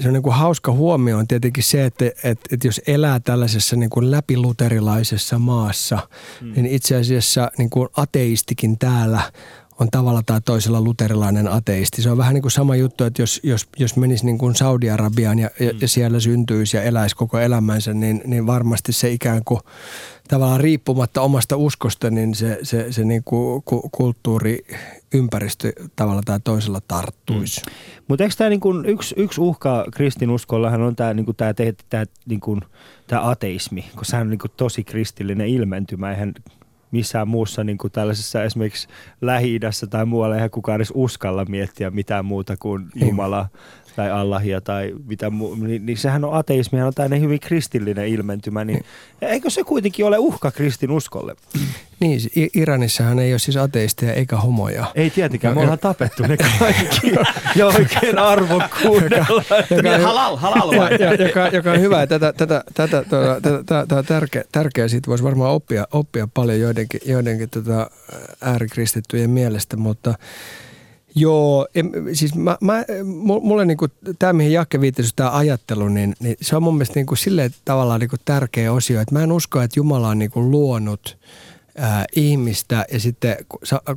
se 0.00 0.08
on 0.08 0.14
niin 0.14 0.22
kuin 0.22 0.34
hauska 0.34 0.72
huomio 0.72 1.18
on 1.18 1.28
tietenkin 1.28 1.64
se, 1.64 1.84
että, 1.84 2.04
että, 2.04 2.48
että 2.52 2.66
jos 2.68 2.80
elää 2.86 3.20
tällaisessa 3.20 3.76
niin 3.76 3.90
kuin 3.90 4.10
läpiluterilaisessa 4.10 5.38
maassa, 5.38 6.08
mm. 6.40 6.52
niin 6.52 6.66
itse 6.66 6.96
asiassa 6.96 7.50
niin 7.58 7.70
kuin 7.70 7.88
ateistikin 7.96 8.78
täällä 8.78 9.32
on 9.80 9.90
tavalla 9.90 10.22
tai 10.26 10.40
toisella 10.44 10.80
luterilainen 10.80 11.48
ateisti. 11.48 12.02
Se 12.02 12.10
on 12.10 12.18
vähän 12.18 12.34
niin 12.34 12.42
kuin 12.42 12.52
sama 12.52 12.76
juttu, 12.76 13.04
että 13.04 13.22
jos, 13.22 13.40
jos, 13.42 13.68
jos 13.76 13.96
menisi 13.96 14.26
niin 14.26 14.38
kuin 14.38 14.54
Saudi-Arabiaan 14.54 15.38
ja, 15.38 15.50
mm. 15.60 15.78
ja 15.80 15.88
siellä 15.88 16.20
syntyisi 16.20 16.76
ja 16.76 16.82
eläisi 16.82 17.16
koko 17.16 17.38
elämänsä, 17.38 17.94
niin, 17.94 18.22
niin 18.26 18.46
varmasti 18.46 18.92
se 18.92 19.10
ikään 19.10 19.42
kuin 19.44 19.60
tavallaan 20.28 20.60
riippumatta 20.60 21.20
omasta 21.20 21.56
uskosta, 21.56 22.10
niin 22.10 22.34
se, 22.34 22.58
se, 22.62 22.92
se 22.92 23.04
niin 23.04 23.24
kuin 23.24 23.62
kulttuuri, 23.92 24.66
ympäristö 25.14 25.72
tavalla 25.96 26.22
tai 26.24 26.40
toisella 26.44 26.80
tarttuisi. 26.88 27.60
Mm. 27.66 27.72
Mutta 28.08 28.24
eikö 28.24 28.36
tämä 28.38 28.50
niin 28.50 28.60
kuin 28.60 28.86
yksi, 28.86 29.14
yksi 29.18 29.40
uhka 29.40 29.86
kristinuskollahan 29.94 30.82
on 30.82 30.96
tämä 30.96 31.14
niin 31.14 31.36
tämä, 31.36 31.54
tämä, 31.88 32.04
niin 32.26 32.40
kuin, 32.40 32.60
tämä 33.06 33.30
ateismi, 33.30 33.82
koska 33.82 34.04
sehän 34.04 34.26
on 34.26 34.30
niin 34.30 34.38
kuin 34.38 34.52
tosi 34.56 34.84
kristillinen 34.84 35.48
ilmentymä. 35.48 36.10
Eihän 36.10 36.34
missään 36.94 37.28
muussa 37.28 37.64
niin 37.64 37.78
kuin 37.78 37.90
tällaisessa 37.90 38.44
esimerkiksi 38.44 38.88
lähi 39.20 39.60
tai 39.90 40.06
muualla 40.06 40.34
eihän 40.34 40.50
kukaan 40.50 40.76
edes 40.76 40.92
uskalla 40.94 41.44
miettiä 41.44 41.90
mitään 41.90 42.24
muuta 42.24 42.56
kuin 42.56 42.86
Jumala 42.94 43.48
tai 43.96 44.10
Allahia 44.10 44.60
tai 44.60 44.92
mitä 45.06 45.30
muu, 45.30 45.54
niin, 45.54 45.86
niin 45.86 45.98
sehän 45.98 46.24
on 46.24 46.34
ateismi, 46.34 46.82
on 46.82 46.94
tämmöinen 46.94 47.20
hyvin 47.20 47.40
kristillinen 47.40 48.08
ilmentymä, 48.08 48.64
niin 48.64 48.84
eikö 49.22 49.50
se 49.50 49.64
kuitenkin 49.64 50.06
ole 50.06 50.18
uhka 50.18 50.50
kristinuskolle? 50.50 51.36
Niin, 52.00 52.20
Iranissahan 52.54 53.18
ei 53.18 53.32
ole 53.32 53.38
siis 53.38 53.56
ateisteja 53.56 54.12
eikä 54.12 54.36
homoja. 54.36 54.86
Ei 54.94 55.10
tietenkään, 55.10 55.54
me 55.54 55.60
ollaan 55.60 55.78
tapettu 55.78 56.22
ne 56.22 56.36
kaikki 56.36 57.12
ja 57.56 57.66
oikein 57.78 58.18
arvokkuudella. 58.18 59.44
Joka, 59.70 59.98
halal, 59.98 60.36
halal 60.36 60.76
vai? 60.76 60.90
Joka, 61.28 61.48
joka 61.48 61.72
on 61.72 61.80
hyvä. 61.80 62.06
Tätä, 62.06 62.32
tätä, 62.32 62.64
tätä, 62.74 63.04
tätä, 63.42 63.64
tätä 63.64 64.02
tärkeä, 64.02 64.44
tärkeä 64.52 64.88
siitä 64.88 65.10
voisi 65.10 65.24
varmaan 65.24 65.52
oppia, 65.52 65.86
oppia 65.92 66.28
paljon 66.34 66.60
joidenkin, 66.60 67.00
joidenkin 67.06 67.50
tota 67.50 67.90
äärikristittyjen 68.40 69.30
mielestä, 69.30 69.76
mutta 69.76 70.14
Joo, 71.14 71.66
em, 71.74 71.90
siis 72.12 72.34
mä, 72.34 72.58
mä, 72.60 72.84
mulle 73.42 73.64
niinku, 73.64 73.88
tämä 74.18 74.32
mihin 74.32 74.52
Jakke 74.52 74.80
viittasi, 74.80 75.12
tämä 75.16 75.36
ajattelu, 75.36 75.88
niin, 75.88 76.14
niin, 76.20 76.36
se 76.40 76.56
on 76.56 76.62
mun 76.62 76.74
mielestä 76.74 76.94
niinku 76.94 77.16
silleen 77.16 77.50
tavallaan 77.64 78.00
niinku 78.00 78.16
tärkeä 78.24 78.72
osio, 78.72 79.00
että 79.00 79.14
mä 79.14 79.22
en 79.22 79.32
usko, 79.32 79.60
että 79.60 79.80
Jumala 79.80 80.08
on 80.08 80.18
niinku 80.18 80.50
luonut 80.50 81.18
ää, 81.78 82.04
ihmistä 82.16 82.84
ja 82.92 83.00
sitten 83.00 83.36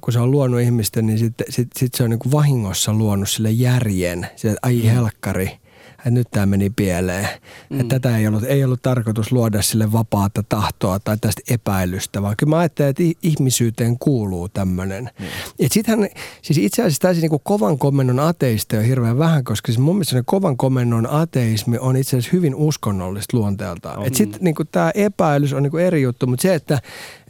kun 0.01 0.13
se 0.13 0.20
on 0.20 0.32
luonut 0.32 0.61
ihmistä, 0.61 1.01
niin 1.01 1.18
sitten 1.20 1.47
sit, 1.49 1.68
sit 1.78 1.93
se 1.93 2.03
on 2.03 2.09
niinku 2.09 2.32
vahingossa 2.32 2.93
luonut 2.93 3.30
sille 3.30 3.51
järjen, 3.51 4.28
se, 4.36 4.55
ai 4.61 4.76
mm. 4.76 4.89
helkkari– 4.89 5.51
että 6.08 6.20
nyt 6.20 6.28
tämä 6.32 6.45
meni 6.45 6.70
pieleen. 6.70 7.28
Mm. 7.70 7.80
Että 7.80 7.99
tätä 7.99 8.18
ei 8.18 8.28
ollut, 8.28 8.43
ei 8.43 8.64
ollut 8.64 8.82
tarkoitus 8.82 9.32
luoda 9.32 9.62
sille 9.62 9.91
vapaata 9.91 10.43
tahtoa 10.49 10.99
tai 10.99 11.18
tästä 11.22 11.41
epäilystä, 11.49 12.22
vaan 12.22 12.36
kyllä 12.38 12.49
mä 12.49 12.58
ajattelen, 12.58 12.89
että 12.89 13.03
ihmisyyteen 13.24 13.99
kuuluu 13.99 14.49
tämmöinen. 14.49 15.10
Mm. 15.20 15.26
Et 15.60 15.72
sittenhän, 15.72 16.10
siis 16.41 16.58
itse 16.58 16.82
asiassa 16.82 17.01
täysin 17.01 17.22
niin 17.22 17.41
kovan 17.43 17.78
komennon 17.78 18.20
ateista 18.20 18.78
on 18.78 18.84
hirveän 18.84 19.18
vähän, 19.18 19.43
koska 19.43 19.68
siis 19.68 19.80
mun 19.80 19.95
mielestä 19.95 20.24
kovan 20.26 20.58
komennon 20.58 21.10
ateismi 21.10 21.78
on 21.78 21.97
itse 21.97 22.18
asiassa 22.18 22.32
hyvin 22.34 22.55
uskonnollista 22.55 23.38
luonteeltaan. 23.38 24.03
Mm. 24.03 24.14
Sitten 24.14 24.39
niin 24.43 24.55
tämä 24.72 24.91
epäilys 24.95 25.53
on 25.53 25.64
niin 25.64 25.80
eri 25.80 26.01
juttu, 26.01 26.28
mutta 26.28 26.41
se, 26.41 26.55
että 26.55 26.82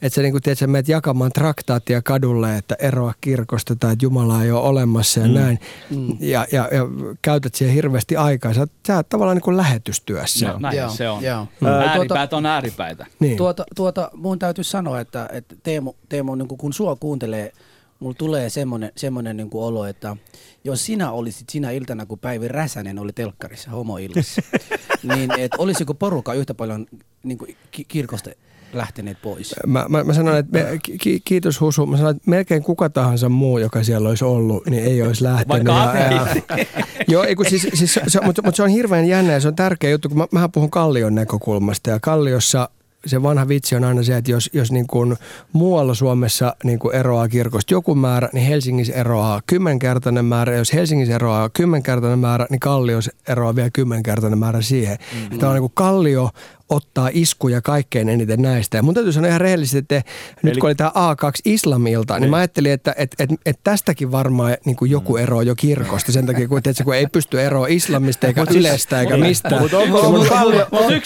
että 0.01 0.15
sä, 0.15 0.21
niin 0.21 0.31
kuin, 0.31 0.41
tiedät, 0.41 0.59
sä 0.59 0.67
menet 0.67 0.87
jakamaan 0.87 1.31
traktaattia 1.31 2.01
kadulle, 2.01 2.57
että 2.57 2.75
eroa 2.79 3.13
kirkosta 3.21 3.75
tai 3.75 3.93
että 3.93 4.05
Jumala 4.05 4.43
ei 4.43 4.51
ole 4.51 4.61
olemassa 4.61 5.19
ja 5.19 5.27
mm. 5.27 5.33
näin. 5.33 5.59
Mm. 5.89 6.17
Ja, 6.19 6.45
ja, 6.51 6.69
ja, 6.71 6.81
käytät 7.21 7.55
siihen 7.55 7.75
hirveästi 7.75 8.15
aikaa. 8.15 8.53
Sä, 8.53 8.67
sä 8.87 8.95
oot 8.95 9.09
tavallaan 9.09 9.35
niin 9.35 9.43
kuin 9.43 9.57
lähetystyössä. 9.57 10.47
No, 10.47 10.59
näin 10.59 10.77
joo, 10.77 10.89
se 10.89 11.09
on. 11.09 11.23
Joo. 11.23 11.47
Mm. 11.61 11.67
Ääripäät 11.67 12.29
tuota, 12.29 12.37
on 12.37 12.45
ääripäitä. 12.45 13.05
Niin. 13.19 13.37
Tuota, 13.37 13.63
tuota, 13.75 14.11
mun 14.13 14.39
täytyy 14.39 14.63
sanoa, 14.63 14.99
että, 14.99 15.29
että 15.31 15.55
Teemu, 15.63 15.93
Teemu 16.09 16.35
niin 16.35 16.47
kuin 16.47 16.57
kun 16.57 16.73
sua 16.73 16.95
kuuntelee, 16.95 17.51
mulla 17.99 18.15
tulee 18.17 18.49
semmoinen, 18.49 18.91
semmoinen 18.95 19.37
niin 19.37 19.49
kuin 19.49 19.63
olo, 19.63 19.85
että 19.85 20.17
jos 20.63 20.85
sinä 20.85 21.11
olisit 21.11 21.49
sinä 21.49 21.71
iltana, 21.71 22.05
kun 22.05 22.19
Päivi 22.19 22.47
Räsänen 22.47 22.99
oli 22.99 23.13
telkkarissa 23.13 23.71
homoillassa, 23.71 24.41
niin 25.15 25.31
et 25.39 25.51
olisiko 25.57 25.93
porukka 25.93 26.33
yhtä 26.33 26.53
paljon 26.53 26.85
niin 27.23 27.37
kuin 27.37 27.57
kirkosta 27.87 28.29
lähteneet 28.73 29.21
pois? 29.21 29.55
Mä, 29.67 29.85
mä, 29.89 30.03
mä 30.03 30.13
sanon, 30.13 30.37
että 30.37 30.59
me, 30.59 30.79
ki, 31.01 31.21
kiitos 31.25 31.61
Husu. 31.61 31.85
Mä 31.85 31.97
sanon, 31.97 32.15
että 32.15 32.29
melkein 32.29 32.63
kuka 32.63 32.89
tahansa 32.89 33.29
muu, 33.29 33.57
joka 33.57 33.83
siellä 33.83 34.09
olisi 34.09 34.25
ollut, 34.25 34.65
niin 34.65 34.83
ei 34.83 35.01
olisi 35.01 35.23
lähtenyt. 35.23 35.47
Vaikka 35.47 35.99
ja, 35.99 36.11
ja, 36.11 36.65
Joo, 37.07 37.23
ei, 37.23 37.35
kun 37.35 37.45
siis, 37.45 37.67
siis, 37.73 37.99
se, 38.07 38.21
mutta, 38.23 38.41
mutta 38.41 38.55
se 38.55 38.63
on 38.63 38.69
hirveän 38.69 39.05
jännä 39.05 39.33
ja 39.33 39.39
se 39.39 39.47
on 39.47 39.55
tärkeä 39.55 39.89
juttu, 39.89 40.09
kun 40.09 40.17
mä, 40.17 40.27
mähän 40.31 40.51
puhun 40.51 40.71
Kallion 40.71 41.15
näkökulmasta 41.15 41.89
ja 41.89 41.99
Kalliossa 41.99 42.69
se 43.05 43.23
vanha 43.23 43.47
vitsi 43.47 43.75
on 43.75 43.83
aina 43.83 44.03
se, 44.03 44.17
että 44.17 44.31
jos, 44.31 44.49
jos 44.53 44.71
niin 44.71 44.87
kuin 44.87 45.15
muualla 45.53 45.93
Suomessa 45.93 46.55
niin 46.63 46.79
kuin 46.79 46.95
eroaa 46.95 47.27
kirkosta 47.27 47.73
joku 47.73 47.95
määrä, 47.95 48.29
niin 48.33 48.47
Helsingissä 48.47 48.93
eroaa 48.93 49.41
kymmenkertainen 49.47 50.25
määrä. 50.25 50.55
Jos 50.55 50.73
Helsingissä 50.73 51.15
eroaa 51.15 51.49
kymmenkertainen 51.49 52.19
määrä, 52.19 52.47
niin 52.49 52.59
Kallios 52.59 53.11
eroaa 53.27 53.55
vielä 53.55 53.69
kymmenkertainen 53.73 54.39
määrä 54.39 54.61
siihen. 54.61 54.97
Mm-hmm. 55.13 55.39
Tämä 55.39 55.49
on 55.49 55.55
niin 55.55 55.61
kuin 55.61 55.71
Kallio 55.75 56.29
ottaa 56.69 57.09
iskuja 57.13 57.61
kaikkein 57.61 58.09
eniten 58.09 58.41
näistä. 58.41 58.77
Ja 58.77 58.83
mun 58.83 58.93
täytyy 58.93 59.11
sanoa 59.11 59.27
ihan 59.27 59.41
rehellisesti, 59.41 59.77
että 59.77 59.95
Eli... 59.95 60.03
nyt 60.43 60.57
kun 60.57 60.67
oli 60.67 60.75
tämä 60.75 60.89
A2 60.89 61.31
islamilta, 61.45 62.13
niin, 62.13 62.21
niin 62.21 62.29
mä 62.29 62.37
ajattelin, 62.37 62.71
että 62.71 62.95
et, 62.97 63.15
et, 63.19 63.29
et 63.45 63.59
tästäkin 63.63 64.11
varmaan 64.11 64.57
niin 64.65 64.75
kuin 64.75 64.91
joku 64.91 65.17
mm. 65.17 65.23
ero 65.23 65.41
jo 65.41 65.55
kirkosta. 65.55 66.11
Sen 66.11 66.25
takia, 66.25 66.47
kun, 66.47 66.57
että 66.57 66.83
kun 66.83 66.95
ei 66.95 67.07
pysty 67.07 67.41
eroa 67.41 67.67
islamista 67.67 68.27
eikä 68.27 68.45
ylestä 68.51 69.01
eikä 69.01 69.17
mistään. 69.17 69.61
Mutta 69.61 69.77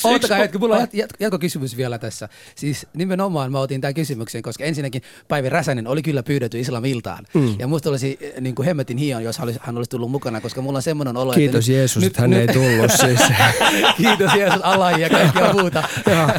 Ottakaa 0.04 0.38
hetki, 0.38 0.58
mulla 0.58 0.78
on 0.78 0.88
jatkokysymys 1.20 1.78
vielä 1.78 1.98
tässä. 1.98 2.30
Siis 2.56 2.88
nimenomaan 2.94 3.52
mä 3.52 3.60
otin 3.60 3.82
tämän 3.82 3.94
kysymyksen, 3.94 4.42
koska 4.42 4.64
ensinnäkin 4.64 5.02
Päivi 5.28 5.50
Räsänen 5.50 5.88
oli 5.88 6.02
kyllä 6.02 6.24
pyydetty 6.24 6.60
islamiltaan. 6.60 7.26
Mm. 7.34 7.56
Ja 7.60 7.68
musta 7.68 7.90
olisi 7.90 8.18
eh, 8.22 8.42
niin 8.42 8.56
kuin 8.56 8.66
hemmetin 8.66 8.98
hion, 8.98 9.24
jos 9.24 9.38
hän 9.62 9.78
olisi 9.78 9.90
tullut 9.90 10.12
mukana, 10.12 10.42
koska 10.42 10.62
mulla 10.62 10.78
on 10.78 10.84
semmoinen 10.84 11.18
olo, 11.18 11.34
Kiitos 11.34 11.70
että 11.70 11.72
Jeesus, 11.72 12.04
nyt, 12.04 12.08
että 12.08 12.22
hän 12.22 12.30
nyt, 12.30 12.40
ei 12.40 12.48
tullut 12.48 12.92
siis. 12.92 13.20
Kiitos 13.98 14.34
Jeesus, 14.36 14.62
Allah 14.62 15.00
ja 15.00 15.10
kaikkea 15.10 15.51
muuta. 15.54 15.84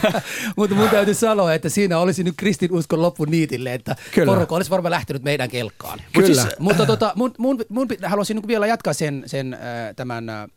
Mutta 0.56 0.76
mun 0.76 0.88
täytyy 0.88 1.14
sanoa, 1.14 1.54
että 1.54 1.68
siinä 1.68 1.98
olisi 1.98 2.24
nyt 2.24 2.34
kristinuskon 2.36 3.02
loppu 3.02 3.24
niitille, 3.24 3.74
että 3.74 3.96
Kyllä. 4.14 4.32
porukka 4.32 4.54
olisi 4.54 4.70
varmaan 4.70 4.90
lähtenyt 4.90 5.22
meidän 5.22 5.50
kelkkaan. 5.50 6.00
Kyllä. 6.12 6.42
Siis, 6.42 6.58
mutta 6.58 6.86
tota, 6.86 7.12
mun, 7.16 7.34
mun, 7.38 7.64
mun, 7.68 7.88
haluaisin 8.06 8.36
niin 8.36 8.48
vielä 8.48 8.66
jatkaa 8.66 8.92
sen, 8.92 9.22
sen 9.26 9.54
äh, 9.54 9.60
tämän 9.96 10.28
äh, 10.28 10.48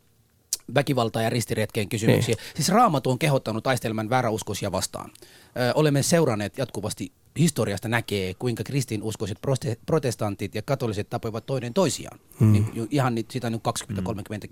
väkivalta- 0.74 1.22
ja 1.22 1.30
ristiretkeen 1.30 1.88
kysymyksiä. 1.88 2.34
Niin. 2.34 2.54
Siis 2.54 2.68
Raamatu 2.68 3.10
on 3.10 3.18
kehottanut 3.18 3.64
taistelemaan 3.64 4.10
vääräuskoisia 4.10 4.72
vastaan. 4.72 5.10
Ö, 5.10 5.72
olemme 5.74 6.02
seuranneet 6.02 6.58
jatkuvasti 6.58 7.12
historiasta 7.38 7.88
näkee, 7.88 8.34
kuinka 8.34 8.64
kristinuskoiset 8.64 9.38
protestantit 9.86 10.54
ja 10.54 10.62
katoliset 10.62 11.10
tapoivat 11.10 11.46
toinen 11.46 11.74
toisiaan. 11.74 12.18
Mm. 12.40 12.52
Niin, 12.52 12.88
ihan 12.90 13.14
sitä 13.30 13.50
nyt 13.50 13.62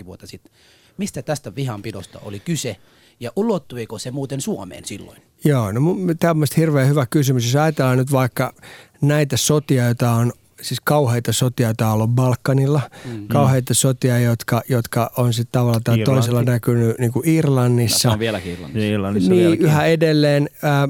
20-30 0.02 0.05
vuotta 0.05 0.26
sitten. 0.26 0.52
Mistä 0.96 1.22
tästä 1.22 1.55
vihanpidosta 1.55 2.18
oli 2.22 2.40
kyse 2.40 2.76
ja 3.21 3.31
ulottuiko 3.37 3.99
se 3.99 4.11
muuten 4.11 4.41
Suomeen 4.41 4.85
silloin? 4.85 5.23
Joo, 5.45 5.73
no 5.73 5.81
tämä 6.19 6.31
on 6.31 6.47
hirveän 6.57 6.89
hyvä 6.89 7.07
kysymys. 7.07 7.45
Jos 7.45 7.57
ajatellaan 7.57 7.99
nyt 7.99 8.12
vaikka 8.12 8.55
näitä 9.01 9.37
sotia, 9.37 9.85
joita 9.85 10.11
on 10.11 10.33
siis 10.65 10.81
kauheita 10.85 11.33
sotia, 11.33 11.69
joita 11.69 11.87
on 11.87 11.95
ollut 11.95 12.11
Balkanilla, 12.11 12.81
mm. 13.05 13.29
kauheita 13.29 13.75
sotia, 13.75 14.19
jotka, 14.19 14.62
jotka 14.69 15.11
on 15.17 15.33
sitten 15.33 15.53
tavallaan 15.53 15.83
tai 15.85 15.99
toisella 15.99 16.43
näkynyt 16.43 16.99
niin 16.99 17.12
kuin 17.12 17.29
Irlannissa. 17.29 18.09
No, 18.09 18.12
on 18.12 18.19
vieläkin 18.19 18.53
Irlannissa. 18.53 18.79
Niin, 18.79 18.93
Irlannissa 18.95 19.31
niin 19.31 19.43
vieläkin. 19.43 19.67
yhä 19.67 19.85
edelleen. 19.85 20.49
Ää, 20.62 20.89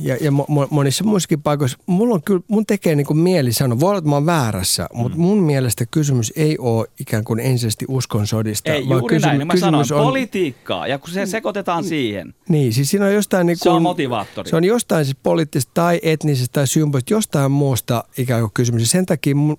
ja 0.00 0.16
ja 0.20 0.30
mo, 0.30 0.66
monissa 0.70 1.04
muissakin 1.04 1.42
paikoissa. 1.42 1.78
Mulla 1.86 2.14
on 2.14 2.22
kyllä, 2.22 2.40
mun 2.48 2.66
tekee 2.66 2.94
niin 2.94 3.06
kuin 3.06 3.18
mieli 3.18 3.52
sanoa, 3.52 3.80
voi 3.80 3.88
olla, 3.88 3.98
että 3.98 4.10
mä 4.10 4.16
oon 4.16 4.26
väärässä, 4.26 4.86
mm. 4.92 4.98
mutta 5.00 5.18
mun 5.18 5.42
mielestä 5.42 5.84
kysymys 5.90 6.32
ei 6.36 6.58
ole 6.58 6.86
ikään 7.00 7.24
kuin 7.24 7.40
ensisijaisesti 7.40 7.84
uskon 7.88 8.26
sodista. 8.26 8.72
Ei, 8.72 8.88
vaan 8.88 8.98
juuri 8.98 9.14
kysymys, 9.14 9.26
näin. 9.26 9.38
Niin 9.38 9.46
mä 9.46 9.56
sanon, 9.56 9.84
on, 9.92 10.04
politiikkaa, 10.04 10.86
ja 10.86 10.98
kun 10.98 11.10
se 11.10 11.26
sekoitetaan 11.26 11.84
siihen. 11.84 12.34
Niin, 12.48 12.72
siis 12.72 12.90
siinä 12.90 13.06
on 13.06 13.14
jostain... 13.14 13.46
Niin 13.46 13.56
kuin, 13.58 13.62
se 13.62 13.70
on 13.70 13.82
motivaattori. 13.82 14.50
Se 14.50 14.56
on 14.56 14.64
jostain 14.64 15.04
siis 15.04 15.16
poliittista 15.22 15.70
tai 15.74 16.00
etnisestä 16.02 16.52
tai 16.52 16.66
symbolista, 16.66 17.14
jostain 17.14 17.52
muusta 17.52 18.04
ikään 18.18 18.40
kuin 18.40 18.50
kysymys 18.54 18.90
sen 18.90 19.03
takia 19.06 19.34
mun, 19.34 19.56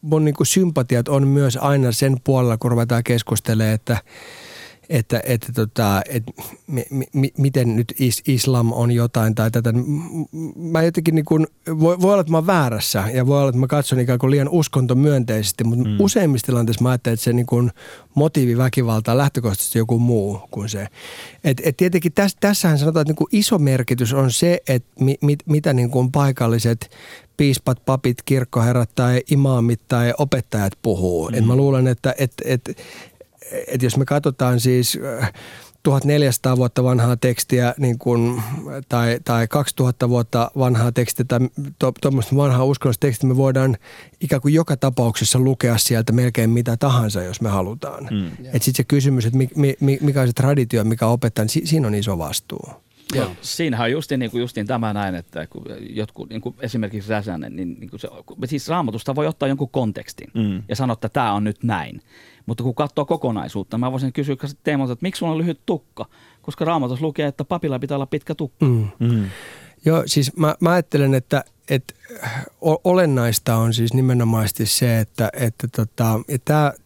mun 0.00 0.24
niin 0.24 0.34
sympatiat 0.42 1.08
on 1.08 1.28
myös 1.28 1.58
aina 1.60 1.92
sen 1.92 2.16
puolella, 2.24 2.56
kun 2.56 2.70
ruvetaan 2.70 3.04
keskustelemaan, 3.04 3.74
että 3.74 3.98
että, 4.90 5.22
että 5.24 5.52
tota, 5.52 6.02
et, 6.08 6.22
mi, 6.66 6.84
mi, 7.12 7.32
miten 7.38 7.76
nyt 7.76 7.94
is, 7.98 8.22
islam 8.28 8.72
on 8.72 8.92
jotain 8.92 9.34
tai 9.34 9.50
tätä. 9.50 9.72
Mä 10.56 10.82
jotenkin 10.82 11.14
niin 11.14 11.24
kuin, 11.24 11.46
voi, 11.80 12.00
voi 12.00 12.12
olla, 12.12 12.20
että 12.20 12.30
mä 12.30 12.36
oon 12.36 12.46
väärässä 12.46 13.04
ja 13.14 13.26
voi 13.26 13.38
olla, 13.38 13.48
että 13.48 13.60
mä 13.60 13.66
katson 13.66 14.00
ikään 14.00 14.18
kuin 14.18 14.30
liian 14.30 14.48
uskontomyönteisesti, 14.48 15.64
mutta 15.64 15.88
mm. 15.88 15.96
useimmissa 16.00 16.46
tilanteissa 16.46 16.82
mä 16.82 16.88
ajattelen, 16.88 17.14
että 17.14 17.24
se 17.24 17.32
niin 17.32 17.46
kuin 17.46 17.70
motiivi 18.14 18.58
väkivaltaa 18.58 19.16
lähtökohtaisesti 19.16 19.78
joku 19.78 19.98
muu 19.98 20.40
kuin 20.50 20.68
se. 20.68 20.86
Et, 21.44 21.60
et 21.64 21.76
tietenkin 21.76 22.12
täs, 22.12 22.36
tässähän 22.40 22.78
sanotaan, 22.78 23.02
että 23.02 23.10
niin 23.10 23.16
kuin 23.16 23.28
iso 23.32 23.58
merkitys 23.58 24.12
on 24.12 24.30
se, 24.30 24.60
että 24.68 25.04
mi, 25.04 25.16
mit, 25.22 25.38
mitä 25.46 25.72
niin 25.72 25.90
kuin 25.90 26.12
paikalliset 26.12 26.90
piispat, 27.40 27.84
papit, 27.84 28.22
kirkkoherrat 28.24 28.90
tai 28.94 29.22
imaamit 29.30 29.80
tai 29.88 30.14
opettajat 30.18 30.72
puhuu. 30.82 31.28
Mm. 31.28 31.38
Et 31.38 31.46
mä 31.46 31.56
luulen, 31.56 31.86
että 31.86 32.14
et, 32.18 32.32
et, 32.44 32.78
et 33.66 33.82
jos 33.82 33.96
me 33.96 34.04
katsotaan 34.04 34.60
siis 34.60 34.98
1400 35.82 36.52
äh, 36.52 36.58
vuotta 36.58 36.84
vanhaa 36.84 37.16
tekstiä 37.16 37.74
niin 37.78 37.98
kun, 37.98 38.42
tai, 38.88 39.18
tai 39.24 39.48
2000 39.48 40.08
vuotta 40.08 40.50
vanhaa 40.58 40.92
tekstiä 40.92 41.24
tai 41.28 41.40
tuommoista 42.00 42.30
to, 42.30 42.36
vanhaa 42.36 42.64
uskonnollista 42.64 43.06
tekstiä, 43.06 43.28
me 43.28 43.36
voidaan 43.36 43.76
ikään 44.20 44.42
kuin 44.42 44.54
joka 44.54 44.76
tapauksessa 44.76 45.38
lukea 45.38 45.78
sieltä 45.78 46.12
melkein 46.12 46.50
mitä 46.50 46.76
tahansa, 46.76 47.22
jos 47.22 47.40
me 47.40 47.48
halutaan. 47.48 48.08
Mm. 48.10 48.26
Että 48.26 48.64
sitten 48.64 48.74
se 48.74 48.84
kysymys, 48.84 49.26
että 49.26 49.38
mi, 49.38 49.74
mi, 49.80 49.98
mikä 50.00 50.20
on 50.20 50.26
se 50.26 50.32
traditio, 50.32 50.84
mikä 50.84 51.06
opettaa, 51.06 51.44
niin 51.44 51.66
siinä 51.66 51.86
on 51.86 51.94
iso 51.94 52.18
vastuu. 52.18 52.70
Joo. 53.14 53.30
Siinähän 53.40 53.84
on 53.84 53.92
justiin, 53.92 54.20
niin 54.20 54.30
kuin, 54.30 54.40
justiin 54.40 54.66
tämä 54.66 54.92
näin, 54.92 55.14
että 55.14 55.46
kun 55.46 55.64
jotkut, 55.90 56.30
niin 56.30 56.40
kuin 56.40 56.54
esimerkiksi 56.60 57.10
Räsänen, 57.10 57.56
niin, 57.56 57.76
niin 57.80 57.90
kuin 57.90 58.00
se, 58.00 58.08
siis 58.44 58.68
raamatusta 58.68 59.14
voi 59.14 59.26
ottaa 59.26 59.48
jonkun 59.48 59.70
kontekstin 59.70 60.30
mm. 60.34 60.62
ja 60.68 60.76
sanoa, 60.76 60.92
että 60.92 61.08
tämä 61.08 61.32
on 61.32 61.44
nyt 61.44 61.62
näin. 61.62 62.02
Mutta 62.46 62.62
kun 62.62 62.74
katsoo 62.74 63.04
kokonaisuutta, 63.04 63.78
mä 63.78 63.92
voisin 63.92 64.12
kysyä 64.12 64.36
Teemolta, 64.62 64.92
että 64.92 65.02
miksi 65.02 65.18
sulla 65.18 65.32
on 65.32 65.38
lyhyt 65.38 65.60
tukka? 65.66 66.06
Koska 66.42 66.64
raamatus 66.64 67.00
lukee, 67.00 67.26
että 67.26 67.44
papilla 67.44 67.78
pitää 67.78 67.96
olla 67.96 68.06
pitkä 68.06 68.34
tukka. 68.34 68.66
Mm. 68.66 68.88
Mm. 68.98 69.24
Joo, 69.84 70.02
siis 70.06 70.36
mä, 70.36 70.54
mä 70.60 70.70
ajattelen, 70.70 71.14
että, 71.14 71.44
että 71.70 71.94
olennaista 72.84 73.56
on 73.56 73.74
siis 73.74 73.94
nimenomaisesti 73.94 74.66
se, 74.66 75.00
että, 75.00 75.30
että 75.32 75.68
tota, 75.68 76.20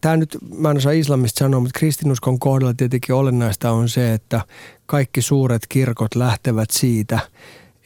tämä, 0.01 0.17
nyt, 0.17 0.37
mä 0.57 0.71
en 0.71 0.77
osaa 0.77 0.91
islamista 0.91 1.39
sanoa, 1.39 1.59
mutta 1.59 1.79
kristinuskon 1.79 2.39
kohdalla 2.39 2.73
tietenkin 2.73 3.15
olennaista 3.15 3.71
on 3.71 3.89
se, 3.89 4.13
että 4.13 4.41
kaikki 4.85 5.21
suuret 5.21 5.67
kirkot 5.69 6.15
lähtevät 6.15 6.71
siitä, 6.71 7.19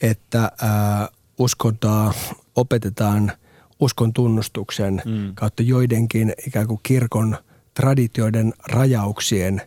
että 0.02 0.52
ää, 0.62 1.08
uskontoa 1.38 2.14
opetetaan 2.56 3.32
uskon 3.80 4.12
tunnustuksen 4.12 5.02
mm. 5.04 5.34
kautta 5.34 5.62
joidenkin 5.62 6.32
ikään 6.46 6.66
kuin 6.66 6.80
kirkon 6.82 7.36
traditioiden 7.74 8.52
rajauksien 8.68 9.62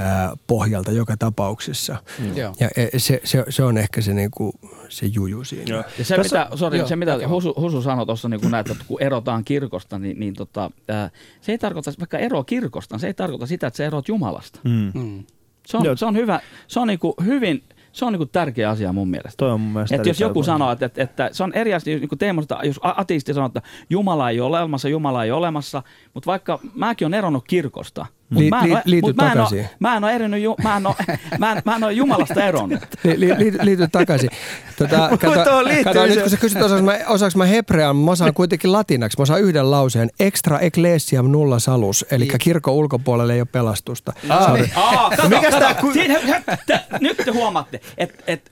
ää, 0.00 0.36
pohjalta 0.46 0.92
joka 0.92 1.16
tapauksessa. 1.16 1.96
Mm. 2.18 2.36
Ja 2.36 2.52
e, 2.76 2.98
se, 2.98 3.20
se, 3.24 3.44
se 3.48 3.62
on 3.64 3.78
ehkä 3.78 4.00
se, 4.00 4.14
niin 4.14 4.30
kuin, 4.30 4.52
se 4.88 5.06
juju 5.06 5.44
siinä. 5.44 5.64
Joo. 5.68 5.84
Ja 5.98 6.04
se, 6.04 6.16
Tässä, 6.16 6.44
mitä, 6.44 6.56
sorry, 6.56 6.78
joo, 6.78 6.88
se, 6.88 6.96
mitä 6.96 7.28
Husu, 7.28 7.54
Husu 7.56 7.82
sanoi 7.82 8.06
tuossa, 8.06 8.28
niin 8.28 8.40
kun 8.40 8.50
näet, 8.50 8.70
että 8.70 8.84
kun 8.88 9.02
erotaan 9.02 9.44
kirkosta, 9.44 9.98
niin, 9.98 10.20
niin 10.20 10.34
tota, 10.34 10.70
ää, 10.88 11.10
se 11.40 11.52
ei 11.52 11.58
tarkoita, 11.58 11.92
vaikka 11.98 12.18
ero 12.18 12.44
kirkosta, 12.44 12.98
se 12.98 13.06
ei 13.06 13.14
tarkoita 13.14 13.46
sitä, 13.46 13.66
että 13.66 13.76
se 13.76 13.86
erot 13.86 14.08
Jumalasta. 14.08 14.60
Mm. 14.64 14.92
Mm. 14.94 15.24
Se, 15.66 15.76
on, 15.76 15.98
se 15.98 16.06
on 16.06 16.16
hyvä, 16.16 16.40
se 16.66 16.80
on 16.80 16.88
niin 16.88 16.98
kuin 16.98 17.14
hyvin 17.24 17.62
se 17.92 18.04
on 18.04 18.12
niin 18.12 18.18
kuin 18.18 18.30
tärkeä 18.30 18.70
asia 18.70 18.92
mun 18.92 19.10
mielestä. 19.10 19.36
Toi 19.36 19.50
on 19.50 19.60
mun 19.60 19.72
mielestä 19.72 19.96
että 19.96 20.08
jos 20.08 20.20
joku 20.20 20.42
sanoo, 20.42 20.72
että, 20.72 20.86
että, 20.86 21.02
että, 21.02 21.28
se 21.32 21.44
on 21.44 21.52
eri 21.54 21.74
asia, 21.74 21.98
niin 21.98 22.08
kuin 22.08 22.18
Teemu, 22.18 22.42
jos 22.62 22.80
ateisti 22.82 23.34
sanoo, 23.34 23.46
että 23.46 23.62
Jumala 23.90 24.30
ei 24.30 24.40
ole 24.40 24.58
olemassa, 24.58 24.88
Jumala 24.88 25.24
ei 25.24 25.30
ole 25.30 25.38
olemassa, 25.38 25.82
mutta 26.14 26.26
vaikka 26.26 26.58
mäkin 26.74 27.06
olen 27.06 27.18
eronnut 27.18 27.44
kirkosta, 27.46 28.06
Mut 28.30 28.42
li, 28.42 28.50
li, 28.50 28.76
liity 28.84 29.06
mut 29.06 29.16
mä 29.16 29.22
en 29.22 29.28
takaisin. 29.32 29.58
Ole, 29.58 29.68
mä 29.78 29.96
en 29.96 30.04
ole 30.04 30.12
erinyt, 30.12 30.42
ju, 30.42 30.56
mä 30.62 30.76
en 30.76 30.86
ole, 30.86 30.94
mä 31.38 31.52
en, 31.52 31.62
mä 31.64 31.76
en 31.76 31.84
ole 31.84 31.92
Jumalasta 31.92 32.44
eronnut. 32.44 32.80
li, 33.04 33.20
li, 33.20 33.38
liity, 33.38 33.58
liity 33.62 33.88
takaisin. 33.92 34.30
Tota, 34.78 34.96
kato, 35.20 35.34
kato, 35.34 35.62
nyt 36.06 36.20
kun 36.20 36.30
sä 36.30 36.36
kysyt 36.36 36.62
osaaks 36.62 36.82
mä, 36.82 36.98
osaaks 37.06 37.36
mä 37.36 37.44
hebrean, 37.44 37.96
mä 37.96 38.10
osaan 38.10 38.34
kuitenkin 38.34 38.72
latinaksi. 38.72 39.18
Mä 39.18 39.22
osaan 39.22 39.40
yhden 39.40 39.70
lauseen. 39.70 40.10
Extra 40.20 40.58
ecclesiam 40.58 41.26
nulla 41.26 41.58
salus. 41.58 42.06
Eli 42.10 42.24
niin. 42.24 42.38
kirkon 42.38 42.74
ulkopuolelle 42.74 43.34
ei 43.34 43.40
ole 43.40 43.48
pelastusta. 43.52 44.12
Aa, 44.28 44.52
niin. 44.52 44.70
Aa, 44.76 45.10
kato, 45.10 45.28
Mikäs 45.28 45.54
kato, 45.54 45.80
Ku... 45.80 45.92
Siin, 45.92 46.16
nyt 47.00 47.16
te 47.16 47.30
huomaatte, 47.30 47.80
että 47.98 48.24
et, 48.26 48.50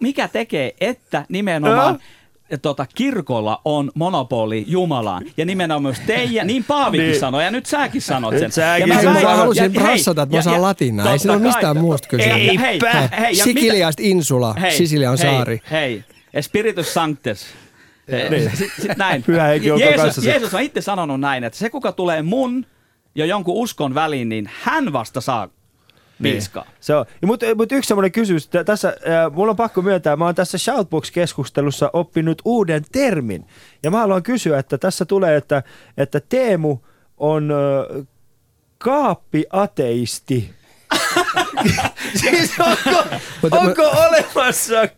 mikä 0.00 0.28
tekee, 0.28 0.74
että 0.80 1.26
nimenomaan 1.28 1.98
tota, 2.62 2.86
kirkolla 2.94 3.60
on 3.64 3.90
monopoli 3.94 4.64
Jumalaan. 4.66 5.24
Ja 5.36 5.44
nimenomaan 5.44 5.82
myös 5.82 6.00
teidän, 6.06 6.46
niin 6.46 6.64
Paavikin 6.64 7.06
niin. 7.06 7.20
sanoi, 7.20 7.44
ja 7.44 7.50
nyt 7.50 7.66
säkin 7.66 8.02
sanot 8.02 8.38
sen. 8.38 8.52
Säkin. 8.52 8.88
Ja 8.88 8.94
mä, 8.94 9.02
mä, 9.02 9.20
mä 9.20 9.36
halusin 9.36 9.72
brassata, 9.72 10.22
että 10.22 10.36
mä 10.36 10.42
saan 10.42 10.62
latinaa. 10.62 11.12
Ei 11.12 11.18
siinä 11.18 11.32
ole 11.32 11.42
mistään 11.42 11.76
muusta 11.76 12.08
kyse. 12.08 12.22
Ei, 12.22 12.60
hei, 12.60 12.80
hei, 13.20 13.34
Sikiliasta 13.34 14.02
insula, 14.04 14.54
hei, 14.60 14.72
Sisilian 14.72 15.18
hei, 15.18 15.30
saari. 15.30 15.60
Hei, 15.70 16.04
Spiritus 16.40 16.94
Sanctes. 16.94 17.46
Niin. 18.30 18.50
Sitten 18.56 18.96
näin. 18.98 19.22
Pyhä 19.22 19.44
henki 19.44 19.70
on 19.70 19.80
Jeesus, 19.80 20.24
Jeesus 20.24 20.54
on 20.54 20.62
itse 20.62 20.80
sanonut 20.80 21.20
näin, 21.20 21.44
että 21.44 21.58
se 21.58 21.70
kuka 21.70 21.92
tulee 21.92 22.22
mun 22.22 22.66
ja 23.14 23.26
jonkun 23.26 23.54
uskon 23.54 23.94
väliin, 23.94 24.28
niin 24.28 24.50
hän 24.62 24.92
vasta 24.92 25.20
saa 25.20 25.48
piiskaa. 26.22 26.64
Niin. 26.64 26.74
Se 26.80 26.94
on. 26.94 27.06
Mutta 27.26 27.46
mut 27.54 27.72
yksi 27.72 27.88
semmoinen 27.88 28.12
kysymys. 28.12 28.48
Tässä, 28.66 28.88
äh, 28.88 29.32
mulla 29.32 29.50
on 29.50 29.56
pakko 29.56 29.82
myöntää, 29.82 30.16
mä 30.16 30.24
oon 30.24 30.34
tässä 30.34 30.58
Shoutbox-keskustelussa 30.58 31.90
oppinut 31.92 32.42
uuden 32.44 32.84
termin. 32.92 33.46
Ja 33.82 33.90
mä 33.90 33.98
haluan 33.98 34.22
kysyä, 34.22 34.58
että 34.58 34.78
tässä 34.78 35.04
tulee, 35.04 35.36
että, 35.36 35.62
että 35.96 36.20
Teemu 36.20 36.78
on 37.16 37.50
äh, 37.50 38.06
kaappiateisti. 38.78 40.50
siis 42.20 42.52
onko, 42.60 43.04
onko 43.50 43.82
olemassa 43.82 44.88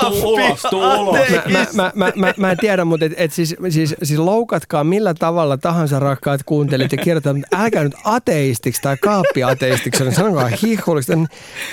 Tuu 0.00 0.32
ulos, 0.32 0.62
tuu 0.70 1.00
ulos. 1.00 1.28
Mä, 1.52 1.66
mä, 1.72 1.92
mä, 1.94 2.12
mä, 2.16 2.34
mä 2.36 2.50
en 2.50 2.56
tiedä, 2.56 2.84
mutta 2.84 3.06
et, 3.06 3.12
et 3.16 3.32
siis, 3.32 3.56
siis, 3.70 3.94
siis 4.02 4.20
loukatkaa 4.20 4.84
millä 4.84 5.14
tavalla 5.14 5.56
tahansa 5.56 5.98
rakkaat 5.98 6.40
kuuntelijat 6.46 6.92
ja 6.92 6.98
kirjoittaa, 6.98 7.32
mutta 7.32 7.56
älkää 7.62 7.84
nyt 7.84 7.94
ateistiksi 8.04 8.82
tai 8.82 8.96
kaappiateistiksi, 8.96 10.12
sanokaa 10.12 10.50
hihuliksi. 10.62 11.16
Mä, 11.16 11.26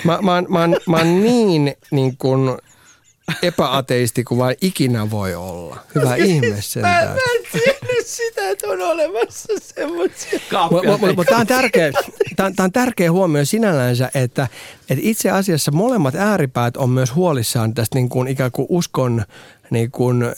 mä, 0.04 0.18
mä, 0.22 0.42
mä, 0.48 0.76
mä 0.86 0.96
oon 0.96 1.20
niin, 1.20 1.74
niin 1.90 2.16
kuin, 2.16 2.58
epäateisti 3.42 4.24
kuin 4.24 4.38
vain 4.38 4.56
ikinä 4.60 5.10
voi 5.10 5.34
olla. 5.34 5.76
Hyvä 5.94 6.14
ihme 6.16 6.56
sentään. 6.60 7.08
Mä, 7.08 7.14
mä 7.14 7.79
sitä, 8.16 8.48
että 8.48 8.66
on 8.66 8.82
olemassa 8.82 9.52
semmoisia. 9.62 10.40
Mutta 10.70 11.24
tämä 11.24 11.40
on 11.40 11.46
tärkeä, 11.46 11.92
tämä 12.36 12.64
on 12.64 12.72
tärkeä 12.72 13.12
huomio 13.12 13.44
sinällänsä, 13.44 14.10
että, 14.14 14.48
että 14.90 15.02
itse 15.04 15.30
asiassa 15.30 15.72
molemmat 15.72 16.14
ääripäät 16.14 16.76
on 16.76 16.90
myös 16.90 17.14
huolissaan 17.14 17.74
tästä 17.74 17.98
niin 17.98 18.08
kuin 18.08 18.28
ikään 18.28 18.50
kuin 18.52 18.66
uskon 18.68 19.24
niin 19.70 19.90
kuin 19.90 20.22
eh, 20.22 20.32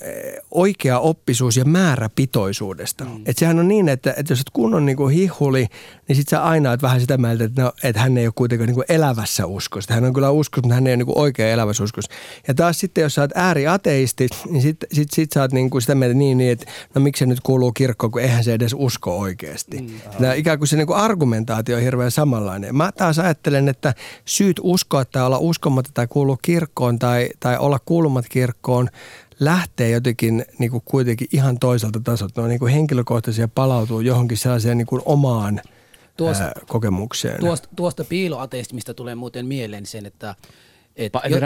oikea 0.50 0.98
oppisuus 0.98 1.56
ja 1.56 1.64
määräpitoisuudesta. 1.64 3.04
Mm. 3.04 3.22
Et 3.26 3.38
sehän 3.38 3.58
on 3.58 3.68
niin, 3.68 3.88
että, 3.88 4.14
että 4.16 4.32
jos 4.32 4.40
et 4.40 4.50
kunnon 4.52 4.86
niin 4.86 4.96
kuin 4.96 5.14
hihuli, 5.14 5.66
niin 6.08 6.16
sit 6.16 6.28
sä 6.28 6.42
aina 6.42 6.70
oot 6.70 6.82
vähän 6.82 7.00
sitä 7.00 7.18
mieltä, 7.18 7.44
että, 7.44 7.62
no, 7.62 7.72
että 7.84 8.00
hän 8.00 8.18
ei 8.18 8.26
ole 8.26 8.32
kuitenkaan 8.36 8.66
niin 8.66 8.74
kuin 8.74 8.84
elävässä 8.88 9.46
uskossa. 9.46 9.94
Hän 9.94 10.04
on 10.04 10.12
kyllä 10.12 10.30
uskossa, 10.30 10.62
mutta 10.62 10.74
hän 10.74 10.86
ei 10.86 10.90
ole 10.90 10.96
niin 10.96 11.06
kuin 11.06 11.18
oikea 11.18 11.52
elävässä 11.52 11.84
uskossa. 11.84 12.12
Ja 12.48 12.54
taas 12.54 12.80
sitten, 12.80 13.02
jos 13.02 13.14
sä 13.14 13.20
oot 13.20 13.30
ääriateisti, 13.34 14.28
niin 14.50 14.62
sit, 14.62 14.76
sit, 14.92 15.08
sit 15.12 15.32
sä 15.32 15.40
oot 15.40 15.52
niin 15.52 15.70
kuin 15.70 15.82
sitä 15.82 15.94
mieltä 15.94 16.14
niin, 16.14 16.38
niin, 16.38 16.52
että 16.52 16.66
no 16.94 17.00
miksi 17.00 17.18
se 17.18 17.26
nyt 17.26 17.40
kuuluu 17.40 17.72
kirkkoon, 17.72 18.12
kun 18.12 18.22
eihän 18.22 18.44
se 18.44 18.54
edes 18.54 18.74
usko 18.78 19.18
oikeasti. 19.18 19.80
Mm. 19.80 19.90
Ja 20.20 20.34
ikään 20.34 20.58
kuin 20.58 20.68
se 20.68 20.76
niin 20.76 20.86
kuin 20.86 20.96
argumentaatio 20.96 21.76
on 21.76 21.82
hirveän 21.82 22.10
samanlainen. 22.10 22.76
Mä 22.76 22.92
taas 22.92 23.18
ajattelen, 23.18 23.68
että 23.68 23.94
syyt 24.24 24.60
uskoa 24.62 25.04
tai 25.04 25.26
olla 25.26 25.38
uskomatta 25.38 25.90
tai 25.94 26.06
kuulua 26.06 26.36
kirkkoon 26.42 26.98
tai, 26.98 27.28
tai 27.40 27.58
olla 27.58 27.78
kuulumat 27.84 28.26
kirkkoon– 28.28 28.88
lähtee 29.40 29.90
jotenkin 29.90 30.44
niin 30.58 30.70
kuin 30.70 30.82
kuitenkin 30.84 31.28
ihan 31.32 31.58
toiselta 31.58 32.00
tasolta. 32.04 32.40
Ne 32.40 32.44
on 32.44 32.50
niin 32.50 32.58
kuin 32.58 32.72
henkilökohtaisia 32.72 33.48
palautuu 33.48 34.00
johonkin 34.00 34.38
sellaiseen 34.38 34.78
niin 34.78 34.86
kuin 34.86 35.02
omaan 35.04 35.60
tuosta, 36.16 36.44
ää, 36.44 36.52
kokemukseen. 36.68 37.40
Tuosta, 37.40 37.68
tuosta 37.76 38.04
piiloateistimista 38.04 38.94
tulee 38.94 39.14
muuten 39.14 39.46
mieleen 39.46 39.86
sen, 39.86 40.06
että 40.06 40.34
et 40.96 41.12
jo, 41.30 41.38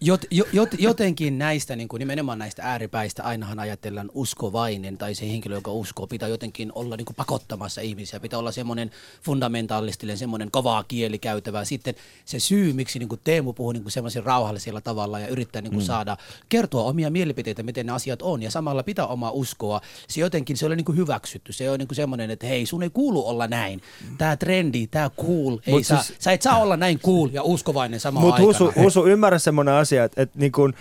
jo, 0.00 0.18
jo, 0.30 0.44
jo, 0.52 0.66
jotenkin 0.78 1.38
näistä, 1.38 1.76
niin 1.76 1.88
kuin 1.88 2.00
nimenomaan 2.00 2.38
näistä 2.38 2.62
ääripäistä, 2.62 3.22
ainahan 3.22 3.58
ajatellaan 3.58 4.10
uskovainen 4.14 4.98
tai 4.98 5.14
se 5.14 5.28
henkilö, 5.28 5.54
joka 5.54 5.70
uskoo, 5.72 6.06
pitää 6.06 6.28
jotenkin 6.28 6.72
olla 6.74 6.96
niin 6.96 7.04
kuin 7.04 7.16
pakottamassa 7.16 7.80
ihmisiä. 7.80 8.20
Pitää 8.20 8.38
olla 8.38 8.52
semmoinen 8.52 8.90
fundamentaalistinen, 9.22 10.18
semmoinen 10.18 10.50
kovaa 10.50 10.84
kieli 10.84 11.18
käytävä. 11.18 11.64
Sitten 11.64 11.94
se 12.24 12.40
syy, 12.40 12.72
miksi 12.72 12.98
niin 12.98 13.08
kuin 13.08 13.20
Teemu 13.24 13.52
puhuu 13.52 13.72
niin 13.72 13.90
semmoisen 13.90 14.24
rauhallisella 14.24 14.80
tavalla 14.80 15.18
ja 15.18 15.28
yrittää 15.28 15.62
niin 15.62 15.72
kuin 15.72 15.82
mm. 15.82 15.86
saada 15.86 16.16
kertoa 16.48 16.84
omia 16.84 17.10
mielipiteitä, 17.10 17.62
miten 17.62 17.86
ne 17.86 17.92
asiat 17.92 18.22
on 18.22 18.42
ja 18.42 18.50
samalla 18.50 18.82
pitää 18.82 19.06
omaa 19.06 19.30
uskoa. 19.30 19.80
Se 20.08 20.20
jotenkin 20.20 20.56
se 20.56 20.66
oli 20.66 20.76
niin 20.76 20.84
kuin 20.84 20.98
hyväksytty. 20.98 21.52
Se 21.52 21.70
on 21.70 21.78
niin 21.78 21.88
kuin 21.88 21.96
semmoinen, 21.96 22.30
että 22.30 22.46
hei, 22.46 22.66
sun 22.66 22.82
ei 22.82 22.90
kuulu 22.90 23.28
olla 23.28 23.46
näin. 23.46 23.82
Tämä 24.18 24.36
trendi, 24.36 24.86
tämä 24.86 25.10
cool, 25.10 25.58
ei 25.66 25.84
saa, 25.84 26.02
siis... 26.02 26.18
sä 26.18 26.32
et 26.32 26.42
saa 26.42 26.58
olla 26.58 26.76
näin 26.76 26.98
cool 26.98 27.28
ja 27.32 27.42
uskovainen 27.42 28.00
samaan 28.00 28.32
aikana. 28.32 28.79
Husu, 28.82 29.06
ymmärrä 29.06 29.38
semmoinen 29.38 29.74
asia, 29.74 30.04
että, 30.04 30.22
että 30.22 30.38
niin 30.38 30.52
kuin, 30.52 30.74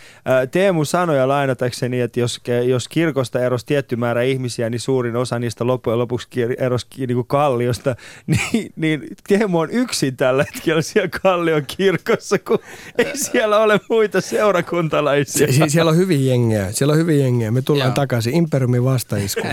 ä, 0.43 0.47
Teemu 0.47 0.85
sanoja 0.85 1.27
lainatakseni, 1.27 2.01
että 2.01 2.19
jos, 2.19 2.41
jos 2.67 2.87
kirkosta 2.87 3.39
erosi 3.39 3.65
tietty 3.65 3.95
määrä 3.95 4.21
ihmisiä, 4.21 4.69
niin 4.69 4.79
suurin 4.79 5.15
osa 5.15 5.39
niistä 5.39 5.67
loppujen 5.67 5.99
lopuksi 5.99 6.27
erosi 6.57 6.87
niin 6.97 7.13
kuin 7.13 7.27
kalliosta, 7.27 7.95
niin, 8.27 8.71
niin 8.75 9.07
Teemu 9.27 9.59
on 9.59 9.69
yksin 9.71 10.17
tällä 10.17 10.45
hetkellä 10.53 10.81
siellä 10.81 11.09
kallion 11.21 11.63
kirkossa, 11.77 12.39
kun 12.39 12.59
ei 12.97 13.17
siellä 13.17 13.59
ole 13.59 13.79
muita 13.89 14.21
seurakuntalaisia. 14.21 15.47
Sie- 15.53 15.69
siellä 15.69 15.91
on 15.91 15.97
hyvin 15.97 16.25
jengiä, 16.27 16.71
siellä 16.71 16.91
on 16.91 16.97
hyvin 16.97 17.19
jengiä. 17.19 17.51
Me 17.51 17.61
tullaan 17.61 17.87
Joo. 17.87 17.95
takaisin 17.95 18.33
Imperiumin 18.33 18.83
vastaisku. 18.83 19.41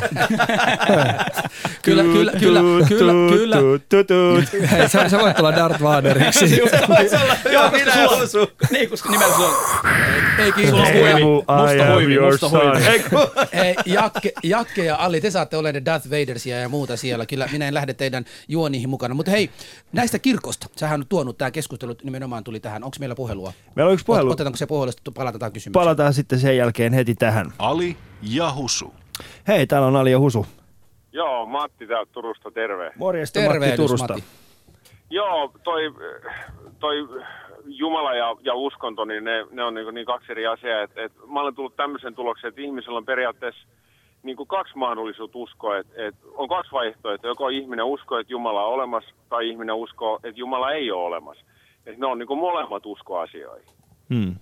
kyllä, 1.83 2.03
kyllä, 2.03 2.33
kyllä, 2.33 2.61
kyllä, 2.89 3.13
kyllä. 3.89 4.43
Hei, 4.71 4.89
sä, 4.89 5.09
sä 5.09 5.19
voit 5.19 5.37
tulla 5.37 5.57
Darth 5.57 5.83
Vaderiksi. 5.83 6.61
Joo, 7.53 7.71
minä 7.71 8.07
Husu. 8.41 8.53
Niin, 8.71 8.91
koska 8.91 9.11
nimellä 9.11 9.37
se 9.37 9.43
on... 9.43 9.55
Ei 10.39 10.53
kiitos. 10.53 10.79
Musta 10.79 11.95
huivi, 11.95 12.19
musta 12.21 12.49
huivi. 12.49 12.85
Jakke, 13.95 14.33
Jakke 14.43 14.85
ja 14.85 14.97
Ali, 14.97 15.21
te 15.21 15.31
saatte 15.31 15.57
olla 15.57 15.73
ne 15.73 15.85
Darth 15.85 16.11
Vadersia 16.11 16.61
ja 16.61 16.69
muuta 16.69 16.97
siellä. 16.97 17.27
Kyllä 17.27 17.49
minä 17.53 17.69
en 17.69 17.75
lähde 17.75 17.95
teidän 17.95 18.25
juoniin 18.49 18.89
mukana. 18.89 19.15
Mutta 19.15 19.31
hei, 19.31 19.51
näistä 19.93 20.19
kirkosta. 20.19 20.67
Sähän 20.77 21.01
on 21.01 21.07
tuonut 21.09 21.39
tämä 21.39 21.51
keskustelu, 21.51 21.95
nimenomaan 22.03 22.45
tuli 22.45 22.61
tähän. 22.61 22.85
Onko 22.85 22.97
meillä 23.01 23.15
puhelua? 23.15 23.53
Meillä 23.77 23.89
on 23.89 23.95
yksi 23.95 24.07
puhelu. 24.07 24.31
Otetaanko 24.31 24.57
se 24.57 24.67
puhelu, 24.67 24.93
palataan 25.15 25.53
kysymykseen? 25.53 25.85
Palataan 25.85 26.15
sitten 26.15 26.39
sen 26.39 26.57
jälkeen 26.57 26.93
heti 26.93 27.15
tähän. 27.15 27.53
Ali 27.59 27.97
ja 28.23 28.53
Husu. 28.53 28.95
Hei, 29.49 29.67
täällä 29.67 29.89
on 29.89 29.97
Ali 29.97 30.13
ja 30.13 30.19
Husu. 30.19 30.47
Joo, 31.13 31.47
Matti 31.47 31.87
täältä 31.87 32.13
Turusta, 32.13 32.51
terve. 32.51 32.93
Morjesta 32.97 33.41
Matti 33.41 33.77
Turusta. 33.77 34.15
Matti. 34.15 34.25
Joo, 35.11 35.53
toi, 35.65 35.83
toi 36.79 37.09
Jumala 37.67 38.15
ja, 38.15 38.37
ja 38.43 38.55
uskonto, 38.55 39.05
niin 39.05 39.25
ne, 39.25 39.47
ne 39.51 39.65
on 39.65 39.75
niin, 39.75 39.95
niin 39.95 40.07
kaksi 40.07 40.33
eri 40.33 40.47
asiaa. 40.47 40.83
Et, 40.83 40.99
et 40.99 41.13
mä 41.27 41.41
olen 41.41 41.55
tullut 41.55 41.77
tämmöisen 41.77 42.15
tuloksen, 42.15 42.49
että 42.49 42.61
ihmisellä 42.61 42.99
on 42.99 43.05
periaatteessa 43.05 43.69
niin 44.23 44.37
kuin 44.37 44.47
kaksi 44.47 44.77
mahdollisuutta 44.77 45.39
uskoa. 45.39 45.77
Et, 45.79 45.87
et 45.97 46.15
on 46.35 46.49
kaksi 46.49 46.73
vaihtoehtoa. 46.73 47.31
Joko 47.31 47.49
ihminen 47.49 47.85
uskoo, 47.85 48.19
että 48.19 48.33
Jumala 48.33 48.67
on 48.67 48.75
olemassa, 48.75 49.15
tai 49.29 49.49
ihminen 49.49 49.75
uskoo, 49.75 50.17
että 50.17 50.41
Jumala 50.41 50.73
ei 50.73 50.91
ole 50.91 51.07
olemassa. 51.07 51.45
Et 51.87 51.99
ne 51.99 52.07
on 52.07 52.19
niin 52.19 52.27
kuin 52.27 52.41
molemmat 52.41 52.87
uskoasioihin. 52.87 53.69
Hmm. 54.15 54.35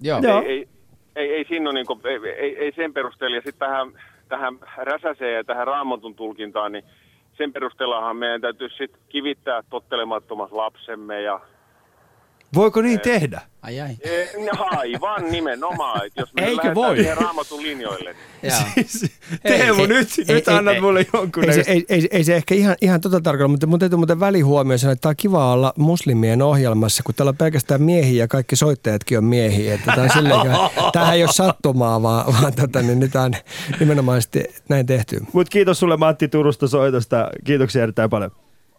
Joo. 0.00 0.20
Ei, 0.42 0.46
ei, 0.46 0.68
ei, 1.16 1.34
ei, 1.34 1.44
siinä 1.44 1.72
niin 1.72 1.86
kuin, 1.86 2.00
ei, 2.04 2.30
ei, 2.30 2.58
ei 2.58 2.72
sen 2.72 2.94
perusteella. 2.94 3.36
Ja 3.36 3.42
sitten 3.42 3.68
tähän, 3.68 3.92
tähän 4.28 4.58
räsäseen 4.76 5.34
ja 5.34 5.44
tähän 5.44 5.66
raamatun 5.66 6.14
tulkintaan, 6.14 6.72
niin 6.72 6.84
sen 7.36 7.52
perusteellahan 7.52 8.16
meidän 8.16 8.40
täytyy 8.40 8.68
sitten 8.68 9.00
kivittää 9.08 9.62
tottelemattomat 9.70 10.52
lapsemme 10.52 11.22
ja 11.22 11.40
Voiko 12.54 12.82
niin 12.82 13.00
tehdä? 13.00 13.40
Ai 13.62 13.80
ai. 13.80 13.96
Eh, 14.00 14.28
no, 14.38 14.66
aivan 14.70 15.30
nimenomaan, 15.30 16.06
että 16.06 16.20
jos 16.20 16.34
me 16.34 16.42
Eikö 16.42 16.56
lähdetään 16.56 16.74
voi? 16.74 17.14
raamatun 17.14 17.62
linjoille. 17.62 18.12
Niin. 18.42 18.52
Joo. 18.52 18.60
Siis, 18.74 19.10
Teemu, 19.42 19.80
Ei, 19.82 19.86
nyt, 19.86 20.08
ei, 20.28 20.34
nyt 20.34 20.48
ei, 20.48 20.54
annat 20.54 20.74
ei, 20.74 20.80
mulle 20.80 21.06
jonkun 21.12 21.44
Ei 21.44 21.52
se, 21.52 21.64
ei, 21.66 21.84
ei, 21.88 22.08
ei 22.10 22.24
se 22.24 22.36
ehkä 22.36 22.54
ihan, 22.54 22.76
ihan 22.80 23.00
tota 23.00 23.20
tarkoita, 23.20 23.48
mutta 23.48 23.66
mun 23.66 23.78
täytyy 23.78 23.96
muuten 23.96 24.20
välihuomioon 24.20 24.78
sanoa, 24.78 24.92
että 24.92 25.02
tämä 25.02 25.10
on 25.10 25.16
kiva 25.16 25.52
olla 25.52 25.72
muslimien 25.76 26.42
ohjelmassa, 26.42 27.02
kun 27.02 27.14
täällä 27.14 27.30
on 27.30 27.36
pelkästään 27.36 27.82
miehiä 27.82 28.22
ja 28.24 28.28
kaikki 28.28 28.56
soittajatkin 28.56 29.18
on 29.18 29.24
miehiä. 29.24 29.74
Että 29.74 29.92
tämä 29.92 30.02
on 30.02 30.10
silleen, 30.10 30.40
tämähän 30.92 31.14
ei 31.14 31.22
ole 31.22 31.32
sattumaa, 31.32 32.02
vaan, 32.02 32.26
vaan 32.26 32.52
tota, 32.52 32.82
niin 32.82 33.00
nyt 33.00 33.14
on 33.14 33.32
nimenomaisesti 33.80 34.44
näin 34.68 34.86
tehty. 34.86 35.20
Mut 35.32 35.48
kiitos 35.48 35.78
sulle 35.78 35.96
Matti 35.96 36.28
Turusta 36.28 36.68
soitosta. 36.68 37.30
Kiitoksia 37.44 37.82
erittäin 37.82 38.10
paljon. 38.10 38.30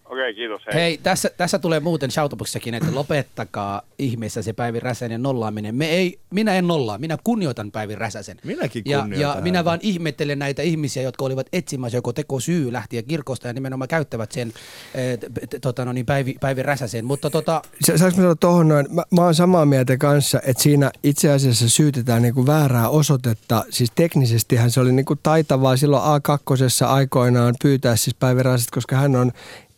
Okei, 0.09 0.33
kiitos. 0.33 0.61
Hei. 0.65 0.81
Hei, 0.81 0.99
tässä, 1.03 1.29
tässä 1.37 1.59
tulee 1.59 1.79
muuten 1.79 2.11
shoutboxissakin, 2.11 2.73
että 2.73 2.95
lopettakaa 2.95 3.81
ihmeessä 3.99 4.41
se 4.41 4.53
Päivi 4.53 4.79
Räsänen 4.79 5.23
nollaaminen. 5.23 5.75
Me 5.75 5.89
ei, 5.89 6.19
minä 6.29 6.55
en 6.55 6.67
nollaa, 6.67 6.97
minä 6.97 7.17
kunnioitan 7.23 7.71
Päivi 7.71 7.95
Räsäsen. 7.95 8.37
Minäkin 8.43 8.83
ja, 8.85 8.99
kunnioitan 8.99 9.37
ja 9.37 9.43
minä 9.43 9.57
häntä. 9.57 9.65
vaan 9.65 9.79
ihmettelen 9.81 10.39
näitä 10.39 10.61
ihmisiä, 10.61 11.03
jotka 11.03 11.25
olivat 11.25 11.47
etsimässä 11.53 11.97
joko 11.97 12.13
tekosyy 12.13 12.73
lähtiä 12.73 13.03
kirkosta 13.03 13.47
ja 13.47 13.53
nimenomaan 13.53 13.87
käyttävät 13.87 14.31
sen 14.31 14.53
eh, 14.95 15.19
tota, 15.61 15.85
no 15.85 15.93
niin, 15.93 16.05
Päivi, 16.05 16.35
Päivi 16.39 16.63
Räsäsen. 16.63 17.05
Mutta 17.05 17.29
tota, 17.29 17.61
Sa- 17.85 17.97
Saanko 17.97 18.17
mä 18.17 18.21
sanoa 18.21 18.35
tuohon 18.35 18.67
noin? 18.67 18.87
Mä, 18.89 19.03
mä 19.11 19.21
oon 19.21 19.35
samaa 19.35 19.65
mieltä 19.65 19.97
kanssa, 19.97 20.39
että 20.45 20.63
siinä 20.63 20.91
itse 21.03 21.31
asiassa 21.31 21.69
syytetään 21.69 22.21
niinku 22.21 22.45
väärää 22.45 22.89
osoitetta. 22.89 23.65
Siis 23.69 23.91
teknisestihän 23.95 24.71
se 24.71 24.79
oli 24.79 24.91
niinku 24.91 25.15
taitavaa 25.15 25.77
silloin 25.77 26.03
A2 26.03 26.85
aikoinaan 26.87 27.55
pyytää 27.61 27.95
siis 27.95 28.15
Päivi 28.19 28.43
Räsästä, 28.43 28.75
koska 28.75 28.95
hän 28.95 29.15
on 29.15 29.31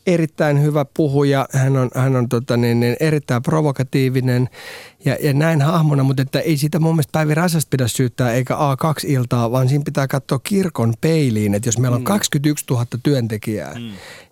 erittäin 0.06 0.62
hyvä 0.62 0.86
puhuja, 0.94 1.48
hän 1.54 1.78
on, 1.78 1.90
hän 1.96 2.16
on 2.16 2.30
tota 2.30 2.58
niin, 2.58 2.80
niin 2.80 2.96
erittäin 3.00 3.44
provokatiivinen 3.44 4.50
ja, 5.06 5.18
ja 5.22 5.34
näin 5.34 5.62
hahmona, 5.62 6.04
mutta 6.04 6.22
että 6.22 6.40
ei 6.40 6.58
sitä 6.58 6.80
mun 6.80 6.96
mielestä 6.96 7.12
Päivi 7.12 7.36
Räsästä 7.36 7.70
pidä 7.70 7.88
syyttää 7.88 8.34
eikä 8.34 8.54
A2-iltaa, 8.54 9.52
vaan 9.52 9.70
siinä 9.70 9.84
pitää 9.84 10.08
katsoa 10.08 10.40
kirkon 10.44 10.94
peiliin, 11.02 11.54
että 11.54 11.68
jos 11.68 11.78
meillä 11.78 11.98
on 11.98 12.04
21 12.04 12.66
000 12.70 12.86
työntekijää 13.04 13.76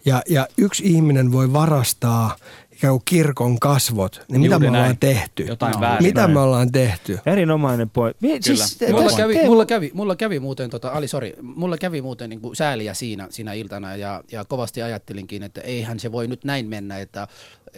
ja, 0.05 0.21
ja 0.29 0.47
yksi 0.57 0.83
ihminen 0.85 1.31
voi 1.31 1.53
varastaa 1.53 2.35
ikään 2.79 2.91
kuin 2.93 3.01
kirkon 3.05 3.59
kasvot, 3.59 4.21
niin 4.31 4.41
mitä 4.41 4.53
Juuri 4.55 4.63
me 4.65 4.69
ollaan 4.69 4.83
näin. 4.85 4.97
tehty? 4.97 5.43
Jotain 5.43 5.79
väärin. 5.79 6.07
Mitä 6.07 6.27
me 6.27 6.39
ollaan 6.39 6.71
tehty? 6.71 7.19
Erinomainen 7.25 7.89
pointti. 7.89 8.27
Siis, 8.41 8.75
Kyllä. 8.79 8.91
mulla, 8.93 9.17
kävi, 9.17 9.45
mulla, 9.45 9.65
kävi, 9.65 9.91
mulla 9.93 10.15
kävi 10.15 10.39
muuten, 10.39 10.69
tota, 10.69 10.89
Ali, 10.89 11.07
sorry, 11.07 11.33
mulla 11.41 11.77
kävi 11.77 12.01
muuten 12.01 12.29
niin 12.29 12.41
kuin 12.41 12.55
sääliä 12.55 12.93
siinä, 12.93 13.27
siinä 13.29 13.53
iltana 13.53 13.95
ja, 13.95 14.23
ja 14.31 14.45
kovasti 14.45 14.81
ajattelinkin, 14.81 15.43
että 15.43 15.61
eihän 15.61 15.99
se 15.99 16.11
voi 16.11 16.27
nyt 16.27 16.43
näin 16.45 16.67
mennä, 16.67 16.99
että 16.99 17.27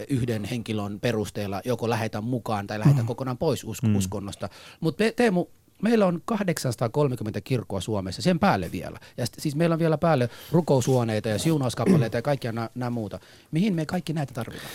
yhden 0.08 0.44
henkilön 0.44 1.00
perusteella 1.00 1.60
joko 1.64 1.90
lähetään 1.90 2.24
mukaan 2.24 2.66
tai 2.66 2.78
lähetään 2.78 3.06
kokonaan 3.06 3.38
pois 3.38 3.64
usk- 3.64 3.88
Mm. 3.88 3.96
uskonnosta. 3.96 4.48
Mutta 4.80 5.04
Teemu, 5.16 5.46
meillä 5.82 6.06
on 6.06 6.22
830 6.24 7.40
kirkkoa 7.40 7.80
Suomessa, 7.80 8.22
sen 8.22 8.38
päälle 8.38 8.72
vielä. 8.72 8.98
Ja 9.16 9.26
sit, 9.26 9.34
siis 9.38 9.56
meillä 9.56 9.72
on 9.72 9.78
vielä 9.78 9.98
päälle 9.98 10.28
rukoushuoneita 10.52 11.28
ja 11.28 11.38
siunauskappaleita 11.38 12.16
ja 12.18 12.22
kaikkia 12.22 12.52
nämä 12.74 12.90
muuta. 12.90 13.18
Mihin 13.50 13.74
me 13.74 13.86
kaikki 13.86 14.12
näitä 14.12 14.34
tarvitaan? 14.34 14.70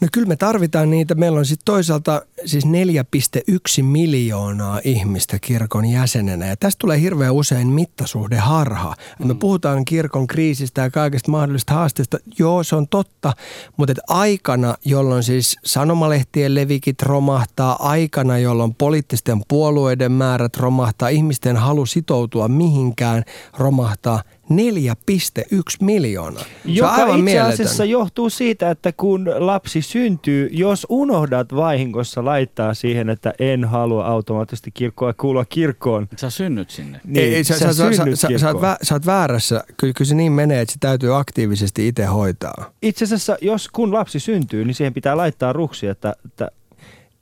No 0.00 0.08
kyllä 0.12 0.28
me 0.28 0.36
tarvitaan 0.36 0.90
niitä. 0.90 1.14
Meillä 1.14 1.38
on 1.38 1.46
sitten 1.46 1.64
toisaalta 1.64 2.22
siis 2.44 2.64
4,1 2.64 3.82
miljoonaa 3.82 4.80
ihmistä 4.84 5.38
kirkon 5.38 5.86
jäsenenä. 5.86 6.46
Ja 6.46 6.56
tästä 6.56 6.78
tulee 6.78 7.00
hirveän 7.00 7.32
usein 7.32 7.68
mittasuhdeharha. 7.68 8.94
Mm. 9.18 9.26
Me 9.26 9.34
puhutaan 9.34 9.84
kirkon 9.84 10.26
kriisistä 10.26 10.80
ja 10.80 10.90
kaikista 10.90 11.30
mahdollisista 11.30 11.74
haasteista. 11.74 12.18
Joo, 12.38 12.62
se 12.62 12.76
on 12.76 12.88
totta. 12.88 13.32
Mutta 13.76 13.92
et 13.92 13.98
aikana, 14.08 14.74
jolloin 14.84 15.22
siis 15.22 15.56
sanomalehtien 15.64 16.54
levikit 16.54 17.02
romahtaa, 17.02 17.88
aikana, 17.88 18.38
jolloin 18.38 18.74
poliittisten 18.74 19.42
puolueiden 19.48 20.12
määrät 20.12 20.56
romahtaa, 20.56 21.08
ihmisten 21.08 21.56
halu 21.56 21.86
sitoutua 21.86 22.48
mihinkään 22.48 23.24
romahtaa, 23.58 24.22
4,1 24.50 25.58
miljoonaa. 25.80 26.42
Se 26.42 26.48
on 26.68 26.74
Joka 26.74 26.90
aivan 26.90 27.08
itse 27.18 27.22
mieletön. 27.24 27.52
asiassa 27.54 27.84
johtuu 27.84 28.30
siitä, 28.30 28.70
että 28.70 28.92
kun 28.92 29.26
lapsi 29.38 29.82
syntyy, 29.82 30.48
jos 30.52 30.86
unohdat 30.88 31.54
vahingossa 31.54 32.24
laittaa 32.24 32.74
siihen, 32.74 33.10
että 33.10 33.32
en 33.38 33.64
halua 33.64 34.06
automaattisesti 34.06 34.70
kirkkoa 34.70 35.12
kuulua 35.12 35.44
kirkkoon, 35.44 36.08
Sä 36.16 36.30
synnyt 36.30 36.70
sinne. 36.70 37.00
niin 37.04 37.24
ei, 37.24 37.34
ei, 37.34 37.44
sä, 37.44 37.54
sä, 37.58 37.58
sä, 37.58 37.72
sä, 37.92 37.96
synnyt 37.96 38.18
sä, 38.20 38.28
sä, 38.36 38.48
oot 38.48 38.60
vä, 38.60 38.76
sä 38.82 38.94
oot 38.94 39.06
väärässä. 39.06 39.64
Kyllä, 39.76 39.92
kyllä 39.92 40.08
se 40.08 40.14
niin 40.14 40.32
menee, 40.32 40.60
että 40.60 40.72
se 40.72 40.78
täytyy 40.80 41.16
aktiivisesti 41.18 41.88
itse 41.88 42.04
hoitaa. 42.04 42.72
Itse 42.82 43.04
asiassa, 43.04 43.36
jos 43.40 43.68
kun 43.68 43.92
lapsi 43.92 44.20
syntyy, 44.20 44.64
niin 44.64 44.74
siihen 44.74 44.94
pitää 44.94 45.16
laittaa 45.16 45.52
ruksi, 45.52 45.86
että, 45.86 46.14
että 46.24 46.48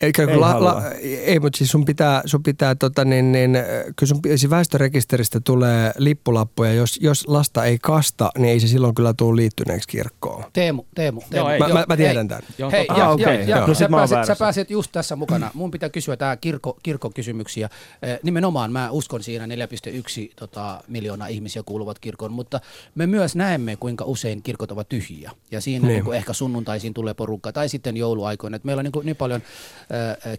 Eikä, 0.01 0.23
Ei 0.23 0.29
ei, 0.29 0.37
la, 0.37 0.65
la, 0.65 0.83
ei, 1.01 1.41
mutta 1.41 1.57
siis 1.57 1.71
sun 1.71 1.85
pitää, 1.85 2.23
sun 2.25 2.43
pitää 2.43 2.75
tota 2.75 3.05
niin, 3.05 3.33
niin, 3.33 3.51
kyllä 3.97 4.09
sun, 4.09 4.21
siis 4.37 4.51
väestörekisteristä 4.51 5.41
tulee 5.41 5.93
lippulappuja. 5.99 6.73
Jos, 6.73 6.99
jos 7.03 7.29
lasta 7.29 7.65
ei 7.65 7.79
kasta, 7.83 8.31
niin 8.39 8.49
ei 8.49 8.61
se 8.61 8.67
silloin 8.69 8.95
kyllä 8.95 9.15
tule 9.17 9.37
liittyneeksi 9.37 9.89
kirkkoon. 9.89 10.45
Teemu, 10.53 10.85
Teemu, 10.95 11.21
Teemu. 11.21 11.37
Joo, 11.37 11.51
ei. 11.51 11.59
Mä, 11.59 11.69
mä, 11.69 11.85
mä 11.89 11.97
tiedän 11.97 12.17
hei, 12.17 12.29
tämän. 12.29 12.43
Joo, 12.59 12.71
Hei, 12.71 12.85
ja, 12.89 12.95
Ah, 12.95 12.99
ja, 12.99 13.09
okei. 13.11 13.49
ja, 13.49 13.57
Joo. 13.57 13.67
No 13.67 13.75
sä, 13.75 13.89
pääset, 13.89 14.25
sä 14.25 14.37
pääset 14.37 14.71
just 14.71 14.93
tässä 14.93 15.17
mukana. 15.17 15.51
Mun 15.55 15.71
pitää 15.71 15.89
kysyä 15.89 16.17
tää 16.17 16.37
kirkko, 16.37 16.79
kirkkokysymyksiä. 16.83 17.69
Eh, 18.03 18.19
Nimenomaan 18.23 18.73
mä 18.73 18.91
uskon 18.91 19.23
siinä 19.23 19.47
4,1 19.47 20.33
tota, 20.37 20.83
miljoonaa 20.89 21.29
ihmisiä 21.29 21.63
kuuluvat 21.67 21.99
kirkon, 21.99 22.33
mutta 22.33 22.61
me 22.95 23.07
myös 23.07 23.37
näemme, 23.37 23.77
kuinka 23.77 24.05
usein 24.05 24.43
kirkot 24.43 24.71
ovat 24.73 24.89
tyhjiä. 24.89 25.31
Ja 25.51 25.61
siinä 25.61 25.89
Niin. 25.89 26.05
niin. 26.05 26.15
ehkä 26.15 26.33
sunnuntaisin 26.33 26.95
tulee 26.95 27.15
porukka 27.15 27.53
tai 27.53 27.69
sitten 27.69 27.97
jouluaikoina. 27.97 28.57
Et 28.57 28.65
meillä 28.65 28.81
on 28.81 28.85
niin, 28.85 29.07
niin 29.07 29.17
paljon 29.17 29.43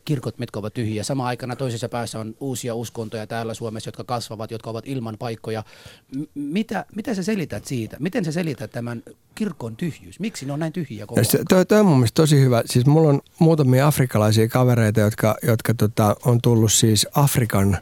kirkot, 0.05 0.39
mitkä 0.39 0.59
ovat 0.59 0.73
tyhjiä. 0.73 1.03
Sama 1.03 1.27
aikana 1.27 1.55
toisessa 1.55 1.89
päässä 1.89 2.19
on 2.19 2.35
uusia 2.39 2.75
uskontoja 2.75 3.27
täällä 3.27 3.53
Suomessa, 3.53 3.87
jotka 3.87 4.03
kasvavat, 4.03 4.51
jotka 4.51 4.69
ovat 4.69 4.87
ilman 4.87 5.15
paikkoja. 5.19 5.63
M- 6.15 6.23
mitä, 6.35 6.85
mitä 6.95 7.13
sä 7.13 7.23
selität 7.23 7.65
siitä? 7.65 7.97
Miten 7.99 8.25
sä 8.25 8.31
selität 8.31 8.71
tämän 8.71 9.03
kirkon 9.35 9.75
tyhjyys? 9.75 10.19
Miksi 10.19 10.45
ne 10.45 10.53
on 10.53 10.59
näin 10.59 10.73
tyhjiä 10.73 11.05
koko 11.05 11.21
Ja 11.21 11.25
se, 11.25 11.39
toi, 11.49 11.65
toi 11.65 11.79
on 11.79 11.85
mun 11.85 11.97
mielestä 11.97 12.21
tosi 12.21 12.39
hyvä. 12.39 12.63
Siis 12.65 12.85
mulla 12.85 13.09
on 13.09 13.21
muutamia 13.39 13.87
afrikkalaisia 13.87 14.47
kavereita, 14.47 14.99
jotka, 14.99 15.35
jotka 15.43 15.73
tota, 15.73 16.15
on 16.25 16.41
tullut 16.41 16.73
siis 16.73 17.07
Afrikan 17.15 17.77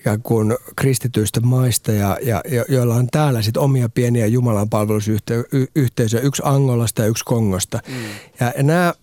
ikään 0.00 0.22
kuin 0.22 0.56
kristityistä 0.76 1.40
maista 1.40 1.92
ja, 1.92 2.18
ja 2.22 2.40
jo, 2.48 2.64
joilla 2.68 2.94
on 2.94 3.06
täällä 3.06 3.42
sit 3.42 3.56
omia 3.56 3.88
pieniä 3.88 4.26
jumalanpalvelusyhteisöjä, 4.26 6.22
yksi 6.22 6.42
Angolasta 6.44 7.02
ja 7.02 7.08
yksi 7.08 7.24
Kongosta. 7.24 7.80
Mm. 7.88 7.94
Ja, 8.40 8.52
ja 8.56 8.62
nämä 8.62 8.94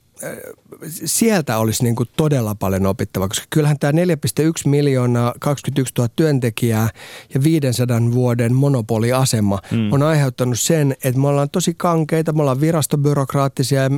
sieltä 1.05 1.57
olisi 1.57 1.83
niin 1.83 1.95
kuin 1.95 2.09
todella 2.17 2.55
paljon 2.55 2.85
opittavaa, 2.85 3.27
koska 3.27 3.45
kyllähän 3.49 3.79
tämä 3.79 3.91
4,1 3.91 4.69
miljoonaa, 4.69 5.33
21 5.39 5.93
000 5.97 6.09
työntekijää 6.15 6.89
ja 7.33 7.43
500 7.43 7.99
vuoden 8.11 8.53
monopoliasema 8.53 9.59
mm. 9.71 9.93
on 9.93 10.03
aiheuttanut 10.03 10.59
sen, 10.59 10.95
että 11.03 11.21
me 11.21 11.27
ollaan 11.27 11.49
tosi 11.49 11.73
kankeita, 11.73 12.33
me 12.33 12.41
ollaan 12.41 12.61
virastobyrokraattisia 12.61 13.83
ja 13.83 13.89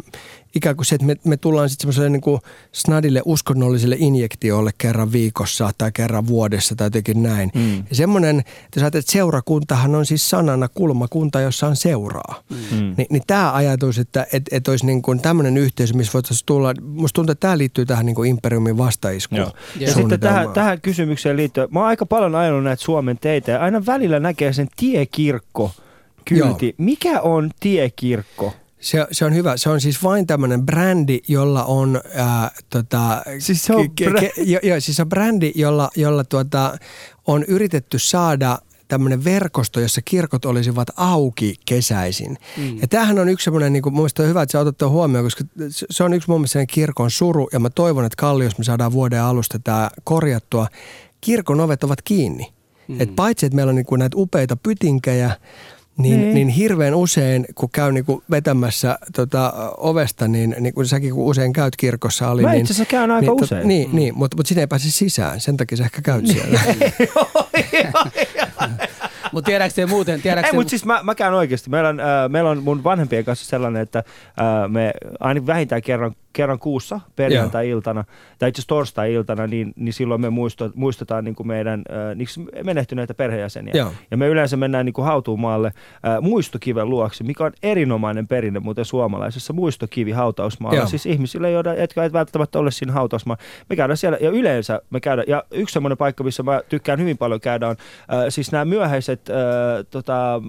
ikään 0.58 0.76
kuin 0.76 0.86
se, 0.86 0.96
että 0.96 1.08
me, 1.08 1.16
me 1.24 1.38
tullaan 1.38 1.70
sitten 1.70 1.82
semmoiselle 1.82 2.10
niin 2.10 2.22
kuin 2.22 2.42
snadille 2.72 3.22
uskonnolliselle 3.26 3.96
injektiolle 4.00 4.72
kerran 4.78 5.12
viikossa 5.12 5.72
tai 5.78 5.92
kerran 5.92 6.28
vuodessa 6.28 6.76
tai 6.76 6.86
jotenkin 6.86 7.24
näin. 7.24 7.52
Mm. 7.56 7.78
Ja 7.90 7.96
semmoinen, 7.96 8.40
että 8.40 8.80
ajattelet, 8.80 9.04
että 9.04 9.12
seurakuntahan 9.12 9.96
on 9.96 10.06
siis 10.06 10.30
sanana 10.30 10.68
kulmakunta, 10.68 11.42
jossa 11.42 11.68
on 11.68 11.76
seuraa. 11.76 12.44
Mm. 12.50 12.96
Ni, 12.98 13.06
niin 13.10 13.24
tämä 13.28 13.54
ajatus, 13.54 14.00
että 14.00 14.28
et, 14.34 14.44
et 14.52 14.68
olisi 14.68 14.86
niin 14.86 15.02
kuin 15.02 15.20
tämmöinen 15.20 15.58
yhteisö, 15.58 15.94
missä 15.94 16.14
voitaisiin 16.14 16.46
tulla, 16.58 16.74
musta 16.82 17.16
tuntuu, 17.16 17.32
että 17.32 17.48
tämä 17.48 17.58
liittyy 17.58 17.86
tähän 17.86 18.06
niin 18.06 18.16
kuin 18.16 18.30
imperiumin 18.30 18.78
vastaiskuun. 18.78 19.42
Joo. 19.42 19.52
Ja 19.80 19.94
sitten 19.94 20.20
tähän, 20.20 20.50
tähän 20.50 20.82
kysymykseen 20.82 21.38
liittyen, 21.38 21.68
mä 21.72 21.80
oon 21.80 21.88
aika 21.88 22.06
paljon 22.06 22.36
ajanut 22.36 22.64
näitä 22.64 22.84
Suomen 22.84 23.18
teitä 23.22 23.52
ja 23.52 23.62
aina 23.62 23.86
välillä 23.86 24.20
näkee 24.20 24.54
sen 24.54 24.68
tiekirkko 24.76 25.72
kylti. 26.26 26.66
Joo. 26.66 26.74
Mikä 26.78 27.22
on 27.22 27.52
tiekirkko? 27.60 28.54
Se, 28.80 29.08
se 29.12 29.26
on 29.26 29.36
hyvä. 29.36 29.58
Se 29.58 29.70
on 29.70 29.82
siis 29.82 30.04
vain 30.04 30.28
tämmöinen 30.28 30.66
brändi, 30.66 31.20
jolla 31.28 31.64
on... 31.64 32.02
Ää, 32.16 32.52
tota, 32.70 33.22
Siis 33.40 33.66
se 33.66 33.76
on 33.76 33.86
ke- 33.86 34.10
brä- 34.10 34.20
ke- 34.20 34.44
jo, 34.46 34.60
jo, 34.64 34.82
siis 34.82 35.00
on 35.00 35.10
brändi, 35.10 35.52
jolla, 35.56 35.90
jolla 35.96 36.24
tuota, 36.24 36.78
on 37.28 37.44
yritetty 37.44 38.00
saada 38.00 38.60
tämmöinen 38.88 39.24
verkosto, 39.24 39.80
jossa 39.80 40.02
kirkot 40.06 40.46
olisivat 40.46 40.88
auki 40.96 41.56
kesäisin. 41.66 42.38
Mm. 42.58 42.78
Ja 42.82 42.88
tämähän 42.88 43.20
on 43.20 43.30
yksi 43.30 43.44
semmoinen, 43.44 43.74
niin 43.74 43.84
kuin, 43.84 43.94
mun 43.94 44.02
mielestä 44.02 44.24
on 44.24 44.30
hyvä, 44.30 44.42
että 44.42 44.52
sä 44.52 44.60
otat 44.60 44.90
huomioon, 44.90 45.26
koska 45.26 45.44
se- 45.70 46.04
on 46.04 46.14
yksi 46.14 46.30
mun 46.30 46.40
mielestä 46.40 46.66
kirkon 46.66 47.12
suru, 47.12 47.50
ja 47.54 47.60
mä 47.60 47.70
toivon, 47.70 48.06
että 48.06 48.16
Kallios 48.18 48.58
me 48.58 48.64
saadaan 48.64 48.92
vuoden 48.92 49.22
alusta 49.22 49.60
tämä 49.60 49.90
korjattua. 50.04 50.68
Kirkon 51.22 51.60
ovet 51.60 51.84
ovat 51.84 52.02
kiinni. 52.02 52.54
Mm. 52.88 53.02
Et 53.02 53.16
paitsi, 53.16 53.46
että 53.46 53.56
meillä 53.56 53.70
on 53.70 53.76
niin 53.76 53.86
kuin 53.86 54.00
näitä 54.00 54.18
upeita 54.18 54.56
pytinkejä, 54.56 55.32
niin, 55.98 56.22
niin. 56.22 56.34
niin 56.34 56.48
hirveän 56.48 56.96
usein, 56.96 57.46
kun 57.56 57.70
käy 57.72 57.92
niin 57.92 58.06
kuin 58.06 58.24
vetämässä 58.32 59.00
tota, 59.16 59.54
ovesta, 59.78 60.28
niin, 60.28 60.56
niin 60.60 60.74
kuin 60.74 60.88
säkin 60.88 61.14
kun 61.14 61.26
usein 61.26 61.54
käyt 61.54 61.76
kirkossa 61.76 62.30
oli. 62.30 62.42
Mä 62.42 62.52
niin, 62.52 62.62
itse 62.62 62.74
asiassa 62.74 62.92
käyn 62.92 63.12
aika 63.12 63.32
niin, 63.32 63.44
usein. 63.44 63.68
Niin, 63.68 63.90
niin 63.94 64.18
mutta, 64.18 64.38
mutta 64.38 64.48
sinne 64.48 64.62
ei 64.62 64.68
pääse 64.68 64.92
sisään, 64.92 65.40
sen 65.40 65.58
takia 65.58 65.78
sä 65.78 65.84
ehkä 65.84 66.02
käyt 66.02 66.28
siellä. 66.28 66.60
Mutta 69.32 69.46
tiedätkö 69.46 69.74
te 69.76 69.86
muuten, 69.86 70.22
tiedätkö 70.22 70.48
Ei, 70.48 70.54
mutta 70.54 70.70
siis 70.70 70.86
mä, 70.86 71.00
mä 71.04 71.16
käyn 71.16 71.34
oikeasti. 71.34 71.70
Meillä 71.70 71.90
on, 71.90 72.00
äh, 72.00 72.06
meillä 72.30 72.50
on 72.50 72.64
mun 72.64 72.84
vanhempien 72.84 73.26
kanssa 73.26 73.46
sellainen, 73.46 73.82
että 73.82 74.00
äh, 74.00 74.70
me 74.70 74.94
aina 75.20 75.46
vähintään 75.46 75.82
kerran 75.82 76.16
kerran 76.38 76.60
kuussa 76.60 77.00
perjantai-iltana, 77.16 78.04
tai 78.40 78.50
itse 78.50 78.60
asiassa 78.60 78.68
torstai-iltana, 78.68 79.48
niin, 79.48 79.74
niin 79.76 79.94
silloin 79.94 80.22
me 80.22 80.30
muistetaan 80.76 81.24
niin 81.24 81.36
kuin 81.36 81.48
meidän 81.48 81.84
äh, 81.92 82.64
menehtyneitä 82.64 83.14
perheenjäseniä. 83.14 83.74
Joo. 83.78 83.92
Ja 84.12 84.18
me 84.18 84.28
yleensä 84.28 84.58
mennään 84.58 84.86
niin 84.86 84.94
kuin 84.94 85.06
hautuumaalle 85.06 85.68
äh, 85.68 86.22
muistokiven 86.22 86.90
luoksi, 86.90 87.24
mikä 87.24 87.44
on 87.44 87.52
erinomainen 87.64 88.28
perinne 88.28 88.60
muuten 88.60 88.86
suomalaisessa 88.86 89.54
muistokivi 89.54 90.12
hautausmaalla. 90.12 90.80
Joo. 90.80 90.88
Siis 90.88 91.06
ihmisille, 91.06 91.52
jotka, 91.52 91.74
jotka 91.74 92.04
eivät 92.04 92.14
välttämättä 92.14 92.60
ole 92.60 92.72
siinä 92.72 92.94
hautausmaalla. 92.94 93.44
Me 93.70 93.76
käydään 93.76 93.98
siellä, 93.98 94.18
ja 94.22 94.30
yleensä 94.30 94.82
me 94.90 95.00
käydään, 95.00 95.26
ja 95.28 95.44
yksi 95.52 95.74
semmoinen 95.74 95.98
paikka, 95.98 96.24
missä 96.24 96.44
mä 96.44 96.62
tykkään 96.70 97.00
hyvin 97.00 97.18
paljon 97.18 97.40
käydä, 97.40 97.68
on 97.68 97.76
äh, 98.14 98.26
siis 98.30 98.52
nämä 98.52 98.66
myöhäiset, 98.66 99.30
äh, 99.30 99.36
tota, 99.92 100.42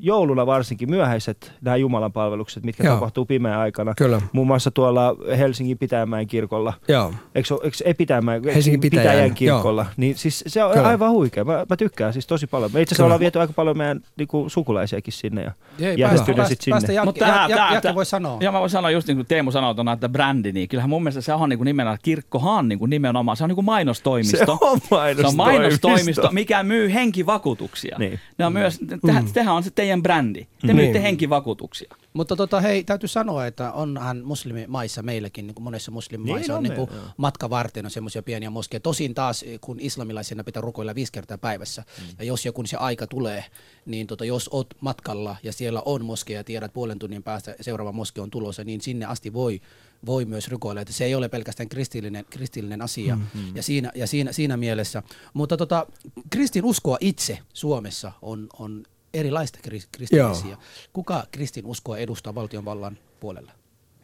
jouluna 0.00 0.46
varsinkin 0.46 0.90
myöhäiset 0.90 1.52
nämä 1.60 1.76
Jumalan 1.76 2.12
palvelukset, 2.12 2.64
mitkä 2.64 2.84
Joo. 2.84 2.94
tapahtuu 2.94 3.24
pimeän 3.24 3.58
aikana. 3.58 3.94
Kyllä. 3.98 4.20
Muun 4.32 4.46
muassa 4.46 4.70
tuolla 4.70 4.97
Helsingin 5.38 5.78
Pitäjänmäen 5.78 6.26
kirkolla. 6.26 6.72
Joo. 6.88 7.12
Eikö, 7.34 7.54
eikö 7.62 7.76
ei 7.84 7.94
Pitäjänmäen, 7.94 8.44
Helsingin 8.44 8.80
Pitäjän, 8.80 9.02
Pitäjän 9.12 9.34
kirkolla. 9.34 9.86
Niin 9.96 10.16
siis 10.16 10.44
se 10.46 10.64
on 10.64 10.72
Kyllä. 10.72 10.88
aivan 10.88 11.10
huikea. 11.10 11.44
Mä, 11.44 11.66
mä 11.70 11.76
tykkään 11.76 12.12
siis 12.12 12.26
tosi 12.26 12.46
paljon. 12.46 12.70
Me 12.74 12.80
itse 12.82 12.92
asiassa 12.94 13.04
ollaan 13.04 13.20
viety 13.20 13.40
aika 13.40 13.52
paljon 13.52 13.78
meidän 13.78 14.00
niinku, 14.16 14.48
sukulaisiakin 14.48 15.12
sinne. 15.12 15.42
Ja 15.42 15.52
Ei, 15.78 15.98
järjestetään 15.98 16.36
päästä, 16.36 16.48
sit 16.48 16.58
päästä, 16.58 16.64
sinne. 16.64 16.72
päästä 16.74 16.92
Jakke, 16.92 17.04
Mutta 17.06 17.24
Jakke, 17.26 17.54
tää- 17.54 17.66
Jakke 17.72 17.80
tää- 17.80 17.94
voi 17.94 18.06
sanoa. 18.06 18.38
Ja 18.40 18.52
mä 18.52 18.58
voin 18.60 18.70
sanoa 18.70 18.90
just 18.90 19.08
niin 19.08 19.16
kuin 19.16 19.26
Teemu 19.26 19.50
sanoi 19.50 19.74
tuona, 19.74 19.92
että 19.92 20.08
brändi, 20.08 20.52
niin 20.52 20.68
kyllähän 20.68 20.90
mun 20.90 21.02
mielestä 21.02 21.20
se 21.20 21.32
on 21.32 21.48
niin 21.48 21.58
kuin 21.58 21.66
nimenomaan, 21.66 21.98
kirkkohan 22.02 22.68
niin 22.68 22.78
kuin 22.78 22.90
nimenomaan, 22.90 23.36
se 23.36 23.44
on 23.44 23.48
niin 23.50 23.54
kuin 23.54 23.64
mainostoimisto. 23.64 24.36
Se 24.38 24.44
on 24.50 24.58
mainostoimisto. 24.90 25.22
Se 25.22 25.28
on 25.28 25.36
mainostoimisto, 25.36 26.28
mikä 26.32 26.62
myy 26.62 26.92
henkivakuutuksia. 26.94 27.96
Niin. 27.98 28.20
Ne 28.38 28.46
on 28.46 28.52
myös, 28.52 28.78
te, 28.88 28.98
tehän 29.32 29.54
on 29.54 29.62
se 29.62 29.70
teidän 29.70 30.02
brändi. 30.02 30.46
Te 30.66 30.72
myytte 30.74 30.92
Niin. 30.92 31.02
henkivakuutuksia. 31.02 31.94
Mutta 32.18 32.36
tota, 32.36 32.60
hei, 32.60 32.84
täytyy 32.84 33.08
sanoa, 33.08 33.46
että 33.46 33.72
onhan 33.72 34.22
muslimimaissa 34.24 35.02
meilläkin, 35.02 35.46
niin 35.46 35.54
kuin 35.54 35.64
monessa 35.64 35.90
muslimimaissa 35.90 36.52
Niin 36.60 36.70
on 36.72 36.80
on 36.80 36.88
niin 36.88 36.88
kuin 36.88 37.12
matka 37.16 37.50
varten 37.50 37.84
on 37.84 37.90
semmoisia 37.90 38.22
pieniä 38.22 38.50
moskeja. 38.50 38.80
Tosin 38.80 39.14
taas, 39.14 39.44
kun 39.60 39.80
islamilaisena 39.80 40.44
pitää 40.44 40.60
rukoilla 40.60 40.94
viisi 40.94 41.12
kertaa 41.12 41.38
päivässä, 41.38 41.84
mm. 41.98 42.04
ja 42.18 42.24
jos 42.24 42.46
ja 42.46 42.52
kun 42.52 42.66
se 42.66 42.76
aika 42.76 43.06
tulee, 43.06 43.44
niin 43.86 44.06
tota, 44.06 44.24
jos 44.24 44.48
oot 44.52 44.74
matkalla 44.80 45.36
ja 45.42 45.52
siellä 45.52 45.82
on 45.84 46.04
moskeja 46.04 46.40
ja 46.40 46.44
tiedät 46.44 46.72
puolen 46.72 46.98
tunnin 46.98 47.22
päästä 47.22 47.54
seuraava 47.60 47.92
moske 47.92 48.20
on 48.20 48.30
tulossa, 48.30 48.64
niin 48.64 48.80
sinne 48.80 49.06
asti 49.06 49.32
voi 49.32 49.60
voi 50.06 50.24
myös 50.24 50.48
rukoilla, 50.48 50.80
että 50.80 50.94
se 50.94 51.04
ei 51.04 51.14
ole 51.14 51.28
pelkästään 51.28 51.68
kristillinen, 51.68 52.24
kristillinen 52.30 52.82
asia 52.82 53.16
mm, 53.16 53.22
mm. 53.34 53.56
ja, 53.56 53.62
siinä, 53.62 53.92
ja 53.94 54.06
siinä, 54.06 54.32
siinä 54.32 54.56
mielessä. 54.56 55.02
Mutta 55.34 55.56
tota, 55.56 55.86
kristin 56.30 56.64
uskoa 56.64 56.96
itse 57.00 57.38
Suomessa 57.52 58.12
on, 58.22 58.46
on 58.58 58.84
erilaista 59.14 59.58
kris- 59.58 59.88
kristillisiä. 59.92 60.56
Kuka 60.92 61.26
kristin 61.30 61.66
uskoa 61.66 61.98
edustaa 61.98 62.34
valtionvallan 62.34 62.98
puolella? 63.20 63.52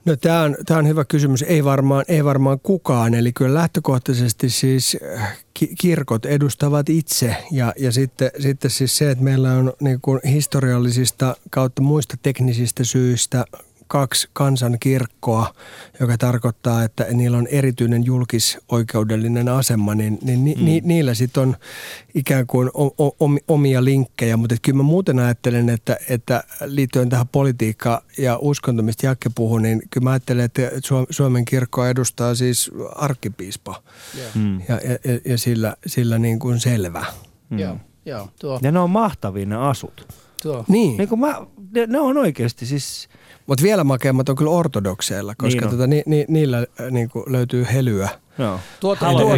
No 0.05 0.17
tämä 0.17 0.43
on, 0.43 0.57
tää 0.67 0.79
on 0.79 0.89
hyvä 0.89 1.05
kysymys. 1.05 1.43
Ei 1.43 1.65
varmaan, 1.65 2.05
ei 2.09 2.25
varmaan 2.25 2.61
kukaan. 2.63 3.15
Eli 3.15 3.33
kyllä 3.33 3.55
lähtökohtaisesti 3.55 4.51
siis 4.51 4.97
äh, 5.17 5.39
ki- 5.55 5.75
kirkot 5.81 6.27
edustavat 6.27 6.89
itse. 6.89 7.37
Ja, 7.51 7.73
ja 7.79 7.93
sitten, 7.93 8.31
sitten 8.39 8.71
siis 8.71 8.97
se, 8.97 9.11
että 9.11 9.25
meillä 9.25 9.53
on 9.53 9.73
niin 9.81 10.01
kuin 10.03 10.21
historiallisista 10.25 11.37
kautta 11.51 11.83
muista 11.83 12.17
teknisistä 12.23 12.85
syistä 12.85 13.45
kaksi 13.95 14.29
kansankirkkoa, 14.33 15.55
joka 16.01 16.19
tarkoittaa, 16.19 16.85
että 16.85 17.07
niillä 17.13 17.39
on 17.39 17.47
erityinen 17.47 18.05
julkisoikeudellinen 18.05 19.49
asema, 19.49 19.95
niin, 19.95 20.19
niin 20.23 20.45
ni, 20.45 20.55
ni, 20.61 20.81
niillä 20.85 21.15
sitten 21.15 21.43
on 21.43 21.57
ikään 22.15 22.47
kuin 22.47 22.71
o, 22.75 22.87
o, 23.07 23.17
omi- 23.21 23.45
omia 23.49 23.85
linkkejä. 23.85 24.37
Mutta 24.37 24.55
kyllä 24.63 24.77
mä 24.77 24.83
muuten 24.83 25.19
ajattelen, 25.19 25.69
että, 25.69 25.97
että 26.09 26.45
liittyen 26.65 27.09
tähän 27.09 27.29
politiikkaan 27.29 28.03
ja 28.19 28.39
uskontoon, 28.41 28.85
mistä 28.85 29.07
Jakke 29.07 29.31
puhui, 29.35 29.63
niin 29.63 29.83
kyllä 29.91 30.05
mä 30.05 30.11
ajattelen, 30.11 30.45
että 30.45 30.63
Suom- 30.85 31.07
Suomen 31.11 31.45
kirkkoa 31.45 31.89
edustaa 31.89 32.35
siis 32.35 32.71
arkkipiispa. 32.97 33.83
Mm. 34.35 34.59
Ja, 34.69 34.75
ja, 34.75 35.21
ja 35.25 35.39
sillä, 35.39 35.77
sillä 35.87 36.19
niin 36.19 36.39
kuin 36.39 36.61
selvä. 36.61 37.05
Mm. 37.51 37.59
Joo, 37.59 37.77
joo, 38.07 38.29
tuo, 38.41 38.59
Ja 38.63 38.73
ne 38.73 38.79
on 38.79 38.91
mahtavia 38.91 39.47
ne 39.47 39.57
asut. 39.57 40.07
tuo. 40.43 40.65
Niin, 40.69 40.97
Niin 40.97 41.09
kuin 41.09 41.21
mä, 41.21 41.43
ne, 41.75 41.87
ne 41.87 42.01
on 42.01 42.19
oikeasti 42.19 42.67
siis... 42.67 43.09
mutta 43.47 43.63
vielä 43.63 43.85
makeammat 43.85 44.29
on 44.29 44.37
kyllä 44.37 44.51
ortodokseilla, 44.51 45.35
koska 45.39 45.61
Niin 45.61 45.65
on. 45.65 45.71
tota, 45.71 45.87
ni, 45.87 46.03
ni, 46.07 46.25
niillä 46.29 46.59
äh, 46.59 46.91
niin 46.91 47.09
kuin 47.09 47.25
löytyy 47.33 47.67
helyä. 47.73 48.09
Joo. 48.39 48.61
Tuota, 48.81 49.11
tuota, 49.11 49.37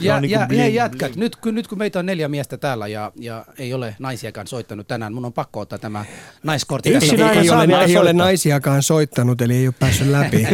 ja, 0.00 0.20
bling, 0.20 0.60
hei 0.60 0.74
jätkät, 0.74 1.16
nyt 1.16 1.36
kun, 1.36 1.54
nyt 1.54 1.68
kun 1.68 1.78
meitä 1.78 1.98
on 1.98 2.06
neljä 2.06 2.28
miestä 2.28 2.56
täällä 2.56 2.88
ja, 2.88 3.12
ja 3.20 3.44
ei 3.58 3.74
ole 3.74 3.96
naisiakaan 3.98 4.46
soittanut 4.46 4.88
tänään, 4.88 5.14
mun 5.14 5.24
on 5.24 5.32
pakko 5.32 5.60
ottaa 5.60 5.78
tämä 5.78 6.04
naiskortti. 6.42 6.90
Yksi. 6.90 7.10
Ei, 7.10 7.16
nainen 7.16 7.38
ei, 7.38 7.48
saa 7.48 7.62
ole, 7.62 7.84
ei 7.84 7.96
ole 7.96 8.12
naisiakaan 8.12 8.82
soittanut, 8.82 9.40
eli 9.40 9.56
ei 9.56 9.66
ole 9.66 9.74
päässyt 9.78 10.06
läpi. 10.06 10.42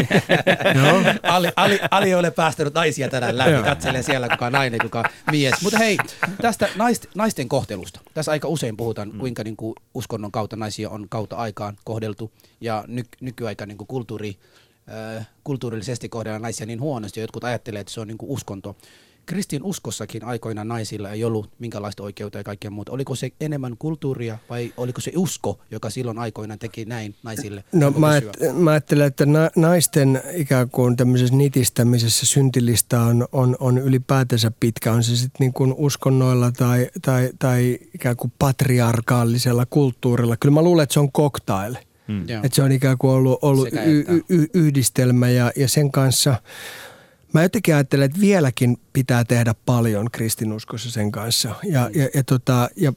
Joo. 0.85 1.03
Ali, 1.23 1.49
Ali, 1.57 1.81
Ali 1.91 2.07
ei 2.07 2.15
ole 2.15 2.31
päästänyt 2.31 2.75
naisia 2.75 3.09
tänään 3.09 3.39
läpi, 3.39 3.63
katselee 3.65 4.03
siellä 4.03 4.29
kuka 4.29 4.51
nainen, 4.51 4.81
kuka 4.83 5.05
mies. 5.31 5.55
Mutta 5.63 5.79
hei, 5.79 5.99
tästä 6.43 6.69
naist, 6.77 7.07
naisten 7.15 7.49
kohtelusta. 7.49 8.01
Tässä 8.15 8.31
aika 8.31 8.49
usein 8.49 8.77
puhutaan, 8.77 9.13
kuinka 9.19 9.45
niin 9.45 9.57
kuin 9.57 9.75
uskonnon 9.95 10.33
kautta 10.33 10.57
naisia 10.57 10.91
on 10.91 11.09
kautta 11.09 11.37
aikaan 11.37 11.77
kohdeltu 11.85 12.33
ja 12.61 12.85
ny, 12.87 13.03
nykyaika 13.21 13.67
niin 13.67 13.79
kuin 13.79 13.89
kulttuuri, 13.89 14.37
kulttuurillisesti 15.45 16.09
kohdellaan 16.09 16.43
naisia 16.43 16.67
niin 16.67 16.81
huonosti 16.81 17.21
ja 17.21 17.25
jotkut 17.25 17.45
ajattelee, 17.45 17.81
että 17.81 17.93
se 17.93 18.01
on 18.01 18.09
niin 18.09 18.19
kuin 18.19 18.31
uskonto. 18.31 18.77
Kristin 19.29 19.63
uskossakin 19.63 20.25
aikoinaan 20.25 20.69
naisilla 20.69 21.11
ei 21.11 21.25
ollut 21.25 21.51
minkälaista 21.59 22.03
oikeutta 22.03 22.39
ja 22.39 22.45
kaikkea 22.45 22.71
muuta. 22.71 22.93
Oliko 22.93 23.15
se 23.15 23.31
enemmän 23.41 23.77
kulttuuria 23.79 24.39
vai 24.51 24.73
oliko 24.77 25.01
se 25.01 25.13
usko, 25.17 25.59
joka 25.71 25.91
silloin 25.91 26.19
aikoinaan 26.19 26.59
teki 26.59 26.85
näin 26.85 27.15
naisille? 27.23 27.65
No 27.73 27.91
mä, 27.91 28.17
et, 28.17 28.25
mä 28.53 28.71
ajattelen, 28.71 29.07
että 29.07 29.27
na, 29.27 29.51
naisten 29.57 30.23
ikään 30.33 30.71
kuin 30.71 30.97
tämmöisessä 30.97 31.35
nitistämisessä 31.35 32.27
syntilista 32.27 33.01
on, 33.01 33.29
on, 33.33 33.57
on 33.61 33.79
ylipäätänsä 33.79 34.53
pitkä. 34.61 34.93
On 34.93 35.03
se 35.03 35.17
sitten 35.17 35.39
niin 35.41 35.53
kuin 35.53 35.75
uskonnoilla 35.77 36.53
tai, 36.53 36.91
tai, 37.03 37.31
tai 37.39 37.79
ikään 37.95 38.17
kuin 38.17 38.33
patriarkaalisella 38.39 39.67
kulttuurilla. 39.67 40.37
Kyllä 40.37 40.55
mä 40.55 40.63
luulen, 40.63 40.83
että 40.83 40.93
se 40.93 41.01
on 41.01 41.13
cocktail. 41.13 41.77
Joo. 42.29 42.41
Että 42.45 42.57
se 42.57 42.63
on 42.63 42.73
ikään 42.73 42.99
kuin 42.99 43.11
ollut, 43.11 43.39
ollut 43.43 43.69
y, 43.73 44.05
y, 44.29 44.47
yhdistelmä 44.55 45.29
ja, 45.29 45.53
ja 45.57 45.69
sen 45.69 45.93
kanssa 45.93 46.43
mä 47.33 47.43
jotenkin 47.43 47.75
ajattelen, 47.75 48.05
että 48.07 48.21
vieläkin 48.21 48.77
pitää 48.93 49.25
tehdä 49.25 49.55
paljon 49.67 50.11
kristinuskossa 50.13 50.91
sen 50.91 51.13
kanssa. 51.13 51.55
Ja, 51.65 51.91
ja, 51.95 52.09
ja, 52.15 52.25
tota, 52.25 52.69
ja 52.77 52.93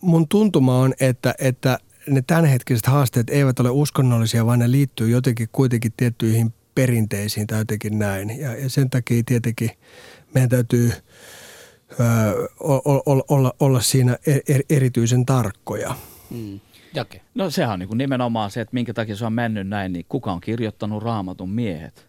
mun 0.00 0.28
tuntuma 0.28 0.78
on, 0.78 0.94
että, 1.00 1.34
että 1.38 1.78
ne 2.06 2.22
tämänhetkiset 2.26 2.86
haasteet 2.86 3.30
eivät 3.30 3.60
ole 3.60 3.70
uskonnollisia, 3.70 4.46
vaan 4.46 4.58
ne 4.58 4.70
liittyy 4.70 5.10
jotenkin 5.10 5.48
kuitenkin 5.52 5.92
tiettyihin 5.96 6.54
perinteisiin 6.74 7.46
tai 7.46 7.58
jotenkin 7.58 7.98
näin. 7.98 8.38
Ja, 8.38 8.56
ja 8.56 8.70
sen 8.70 8.90
takia 8.90 9.22
tietenkin 9.26 9.70
meidän 10.34 10.50
täytyy 10.50 10.92
ö, 12.00 12.04
o- 12.60 12.92
o- 12.94 13.24
olla, 13.28 13.54
olla 13.60 13.80
siinä 13.80 14.18
er, 14.48 14.62
erityisen 14.70 15.26
tarkkoja. 15.26 15.94
Mm. 16.30 16.60
Jake. 16.94 17.20
No 17.34 17.50
sehän 17.50 17.72
on 17.72 17.78
niin 17.78 17.88
kuin 17.88 17.98
nimenomaan 17.98 18.50
se, 18.50 18.60
että 18.60 18.74
minkä 18.74 18.94
takia 18.94 19.16
se 19.16 19.26
on 19.26 19.32
mennyt 19.32 19.68
näin, 19.68 19.92
niin 19.92 20.06
kuka 20.08 20.32
on 20.32 20.40
kirjoittanut 20.40 21.02
raamatun 21.02 21.50
miehet? 21.50 22.08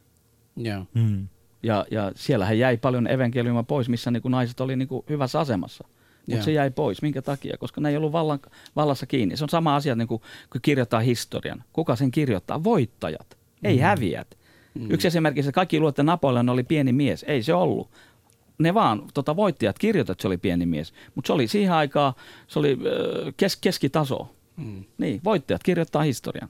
Joo. 0.56 0.86
Mm. 0.94 1.28
Ja, 1.64 1.86
ja 1.92 2.12
siellähän 2.16 2.60
jäi 2.60 2.78
paljon 2.78 3.08
evankeliumia 3.08 3.64
pois, 3.64 3.90
missä 3.90 4.12
niin 4.12 4.22
kuin 4.22 4.32
naiset 4.32 4.62
oli 4.62 4.76
niin 4.76 4.88
kuin 4.88 5.06
hyvässä 5.10 5.40
asemassa. 5.40 5.88
Mutta 6.28 6.46
se 6.46 6.52
jäi 6.52 6.72
pois. 6.72 7.02
Minkä 7.02 7.22
takia? 7.22 7.58
Koska 7.58 7.82
ne 7.82 7.90
ei 7.90 7.98
ollut 7.98 8.12
vallan, 8.12 8.40
vallassa 8.76 9.06
kiinni. 9.06 9.38
Se 9.38 9.44
on 9.44 9.50
sama 9.50 9.76
asia, 9.76 9.96
niin 9.96 10.08
kuin, 10.08 10.22
kun 10.52 10.62
kirjoittaa 10.62 11.00
historian. 11.00 11.64
Kuka 11.74 11.96
sen 11.96 12.12
kirjoittaa? 12.12 12.64
Voittajat, 12.64 13.38
ei 13.64 13.78
häviät. 13.78 14.38
Mm. 14.74 14.92
Yksi 14.92 15.08
esimerkki, 15.08 15.40
että 15.40 15.52
kaikki 15.52 15.80
että 15.90 16.04
Napoleon 16.04 16.50
oli 16.50 16.64
pieni 16.64 16.94
mies. 16.94 17.26
Ei 17.28 17.44
se 17.44 17.54
ollut. 17.54 17.90
Ne 18.58 18.74
vaan 18.74 19.04
tota, 19.14 19.36
voittajat 19.36 19.80
kirjoittavat, 19.80 20.16
että 20.16 20.22
se 20.22 20.28
oli 20.28 20.38
pieni 20.38 20.66
mies. 20.66 20.94
Mutta 21.16 21.28
se 21.28 21.34
oli 21.34 21.48
siihen 21.48 21.74
aikaan, 21.74 22.14
se 22.48 22.60
oli 22.60 22.78
kes, 23.38 23.56
keskitaso. 23.56 24.36
Mm. 24.58 24.84
Niin, 24.97 25.22
voittajat 25.24 25.64
kirjoittaa 25.64 26.01
historian. 26.01 26.49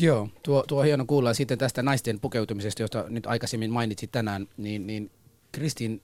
Joo, 0.00 0.28
tuo, 0.42 0.64
tuo 0.68 0.78
on 0.80 0.86
hieno 0.86 1.04
kuulla. 1.06 1.34
Sitten 1.34 1.58
tästä 1.58 1.82
naisten 1.82 2.20
pukeutumisesta, 2.20 2.82
josta 2.82 3.04
nyt 3.08 3.26
aikaisemmin 3.26 3.70
mainitsit 3.70 4.12
tänään, 4.12 4.48
niin, 4.56 4.86
niin 4.86 5.10
Kristin 5.52 6.02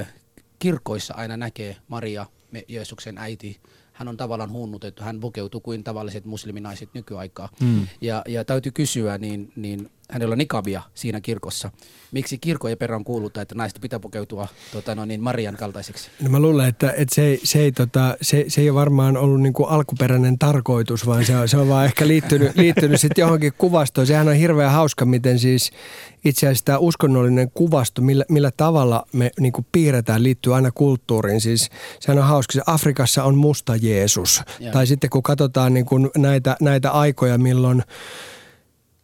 äh, 0.00 0.14
kirkoissa 0.58 1.14
aina 1.14 1.36
näkee 1.36 1.76
Maria, 1.88 2.26
me- 2.50 2.64
Jeesuksen 2.68 3.18
äiti. 3.18 3.60
Hän 3.92 4.08
on 4.08 4.16
tavallaan 4.16 4.50
huunnutettu, 4.50 5.02
hän 5.02 5.20
pukeutuu 5.20 5.60
kuin 5.60 5.84
tavalliset 5.84 6.24
musliminaiset 6.24 6.88
nykyaikaa. 6.94 7.48
Mm. 7.60 7.86
Ja, 8.00 8.22
ja 8.28 8.44
täytyy 8.44 8.72
kysyä, 8.72 9.18
niin, 9.18 9.52
niin 9.56 9.90
hänellä 10.12 10.32
on 10.32 10.38
nikabia 10.38 10.82
siinä 10.94 11.20
kirkossa. 11.20 11.70
Miksi 12.12 12.38
kirkko 12.38 12.68
ei 12.68 12.76
perään 12.76 13.04
kuuluta, 13.04 13.42
että 13.42 13.54
naiset 13.54 13.78
pitää 13.80 14.00
pukeutua 14.00 14.48
tota, 14.72 14.94
no 14.94 15.04
niin, 15.04 15.22
Marian 15.22 15.56
kaltaiseksi? 15.56 16.10
No 16.22 16.30
mä 16.30 16.40
luulen, 16.40 16.68
että, 16.68 16.92
että 16.96 17.14
se, 17.14 17.22
ei- 17.22 17.40
se, 17.44 17.58
ei, 17.58 17.72
tota, 17.72 18.16
se, 18.22 18.44
se 18.48 18.60
ei 18.60 18.70
ole 18.70 18.80
varmaan 18.80 19.16
ollut 19.16 19.40
niin 19.40 19.52
kuin 19.52 19.68
alkuperäinen 19.68 20.38
tarkoitus, 20.38 21.06
vaan 21.06 21.24
se 21.24 21.36
on, 21.36 21.48
se 21.48 21.56
on 21.56 21.68
vaan 21.68 21.84
ehkä 21.84 22.08
liittynyt, 22.08 22.56
liittynyt 22.56 23.00
sitten 23.00 23.22
johonkin 23.22 23.52
kuvastoon. 23.58 24.06
Sehän 24.06 24.28
on 24.28 24.34
hirveän 24.34 24.72
hauska, 24.72 25.04
miten 25.04 25.38
siis 25.38 25.70
itse 26.24 26.46
asiassa 26.46 26.64
tämä 26.64 26.78
uskonnollinen 26.78 27.50
kuvasto, 27.50 28.02
millä, 28.02 28.24
millä 28.28 28.50
tavalla 28.56 29.06
me 29.12 29.30
niin 29.40 29.52
kuin 29.52 29.66
piirretään, 29.72 30.22
liittyy 30.22 30.54
aina 30.54 30.70
kulttuuriin. 30.70 31.40
Siis 31.40 31.70
sehän 32.00 32.18
on 32.18 32.24
hauska. 32.28 32.52
Se 32.52 32.62
Afrikassa 32.66 33.24
on 33.24 33.36
musta 33.36 33.76
Jeesus. 33.76 34.42
Joo. 34.60 34.72
Tai 34.72 34.86
sitten 34.86 35.10
kun 35.10 35.22
katsotaan 35.22 35.74
niin 35.74 35.86
kuin 35.86 36.10
näitä, 36.16 36.56
näitä 36.60 36.90
aikoja, 36.90 37.38
milloin 37.38 37.82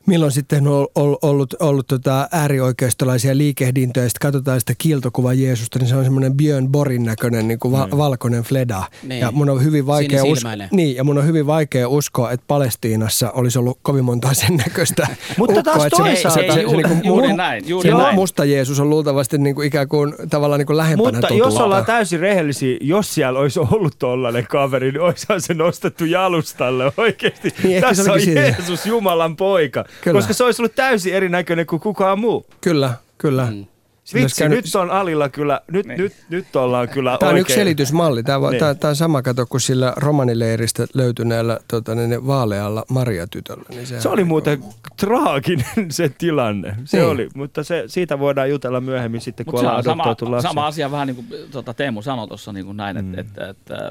milloin 0.09 0.33
sitten 0.33 0.67
on 0.69 0.87
ollut, 0.95 1.19
ollut, 1.25 1.55
ollut 1.61 1.87
tota 1.87 2.29
äärioikeistolaisia 2.33 3.37
liikehdintöjä, 3.37 4.09
sitten 4.09 4.21
katsotaan 4.29 4.61
sitä 4.61 4.73
kiiltokuva 4.79 5.33
Jeesusta, 5.33 5.79
niin 5.79 5.89
se 5.89 5.97
on 5.97 6.05
semmoinen 6.05 6.35
Björn 6.35 6.69
Borin 6.69 7.05
näköinen 7.05 7.49
niin 7.49 7.59
kuin 7.59 7.73
va- 7.73 7.87
Mm. 7.87 7.97
valkoinen 7.99 8.43
fleda. 8.43 8.83
Niin. 9.03 9.21
Ja 9.21 9.31
mun 9.33 9.51
on 9.51 9.65
hyvin 9.65 9.87
vaikea 9.87 10.17
uskoa, 10.23 10.25
Sinisilmäinen. 10.25 10.69
niin, 10.73 10.97
ja 10.97 11.05
mun 11.05 11.19
on 11.19 11.27
hyvin 11.27 11.47
vaikea 11.47 11.89
uskoa, 11.89 12.31
että 12.33 12.45
Palestiinassa 12.49 13.31
olisi 13.31 13.59
ollut 13.59 13.79
kovin 13.83 14.05
monta 14.05 14.35
sen 14.35 14.57
näköistä 14.57 15.07
Mutta 15.39 15.63
taas 15.63 15.83
se, 15.83 15.89
toisaalta- 15.91 16.11
missä- 16.11 16.41
Ei, 16.41 16.53
se, 16.53 16.61
juuri- 16.63 16.77
niin 16.83 16.89
kuin 16.89 17.05
juuri 17.05 17.33
näin, 17.33 17.69
juuri 17.69 17.91
se 17.91 17.97
näin. 17.97 18.15
musta 18.15 18.45
Jeesus 18.45 18.81
on 18.81 18.91
luultavasti 18.91 19.39
niin 19.39 19.55
kuin 19.55 19.69
ikään 19.69 19.89
kuin 19.89 20.15
tavallaan 20.31 20.59
niin 20.59 20.67
kuin 20.67 20.77
lähempänä 20.77 21.05
Mutta 21.13 21.21
totuutta. 21.29 21.47
jos 21.49 21.57
ollaan 21.61 21.85
täysin 21.85 22.21
rehellisiä, 22.21 22.77
jos 22.81 23.15
siellä 23.15 23.39
olisi 23.39 23.61
ollut 23.61 23.99
tollainen 23.99 24.47
kaveri, 24.47 24.93
niin 24.93 25.01
olisihan 25.01 25.41
se 25.41 25.55
nostettu 25.55 26.05
jalustalle 26.05 26.93
oikeasti. 26.97 27.55
Niin, 27.63 27.81
se 27.81 27.87
Tässä 27.87 28.13
on. 28.13 28.21
Jeesus, 28.35 28.87
Jumalan 28.87 29.37
poika. 29.37 29.85
Kyllä. 30.01 30.19
Koska 30.19 30.33
se 30.35 30.45
olisi 30.45 30.63
ollut 30.63 30.75
täysin 30.75 31.15
erinäköinen 31.15 31.67
kuin 31.67 31.81
kukaan 31.81 32.19
muu. 32.19 32.47
Kyllä, 32.61 32.95
kyllä. 33.19 33.47
Mm. 33.51 33.67
Vitsi, 34.15 34.49
nyt 34.49 34.65
on 34.75 34.91
Alilla 34.91 35.29
kyllä, 35.29 35.61
nyt, 35.73 35.87
Niin. 35.87 35.99
nyt, 36.01 36.13
nyt 36.29 36.57
ollaan 36.57 36.89
kyllä 36.89 37.17
Tämä 37.19 37.29
on 37.29 37.33
oikein. 37.35 37.41
yksi 37.41 37.55
selitysmalli. 37.55 38.23
Tämä, 38.23 38.51
Niin. 38.51 38.59
tämä, 38.61 38.75
tämä 38.75 38.89
on 38.89 38.97
sama 38.97 39.23
kato 39.23 39.47
kuin 39.47 39.61
sillä 39.61 39.93
romanileiristä 39.97 40.87
löytyneellä 40.95 41.59
tota, 41.69 41.95
niin, 41.95 42.27
vaalealla 42.27 42.85
Maria-tytöllä. 42.89 43.65
Niin 43.69 43.87
Se 43.87 44.09
oli 44.09 44.23
on 44.23 44.29
muuten 44.29 44.65
traaginen 44.97 45.67
se 45.91 46.09
tilanne. 46.19 46.77
Se 46.85 46.97
Niin. 46.97 47.09
oli, 47.09 47.29
mutta 47.35 47.65
se, 47.65 47.85
siitä 47.87 48.19
voidaan 48.19 48.51
jutella 48.51 48.81
myöhemmin 48.81 49.21
sitten, 49.21 49.47
kun 49.47 49.55
se 49.61 49.67
ollaan 49.67 49.77
on 49.77 50.17
sama, 50.17 50.41
sama 50.41 50.67
asia 50.67 50.91
vähän 50.91 51.07
niin 51.07 51.17
kuin 51.17 51.27
tota 51.51 51.75
Teemu 51.75 52.03
sanoi 52.03 52.29
tuossa 52.29 52.53
niin 52.53 52.67
kuin 52.67 52.77
näin, 52.77 52.97
että, 52.97 53.13
Mm. 53.13 53.19
että, 53.19 53.49
että 53.49 53.91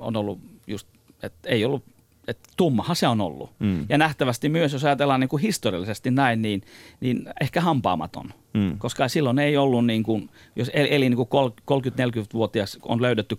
on 0.00 0.16
ollut 0.16 0.38
just, 0.66 0.86
että 1.22 1.48
ei 1.48 1.64
ollut, 1.64 1.82
että 2.28 2.48
tummahan 2.56 2.96
se 2.96 3.08
on 3.08 3.20
ollut. 3.20 3.50
Mm. 3.58 3.86
Ja 3.88 3.98
nähtävästi 3.98 4.48
myös, 4.48 4.72
jos 4.72 4.84
ajatellaan 4.84 5.20
niin 5.20 5.28
kuin 5.28 5.42
historiallisesti 5.42 6.10
näin, 6.10 6.42
niin, 6.42 6.62
niin 7.00 7.28
ehkä 7.40 7.60
hampaamaton. 7.60 8.32
Mm. 8.54 8.78
Koska 8.78 9.08
silloin 9.08 9.38
ei 9.38 9.56
ollut, 9.56 9.86
niin 9.86 10.02
kuin, 10.02 10.30
jos 10.56 10.70
eli, 10.74 10.88
eli 10.94 11.08
niin 11.08 11.16
kuin 11.16 11.28
kol- 11.28 11.50
30-40-vuotias 11.70 12.78
on 12.82 13.02
löydetty 13.02 13.38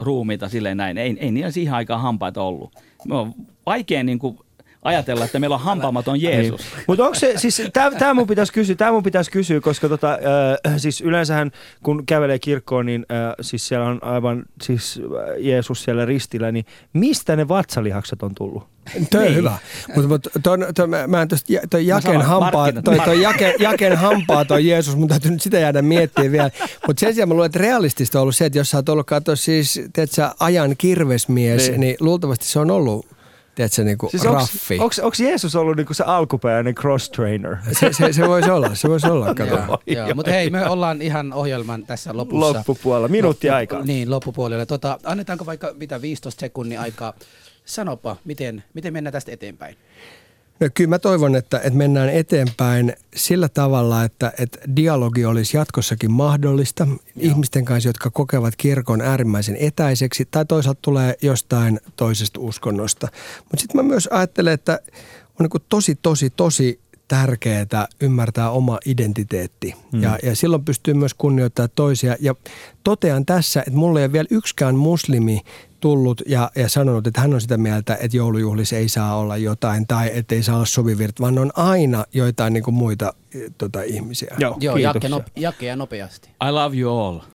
ruumiita 0.00 0.48
silleen 0.48 0.76
näin, 0.76 0.98
ei, 0.98 1.16
ei 1.20 1.30
niillä 1.30 1.50
siihen 1.50 1.74
aikaan 1.74 2.00
hampaita 2.00 2.42
ollut. 2.42 2.72
Me 3.04 3.16
on 3.16 3.34
vaikea 3.66 4.04
niin 4.04 4.18
kuin 4.18 4.38
ajatella, 4.82 5.24
että 5.24 5.38
meillä 5.38 5.54
on 5.56 5.62
hampaamaton 5.62 6.22
Jeesus. 6.22 6.60
Niin. 6.60 6.84
Mutta 6.86 7.04
onko 7.04 7.14
se, 7.14 7.32
siis 7.36 7.62
tämä 7.98 8.14
mun 8.14 8.26
pitäisi 8.26 8.52
kysyä, 8.52 8.74
tää 8.76 8.92
mun 8.92 9.02
pitäisi 9.02 9.30
kysyä, 9.30 9.60
koska 9.60 9.88
tota, 9.88 10.12
äh, 10.66 10.74
siis 10.76 11.00
yleensähän 11.00 11.50
kun 11.82 12.06
kävelee 12.06 12.38
kirkkoon, 12.38 12.86
niin 12.86 13.06
äh, 13.12 13.34
siis 13.40 13.68
siellä 13.68 13.86
on 13.86 13.98
aivan 14.04 14.42
siis 14.62 15.00
äh, 15.04 15.34
Jeesus 15.44 15.82
siellä 15.84 16.04
ristillä, 16.04 16.52
niin 16.52 16.64
mistä 16.92 17.36
ne 17.36 17.48
vatsalihakset 17.48 18.22
on 18.22 18.34
tullut? 18.34 18.62
Toi 19.10 19.20
on 19.20 19.24
Niin. 19.26 19.36
hyvä. 19.36 19.58
Mutta 19.94 20.08
mut, 20.08 20.28
ton, 20.42 20.66
ton, 20.74 20.90
mä- 20.90 21.06
mä 21.06 21.22
en 21.22 21.28
tosta, 21.28 21.52
ja- 21.52 21.60
toi 21.70 21.86
jaken 21.86 22.22
hampaa, 22.22 22.72
toi, 22.72 22.82
toi 22.82 22.96
markkinat. 22.96 23.22
jaken, 23.22 23.52
jaken 23.58 23.96
hampaa 23.96 24.44
toi 24.44 24.66
Jeesus, 24.68 24.96
mun 24.96 25.08
täytyy 25.08 25.30
nyt 25.30 25.42
sitä 25.42 25.58
jäädä 25.58 25.82
miettimään 25.82 26.32
vielä. 26.32 26.50
Mutta 26.86 27.00
sen 27.00 27.14
sijaan 27.14 27.28
mä 27.28 27.34
luulen, 27.34 27.46
että 27.46 27.58
realistista 27.58 28.18
on 28.18 28.22
ollut 28.22 28.36
se, 28.36 28.46
että 28.46 28.58
jos 28.58 28.70
sä 28.70 28.78
oot 28.78 28.88
ollut 28.88 29.06
katsoa 29.06 29.36
siis, 29.36 29.80
teet 29.92 30.10
sä 30.10 30.34
ajan 30.40 30.74
kirvesmies, 30.78 31.68
niin, 31.68 31.80
niin 31.80 31.96
luultavasti 32.00 32.44
se 32.46 32.58
on 32.58 32.70
ollut, 32.70 33.06
teet 33.58 33.72
sä 33.72 33.84
niinku 33.84 34.08
Siis 34.10 34.24
raffi. 34.24 34.78
Onko 34.80 35.12
Jeesus 35.18 35.56
ollut 35.56 35.76
niinku 35.76 35.94
se 35.94 36.04
alkuperäinen 36.04 36.74
cross 36.74 37.10
trainer? 37.10 37.56
Se, 37.72 37.92
se, 37.92 38.12
se 38.12 38.28
voisi 38.28 38.50
olla, 38.50 38.74
se 38.74 38.88
voisi 38.88 39.06
olla. 39.06 39.26
Joo, 39.48 39.78
joo. 39.86 40.14
Mutta 40.14 40.30
hei, 40.30 40.50
me 40.50 40.68
ollaan 40.68 41.02
ihan 41.02 41.32
ohjelman 41.32 41.86
tässä 41.86 42.16
lopussa. 42.16 42.58
Loppupuolella, 42.58 43.08
minuutti 43.08 43.50
aikaa. 43.50 43.82
Niin, 43.82 44.10
loppupuolella. 44.10 44.66
Tota, 44.66 44.98
annetaanko 45.04 45.46
vaikka 45.46 45.74
mitä 45.74 46.02
15 46.02 46.40
sekunnin 46.40 46.80
aikaa? 46.80 47.12
Sanopa, 47.64 48.16
miten, 48.24 48.64
miten 48.74 48.92
mennään 48.92 49.12
tästä 49.12 49.32
eteenpäin? 49.32 49.76
No, 50.60 50.68
kyllä 50.74 50.88
mä 50.88 50.98
toivon, 50.98 51.36
että, 51.36 51.56
että 51.58 51.70
mennään 51.70 52.08
eteenpäin 52.08 52.96
sillä 53.16 53.48
tavalla, 53.48 54.04
että, 54.04 54.32
että 54.38 54.58
dialogi 54.76 55.24
olisi 55.24 55.56
jatkossakin 55.56 56.10
mahdollista 56.10 56.86
Joo. 56.86 56.98
ihmisten 57.16 57.64
kanssa, 57.64 57.88
jotka 57.88 58.10
kokevat 58.10 58.56
kirkon 58.56 59.00
äärimmäisen 59.00 59.56
etäiseksi 59.60 60.28
tai 60.30 60.46
toisaalta 60.46 60.78
tulee 60.82 61.14
jostain 61.22 61.80
toisesta 61.96 62.40
uskonnosta. 62.40 63.08
Mutta 63.38 63.56
sitten 63.56 63.76
mä 63.76 63.82
myös 63.82 64.08
ajattelen, 64.12 64.54
että 64.54 64.80
on 65.40 65.48
niin 65.52 65.62
tosi, 65.68 65.98
tosi, 66.02 66.30
tosi 66.30 66.80
tärkeää 67.08 67.88
ymmärtää 68.00 68.50
oma 68.50 68.78
identiteetti. 68.86 69.74
Mm. 69.92 70.02
Ja, 70.02 70.18
ja 70.22 70.36
silloin 70.36 70.64
pystyy 70.64 70.94
myös 70.94 71.14
kunnioittamaan 71.14 71.70
toisia. 71.74 72.16
Ja 72.20 72.34
totean 72.84 73.26
tässä, 73.26 73.60
että 73.60 73.78
mulle 73.78 74.00
ei 74.00 74.04
ole 74.04 74.12
vielä 74.12 74.28
yksikään 74.30 74.74
muslimi 74.74 75.40
tullut 75.80 76.22
ja, 76.26 76.50
ja 76.56 76.68
sanonut, 76.68 77.06
että 77.06 77.20
hän 77.20 77.34
on 77.34 77.40
sitä 77.40 77.56
mieltä, 77.56 77.98
että 78.00 78.16
joulujuhlissa 78.16 78.76
ei 78.76 78.88
saa 78.88 79.16
olla 79.16 79.36
jotain 79.36 79.86
tai 79.86 80.10
että 80.14 80.34
ei 80.34 80.42
saa 80.42 80.56
olla 80.56 80.66
sovivirt, 80.66 81.20
vaan 81.20 81.38
on 81.38 81.50
aina 81.56 82.04
joitain 82.14 82.52
niin 82.52 82.64
kuin 82.64 82.74
muita 82.74 83.14
eh, 83.34 83.42
tota, 83.58 83.82
ihmisiä. 83.82 84.36
Joo, 84.38 84.56
Joo, 84.60 84.76
jakke, 84.76 85.08
no, 85.08 85.22
jakke 85.36 85.66
ja 85.66 85.76
nopeasti. 85.76 86.28
I 86.48 86.50
love 86.50 86.76
you 86.76 86.98
all. 86.98 87.20